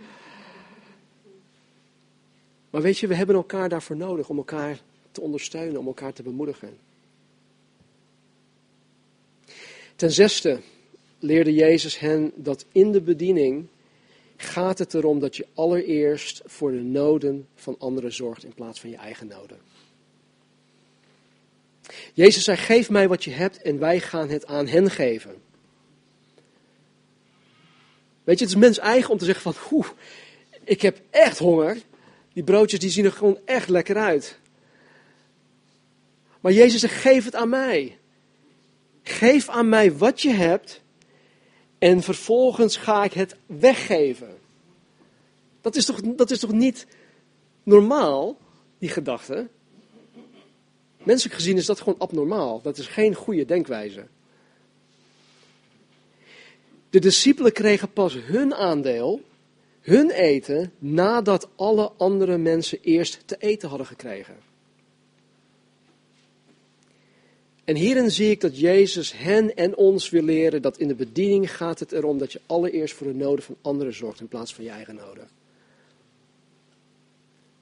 Maar 2.71 2.83
weet 2.83 2.99
je, 2.99 3.07
we 3.07 3.15
hebben 3.15 3.37
elkaar 3.37 3.69
daarvoor 3.69 3.97
nodig 3.97 4.29
om 4.29 4.37
elkaar 4.37 4.81
te 5.11 5.21
ondersteunen, 5.21 5.81
om 5.81 5.87
elkaar 5.87 6.12
te 6.12 6.23
bemoedigen. 6.23 6.79
Ten 9.97 10.12
zesde 10.12 10.61
leerde 11.25 11.55
Jezus 11.55 11.99
hen 11.99 12.33
dat 12.35 12.64
in 12.72 12.93
de 12.93 13.01
bediening 13.01 13.66
gaat 14.37 14.79
het 14.79 14.95
erom 14.95 15.18
dat 15.18 15.37
je 15.37 15.47
allereerst 15.55 16.43
voor 16.45 16.70
de 16.70 16.83
noden 16.83 17.47
van 17.55 17.77
anderen 17.79 18.12
zorgt 18.12 18.45
in 18.45 18.55
plaats 18.55 18.81
van 18.81 18.91
je 18.91 18.97
eigen 18.97 19.27
noden. 19.27 19.59
Jezus 22.12 22.45
zei: 22.45 22.57
Geef 22.57 22.91
mij 22.91 23.09
wat 23.09 23.25
je 23.25 23.31
hebt 23.31 23.62
en 23.62 23.79
wij 23.79 24.01
gaan 24.01 24.29
het 24.29 24.47
aan 24.47 24.66
hen 24.66 24.91
geven. 24.91 25.35
Weet 28.25 28.39
je, 28.39 28.45
het 28.45 28.55
is 28.55 28.61
mens 28.61 28.79
eigen 28.79 29.11
om 29.11 29.18
te 29.18 29.25
zeggen 29.25 29.53
van, 29.53 29.72
oeh, 29.72 29.89
ik 30.64 30.83
heb 30.83 31.01
echt 31.11 31.39
honger. 31.39 31.77
Die 32.33 32.45
broodjes 32.45 32.81
die 32.81 32.91
zien 32.91 33.05
er 33.05 33.12
gewoon 33.12 33.39
echt 33.45 33.68
lekker 33.68 33.97
uit. 33.97 34.39
Maar 36.41 36.53
Jezus 36.53 36.81
zegt, 36.81 36.95
geef 36.95 37.25
het 37.25 37.35
aan 37.35 37.49
mij. 37.49 37.99
Geef 39.03 39.49
aan 39.49 39.68
mij 39.68 39.93
wat 39.93 40.20
je 40.20 40.31
hebt 40.31 40.83
en 41.85 42.03
vervolgens 42.03 42.76
ga 42.76 43.05
ik 43.05 43.12
het 43.12 43.37
weggeven. 43.47 44.39
Dat 45.61 45.76
is 45.76 45.85
toch, 45.85 46.01
dat 46.01 46.30
is 46.30 46.39
toch 46.39 46.53
niet 46.53 46.87
normaal, 47.62 48.37
die 48.78 48.89
gedachte? 48.89 49.49
Menselijk 51.03 51.35
gezien 51.35 51.57
is 51.57 51.66
dat 51.66 51.78
gewoon 51.78 51.99
abnormaal. 51.99 52.61
Dat 52.62 52.78
is 52.78 52.87
geen 52.87 53.14
goede 53.14 53.45
denkwijze. 53.45 54.07
De 56.91 56.99
discipelen 56.99 57.53
kregen 57.53 57.93
pas 57.93 58.14
hun 58.14 58.55
aandeel, 58.55 59.20
hun 59.80 60.11
eten, 60.11 60.72
nadat 60.78 61.49
alle 61.57 61.93
andere 61.97 62.39
mensen 62.39 62.78
eerst 62.82 63.22
te 63.24 63.37
eten 63.39 63.68
hadden 63.68 63.87
gekregen. 63.87 64.37
En 67.65 67.77
hierin 67.77 68.11
zie 68.11 68.31
ik 68.31 68.41
dat 68.41 68.59
Jezus 68.59 69.12
hen 69.12 69.57
en 69.57 69.77
ons 69.77 70.11
wil 70.11 70.23
leren 70.23 70.62
dat 70.62 70.79
in 70.79 70.89
de 70.89 70.95
bediening 70.95 71.57
gaat 71.57 71.79
het 71.79 71.93
erom 71.93 72.19
dat 72.19 72.33
je 72.33 72.41
allereerst 72.47 72.95
voor 72.95 73.07
de 73.07 73.15
noden 73.15 73.45
van 73.45 73.57
anderen 73.62 73.95
zorgt 73.95 74.21
in 74.21 74.29
plaats 74.29 74.55
van 74.55 74.65
je 74.65 74.71
eigen 74.71 74.95
noden. 74.95 75.29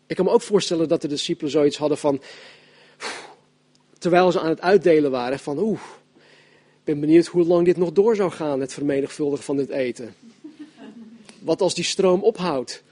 Ik 0.07 0.17
kan 0.17 0.25
me 0.25 0.31
ook 0.31 0.43
voorstellen 0.43 0.89
dat 0.89 1.03
de 1.03 1.09
discipelen 1.09 1.51
zoiets 1.51 1.77
hadden 1.77 1.99
van, 1.99 2.23
terwijl 3.99 4.33
ze 4.33 4.41
aan 4.41 4.49
het 4.49 4.61
uitdelen 4.61 5.11
waren, 5.11 5.39
van 5.39 5.59
oeh, 5.59 5.81
ik 6.83 6.85
ben 6.85 7.01
benieuwd 7.01 7.27
hoe 7.27 7.45
lang 7.45 7.65
dit 7.65 7.77
nog 7.77 7.93
door 7.93 8.17
zou 8.17 8.31
gaan, 8.31 8.61
het 8.61 8.73
vermenigvuldigen 8.73 9.45
van 9.45 9.57
dit 9.57 9.69
eten. 9.69 10.15
Wat 11.39 11.61
als 11.61 11.75
die 11.75 11.85
stroom 11.85 12.23
ophoudt? 12.23 12.83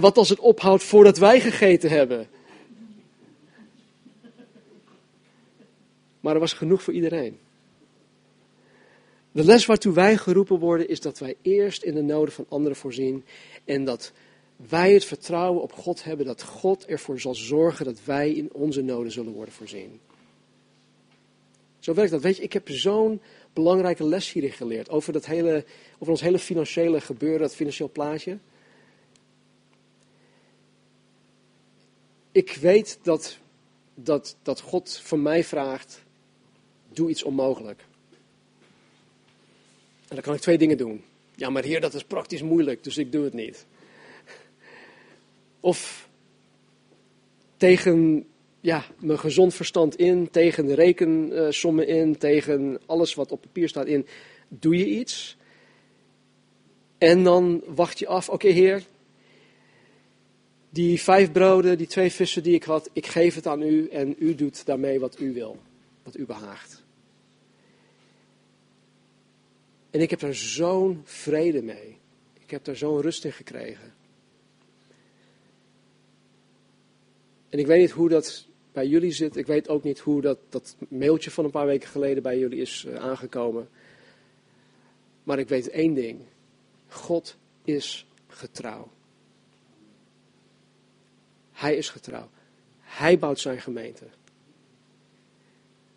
wat 0.00 0.16
als 0.18 0.28
het 0.28 0.40
ophoudt 0.40 0.82
voordat 0.82 1.18
wij 1.18 1.40
gegeten 1.40 1.90
hebben? 1.90 2.28
Maar 6.26 6.34
er 6.34 6.40
was 6.40 6.52
genoeg 6.52 6.82
voor 6.82 6.92
iedereen. 6.92 7.38
De 9.32 9.44
les 9.44 9.66
waartoe 9.66 9.92
wij 9.92 10.16
geroepen 10.16 10.58
worden 10.58 10.88
is 10.88 11.00
dat 11.00 11.18
wij 11.18 11.36
eerst 11.42 11.82
in 11.82 11.94
de 11.94 12.02
noden 12.02 12.34
van 12.34 12.46
anderen 12.48 12.76
voorzien 12.76 13.24
en 13.64 13.84
dat 13.84 14.12
wij 14.56 14.92
het 14.92 15.04
vertrouwen 15.04 15.62
op 15.62 15.72
God 15.72 16.04
hebben 16.04 16.26
dat 16.26 16.42
God 16.42 16.86
ervoor 16.86 17.20
zal 17.20 17.34
zorgen 17.34 17.84
dat 17.84 18.04
wij 18.04 18.32
in 18.32 18.52
onze 18.52 18.82
noden 18.82 19.12
zullen 19.12 19.32
worden 19.32 19.54
voorzien. 19.54 20.00
Zo 21.78 21.94
werkt 21.94 22.10
dat. 22.10 22.22
Weet 22.22 22.36
je, 22.36 22.42
ik 22.42 22.52
heb 22.52 22.68
zo'n 22.68 23.20
belangrijke 23.52 24.04
les 24.04 24.32
hierin 24.32 24.52
geleerd 24.52 24.90
over, 24.90 25.12
dat 25.12 25.26
hele, 25.26 25.64
over 25.98 26.10
ons 26.10 26.20
hele 26.20 26.38
financiële 26.38 27.00
gebeuren, 27.00 27.40
dat 27.40 27.54
financieel 27.54 27.90
plaatje. 27.90 28.38
Ik 32.32 32.58
weet 32.60 32.98
dat, 33.02 33.38
dat, 33.94 34.36
dat 34.42 34.60
God 34.60 34.96
van 35.02 35.22
mij 35.22 35.44
vraagt, 35.44 36.04
doe 36.96 37.10
iets 37.10 37.22
onmogelijk. 37.22 37.84
En 40.08 40.14
dan 40.14 40.20
kan 40.20 40.34
ik 40.34 40.40
twee 40.40 40.58
dingen 40.58 40.78
doen. 40.78 41.04
Ja, 41.34 41.50
maar 41.50 41.64
heer, 41.64 41.80
dat 41.80 41.94
is 41.94 42.04
praktisch 42.04 42.42
moeilijk, 42.42 42.84
dus 42.84 42.96
ik 42.96 43.12
doe 43.12 43.24
het 43.24 43.32
niet. 43.32 43.66
Of 45.60 46.08
tegen 47.56 48.26
ja, 48.60 48.84
mijn 48.98 49.18
gezond 49.18 49.54
verstand 49.54 49.96
in, 49.96 50.30
tegen 50.30 50.66
de 50.66 50.74
rekensommen 50.74 51.86
in, 51.86 52.18
tegen 52.18 52.80
alles 52.86 53.14
wat 53.14 53.32
op 53.32 53.40
papier 53.40 53.68
staat 53.68 53.86
in, 53.86 54.06
doe 54.48 54.76
je 54.76 54.86
iets. 54.86 55.36
En 56.98 57.24
dan 57.24 57.62
wacht 57.66 57.98
je 57.98 58.06
af, 58.06 58.28
oké 58.28 58.48
heer, 58.48 58.82
die 60.70 61.00
vijf 61.00 61.32
broden, 61.32 61.78
die 61.78 61.86
twee 61.86 62.12
vissen 62.12 62.42
die 62.42 62.54
ik 62.54 62.64
had, 62.64 62.90
ik 62.92 63.06
geef 63.06 63.34
het 63.34 63.46
aan 63.46 63.62
u 63.62 63.88
en 63.88 64.14
u 64.18 64.34
doet 64.34 64.66
daarmee 64.66 65.00
wat 65.00 65.20
u 65.20 65.32
wil, 65.32 65.58
wat 66.02 66.16
u 66.16 66.26
behaagt. 66.26 66.84
En 69.96 70.02
ik 70.02 70.10
heb 70.10 70.20
daar 70.20 70.34
zo'n 70.34 71.00
vrede 71.04 71.62
mee. 71.62 71.98
Ik 72.38 72.50
heb 72.50 72.64
daar 72.64 72.76
zo'n 72.76 73.00
rust 73.00 73.24
in 73.24 73.32
gekregen. 73.32 73.94
En 77.48 77.58
ik 77.58 77.66
weet 77.66 77.80
niet 77.80 77.90
hoe 77.90 78.08
dat 78.08 78.46
bij 78.72 78.86
jullie 78.86 79.12
zit. 79.12 79.36
Ik 79.36 79.46
weet 79.46 79.68
ook 79.68 79.82
niet 79.82 79.98
hoe 79.98 80.20
dat, 80.20 80.38
dat 80.48 80.76
mailtje 80.88 81.30
van 81.30 81.44
een 81.44 81.50
paar 81.50 81.66
weken 81.66 81.88
geleden 81.88 82.22
bij 82.22 82.38
jullie 82.38 82.60
is 82.60 82.84
uh, 82.88 82.94
aangekomen. 82.94 83.68
Maar 85.22 85.38
ik 85.38 85.48
weet 85.48 85.68
één 85.68 85.94
ding. 85.94 86.20
God 86.88 87.36
is 87.64 88.06
getrouw. 88.28 88.90
Hij 91.52 91.76
is 91.76 91.88
getrouw. 91.88 92.28
Hij 92.80 93.18
bouwt 93.18 93.40
zijn 93.40 93.60
gemeente. 93.60 94.04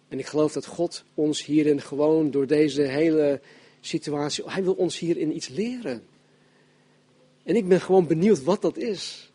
En 0.08 0.20
ik 0.20 0.26
geloof 0.26 0.54
dat 0.54 0.66
God 0.66 1.04
ons 1.14 1.46
hierin 1.46 1.82
gewoon 1.82 2.32
door 2.32 2.48
deze 2.48 2.82
hele 2.82 3.42
situatie, 3.82 4.44
hij 4.48 4.64
wil 4.64 4.74
ons 4.74 5.00
hierin 5.00 5.36
iets 5.36 5.48
leren. 5.48 6.04
En 7.44 7.56
ik 7.56 7.68
ben 7.68 7.82
gewoon 7.82 8.08
benieuwd 8.08 8.44
wat 8.44 8.62
dat 8.62 8.78
is. 8.78 9.32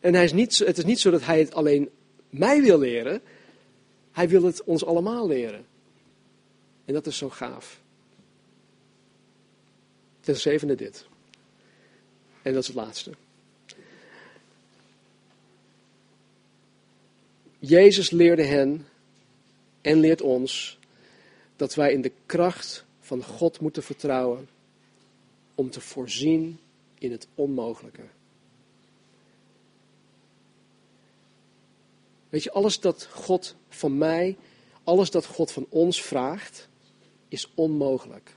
En 0.00 0.14
hij 0.14 0.24
is 0.24 0.32
niet, 0.32 0.58
het 0.58 0.78
is 0.78 0.84
niet 0.84 1.00
zo 1.00 1.10
dat 1.10 1.24
hij 1.24 1.38
het 1.38 1.54
alleen 1.54 1.90
mij 2.30 2.62
wil 2.62 2.78
leren. 2.78 3.22
Hij 4.12 4.28
wil 4.28 4.42
het 4.42 4.64
ons 4.64 4.84
allemaal 4.84 5.26
leren. 5.26 5.66
En 6.84 6.94
dat 6.94 7.06
is 7.06 7.16
zo 7.16 7.30
gaaf. 7.30 7.80
Ten 10.20 10.36
zevende 10.36 10.74
dit. 10.74 11.06
En 12.42 12.52
dat 12.52 12.62
is 12.62 12.66
het 12.66 12.76
laatste. 12.76 13.10
Jezus 17.58 18.10
leerde 18.10 18.42
hen 18.42 18.86
en 19.80 19.98
leert 19.98 20.20
ons 20.20 20.78
dat 21.56 21.74
wij 21.74 21.92
in 21.92 22.00
de 22.00 22.12
kracht 22.26 22.84
van 23.00 23.24
God 23.24 23.60
moeten 23.60 23.82
vertrouwen 23.82 24.48
om 25.54 25.70
te 25.70 25.80
voorzien 25.80 26.58
in 26.98 27.10
het 27.10 27.26
onmogelijke. 27.34 28.02
Weet 32.28 32.42
je, 32.42 32.52
alles 32.52 32.80
dat 32.80 33.08
God 33.10 33.54
van 33.68 33.98
mij, 33.98 34.36
alles 34.84 35.10
dat 35.10 35.26
God 35.26 35.52
van 35.52 35.66
ons 35.68 36.02
vraagt, 36.02 36.68
is 37.28 37.50
onmogelijk. 37.54 38.36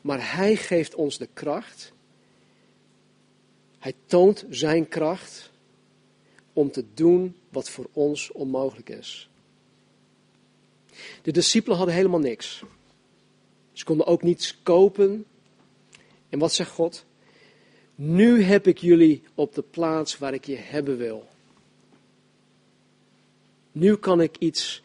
Maar 0.00 0.34
Hij 0.34 0.56
geeft 0.56 0.94
ons 0.94 1.18
de 1.18 1.28
kracht. 1.32 1.92
Hij 3.78 3.94
toont 4.06 4.44
Zijn 4.50 4.88
kracht 4.88 5.50
om 6.52 6.70
te 6.70 6.84
doen 6.94 7.36
wat 7.48 7.70
voor 7.70 7.88
ons 7.92 8.30
onmogelijk 8.30 8.88
is. 8.88 9.30
De 11.22 11.32
discipelen 11.32 11.76
hadden 11.76 11.94
helemaal 11.94 12.20
niks. 12.20 12.62
Ze 13.72 13.84
konden 13.84 14.06
ook 14.06 14.22
niets 14.22 14.58
kopen. 14.62 15.24
En 16.28 16.38
wat 16.38 16.52
zegt 16.52 16.70
God? 16.70 17.04
Nu 17.94 18.42
heb 18.42 18.66
ik 18.66 18.78
jullie 18.78 19.22
op 19.34 19.54
de 19.54 19.62
plaats 19.62 20.18
waar 20.18 20.34
ik 20.34 20.44
je 20.44 20.56
hebben 20.56 20.96
wil. 20.96 21.28
Nu 23.72 23.96
kan 23.96 24.20
ik 24.20 24.36
iets 24.38 24.82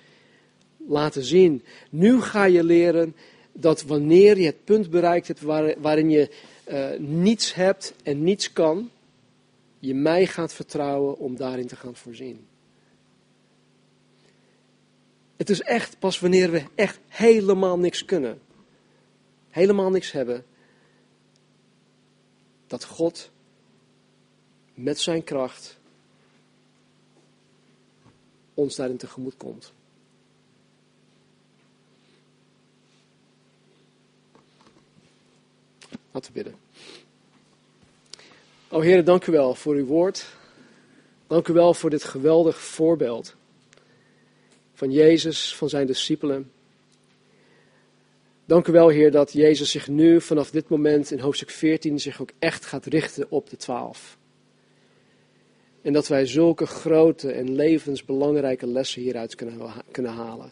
laten 0.87 1.23
zien. 1.23 1.63
Nu 1.89 2.21
ga 2.21 2.43
je 2.43 2.63
leren 2.63 3.15
dat 3.51 3.83
wanneer 3.83 4.37
je 4.37 4.45
het 4.45 4.63
punt 4.63 4.89
bereikt 4.89 5.27
hebt 5.27 5.41
waarin 5.79 6.09
je 6.09 6.29
uh, 6.67 6.89
niets 6.99 7.53
hebt 7.53 7.93
en 8.03 8.23
niets 8.23 8.53
kan, 8.53 8.89
je 9.79 9.93
mij 9.93 10.25
gaat 10.25 10.53
vertrouwen 10.53 11.17
om 11.17 11.35
daarin 11.35 11.67
te 11.67 11.75
gaan 11.75 11.95
voorzien. 11.95 12.47
Het 15.37 15.49
is 15.49 15.61
echt 15.61 15.99
pas 15.99 16.19
wanneer 16.19 16.51
we 16.51 16.63
echt 16.75 16.99
helemaal 17.07 17.79
niks 17.79 18.05
kunnen, 18.05 18.41
helemaal 19.49 19.89
niks 19.89 20.11
hebben, 20.11 20.45
dat 22.67 22.83
God 22.83 23.29
met 24.73 24.99
zijn 24.99 25.23
kracht 25.23 25.77
ons 28.53 28.75
daarin 28.75 28.97
tegemoet 28.97 29.37
komt. 29.37 29.73
Laten 36.11 36.33
we 36.33 36.43
bidden. 36.43 36.55
O 38.67 38.79
Heer, 38.79 39.03
dank 39.03 39.25
u 39.25 39.31
wel 39.31 39.55
voor 39.55 39.75
uw 39.75 39.85
woord. 39.85 40.25
Dank 41.27 41.47
u 41.47 41.53
wel 41.53 41.73
voor 41.73 41.89
dit 41.89 42.03
geweldig 42.03 42.61
voorbeeld 42.61 43.36
van 44.77 44.91
Jezus, 44.91 45.55
van 45.55 45.69
zijn 45.69 45.87
discipelen. 45.87 46.51
Dank 48.45 48.67
u 48.67 48.71
wel, 48.71 48.89
Heer, 48.89 49.11
dat 49.11 49.33
Jezus 49.33 49.71
zich 49.71 49.87
nu 49.87 50.21
vanaf 50.21 50.51
dit 50.51 50.69
moment 50.69 51.11
in 51.11 51.19
hoofdstuk 51.19 51.49
14 51.49 51.99
zich 51.99 52.21
ook 52.21 52.29
echt 52.39 52.65
gaat 52.65 52.85
richten 52.85 53.25
op 53.29 53.49
de 53.49 53.57
twaalf. 53.57 54.17
En 55.81 55.93
dat 55.93 56.07
wij 56.07 56.25
zulke 56.25 56.65
grote 56.65 57.31
en 57.31 57.55
levensbelangrijke 57.55 58.67
lessen 58.67 59.01
hieruit 59.01 59.35
kunnen, 59.91 60.09
halen. 60.09 60.51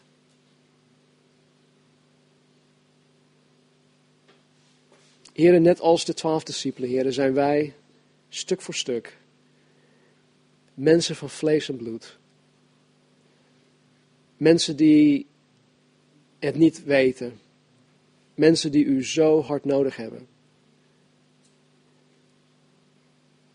Heren, 5.32 5.62
net 5.62 5.80
als 5.80 6.04
de 6.04 6.14
twaalf 6.14 6.44
discipelen, 6.44 6.88
heren, 6.88 7.12
zijn 7.12 7.34
wij 7.34 7.74
stuk 8.28 8.60
voor 8.60 8.74
stuk 8.74 9.18
mensen 10.74 11.16
van 11.16 11.30
vlees 11.30 11.68
en 11.68 11.76
bloed. 11.76 12.18
Mensen 14.36 14.76
die 14.76 15.26
het 16.38 16.54
niet 16.54 16.84
weten. 16.84 17.40
Mensen 18.34 18.72
die 18.72 18.84
u 18.84 19.04
zo 19.04 19.42
hard 19.42 19.64
nodig 19.64 19.96
hebben. 19.96 20.26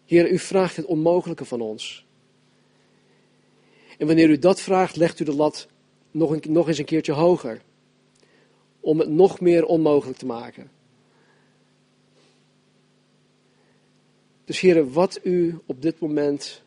Heer, 0.05 0.31
u 0.31 0.39
vraagt 0.39 0.75
het 0.75 0.85
onmogelijke 0.85 1.45
van 1.45 1.61
ons. 1.61 2.05
En 3.97 4.07
wanneer 4.07 4.29
u 4.29 4.39
dat 4.39 4.61
vraagt, 4.61 4.95
legt 4.95 5.19
u 5.19 5.23
de 5.23 5.35
lat 5.35 5.67
nog, 6.11 6.31
een, 6.31 6.41
nog 6.51 6.67
eens 6.67 6.77
een 6.77 6.85
keertje 6.85 7.13
hoger. 7.13 7.61
Om 8.79 8.99
het 8.99 9.09
nog 9.09 9.39
meer 9.39 9.65
onmogelijk 9.65 10.17
te 10.17 10.25
maken. 10.25 10.71
Dus 14.45 14.59
heren, 14.59 14.91
wat 14.91 15.19
u 15.23 15.59
op 15.65 15.81
dit 15.81 15.99
moment 15.99 16.63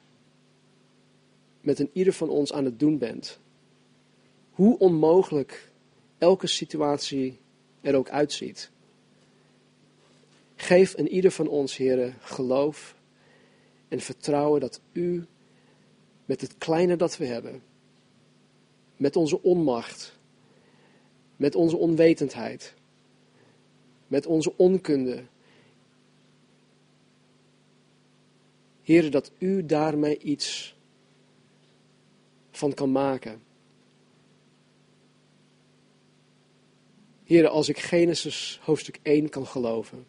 met 1.61 1.79
een 1.79 1.91
ieder 1.93 2.13
van 2.13 2.29
ons 2.29 2.53
aan 2.53 2.65
het 2.65 2.79
doen 2.79 2.99
bent. 2.99 3.39
Hoe 4.55 4.79
onmogelijk 4.79 5.71
elke 6.19 6.47
situatie 6.47 7.39
er 7.81 7.95
ook 7.95 8.09
uitziet. 8.09 8.71
Geef 10.57 10.99
een 10.99 11.09
ieder 11.09 11.31
van 11.31 11.49
ons, 11.49 11.77
heren, 11.77 12.15
geloof 12.21 12.97
en 13.89 14.01
vertrouwen 14.01 14.61
dat 14.61 14.81
u 14.93 15.27
met 16.25 16.41
het 16.41 16.59
kleine 16.59 16.97
dat 16.97 17.17
we 17.17 17.27
hebben, 17.27 17.63
met 18.97 19.17
onze 19.17 19.43
onmacht, 19.43 20.19
met 21.37 21.55
onze 21.55 21.77
onwetendheid, 21.77 22.75
met 24.07 24.27
onze 24.27 24.57
onkunde, 24.57 25.25
Heer, 28.85 29.11
dat 29.11 29.31
u 29.39 29.67
daarmee 29.67 30.19
iets 30.19 30.77
van 32.51 32.75
kan 32.75 32.93
maken. 32.93 33.43
Heer, 37.25 37.49
als 37.49 37.69
ik 37.69 37.79
Genesis 37.79 38.61
hoofdstuk 38.63 38.99
1 39.03 39.29
kan 39.29 39.47
geloven. 39.47 40.07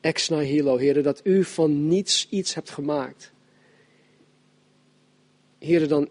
Ex 0.00 0.28
nihilo, 0.28 0.76
Heer, 0.76 1.02
dat 1.02 1.20
u 1.24 1.44
van 1.44 1.88
niets 1.88 2.26
iets 2.30 2.54
hebt 2.54 2.70
gemaakt. 2.70 3.32
Heer, 5.58 5.88
dan 5.88 6.08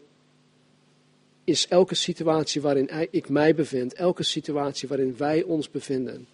is 1.43 1.67
elke 1.67 1.95
situatie 1.95 2.61
waarin 2.61 2.89
ik 3.11 3.29
mij 3.29 3.55
bevind, 3.55 3.93
elke 3.93 4.23
situatie 4.23 4.87
waarin 4.87 5.17
wij 5.17 5.43
ons 5.43 5.69
bevinden, 5.69 6.27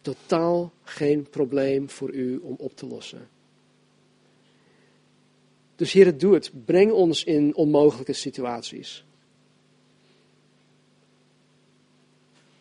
totaal 0.00 0.72
geen 0.82 1.28
probleem 1.30 1.90
voor 1.90 2.10
u 2.10 2.36
om 2.36 2.54
op 2.58 2.76
te 2.76 2.86
lossen. 2.86 3.28
Dus 5.76 5.92
Heer, 5.92 6.18
doe 6.18 6.34
het. 6.34 6.50
Breng 6.64 6.92
ons 6.92 7.24
in 7.24 7.54
onmogelijke 7.54 8.12
situaties. 8.12 9.04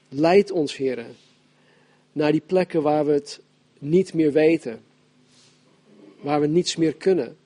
Leid 0.10 0.52
ons, 0.52 0.78
Heer, 0.78 1.06
naar 2.12 2.32
die 2.32 2.42
plekken 2.42 2.82
waar 2.82 3.06
we 3.06 3.12
het 3.12 3.42
niet 3.80 4.14
meer 4.14 4.32
weten. 4.32 4.84
Waar 6.22 6.42
we 6.42 6.48
niets 6.48 6.76
meer 6.76 6.96
kunnen. 6.96 7.38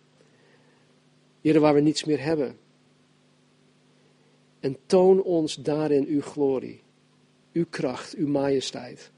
Heer, 1.41 1.59
waar 1.59 1.73
we 1.73 1.81
niets 1.81 2.03
meer 2.03 2.23
hebben. 2.23 2.57
En 4.59 4.77
toon 4.85 5.23
ons 5.23 5.55
daarin 5.55 6.05
uw 6.05 6.21
glorie, 6.21 6.81
uw 7.53 7.65
kracht, 7.69 8.13
uw 8.13 8.27
majesteit. 8.27 9.11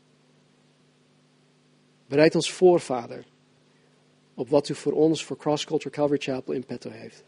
Bereid 2.07 2.35
ons 2.35 2.51
voor, 2.51 2.79
Vader 2.79 3.25
op 4.35 4.49
wat 4.49 4.69
u 4.69 4.75
voor 4.75 4.93
ons, 4.93 5.25
voor 5.25 5.37
Cross 5.37 5.65
Culture 5.65 5.95
Calvary 5.95 6.19
Chapel 6.19 6.53
in 6.53 6.65
petto 6.65 6.89
heeft. 6.89 7.23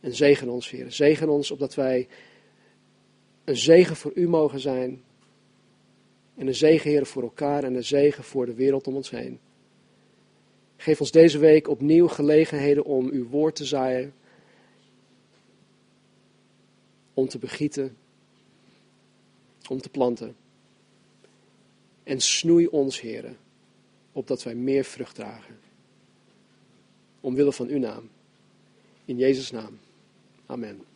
En 0.00 0.14
zegen 0.14 0.48
ons, 0.48 0.70
Heer. 0.70 0.92
Zegen 0.92 1.28
ons 1.28 1.50
opdat 1.50 1.74
wij 1.74 2.08
een 3.46 3.56
zegen 3.56 3.96
voor 3.96 4.12
u 4.14 4.28
mogen 4.28 4.60
zijn. 4.60 5.02
En 6.34 6.46
een 6.46 6.54
zegen, 6.54 6.90
Heer, 6.90 7.06
voor 7.06 7.22
elkaar 7.22 7.64
en 7.64 7.74
een 7.74 7.84
zegen 7.84 8.24
voor 8.24 8.46
de 8.46 8.54
wereld 8.54 8.86
om 8.86 8.94
ons 8.94 9.10
heen. 9.10 9.38
Geef 10.76 11.00
ons 11.00 11.10
deze 11.10 11.38
week 11.38 11.68
opnieuw 11.68 12.08
gelegenheden 12.08 12.84
om 12.84 13.08
uw 13.08 13.28
woord 13.28 13.54
te 13.56 13.64
zaaien. 13.64 14.14
Om 17.14 17.28
te 17.28 17.38
begieten. 17.38 17.96
Om 19.68 19.80
te 19.80 19.88
planten. 19.88 20.36
En 22.02 22.20
snoei 22.20 22.66
ons, 22.66 23.00
Heer 23.00 23.36
opdat 24.16 24.42
wij 24.42 24.54
meer 24.54 24.84
vrucht 24.84 25.14
dragen. 25.14 25.58
Omwille 27.20 27.52
van 27.52 27.68
uw 27.68 27.78
naam. 27.78 28.08
In 29.04 29.16
Jezus' 29.16 29.50
naam. 29.50 29.78
Amen. 30.46 30.95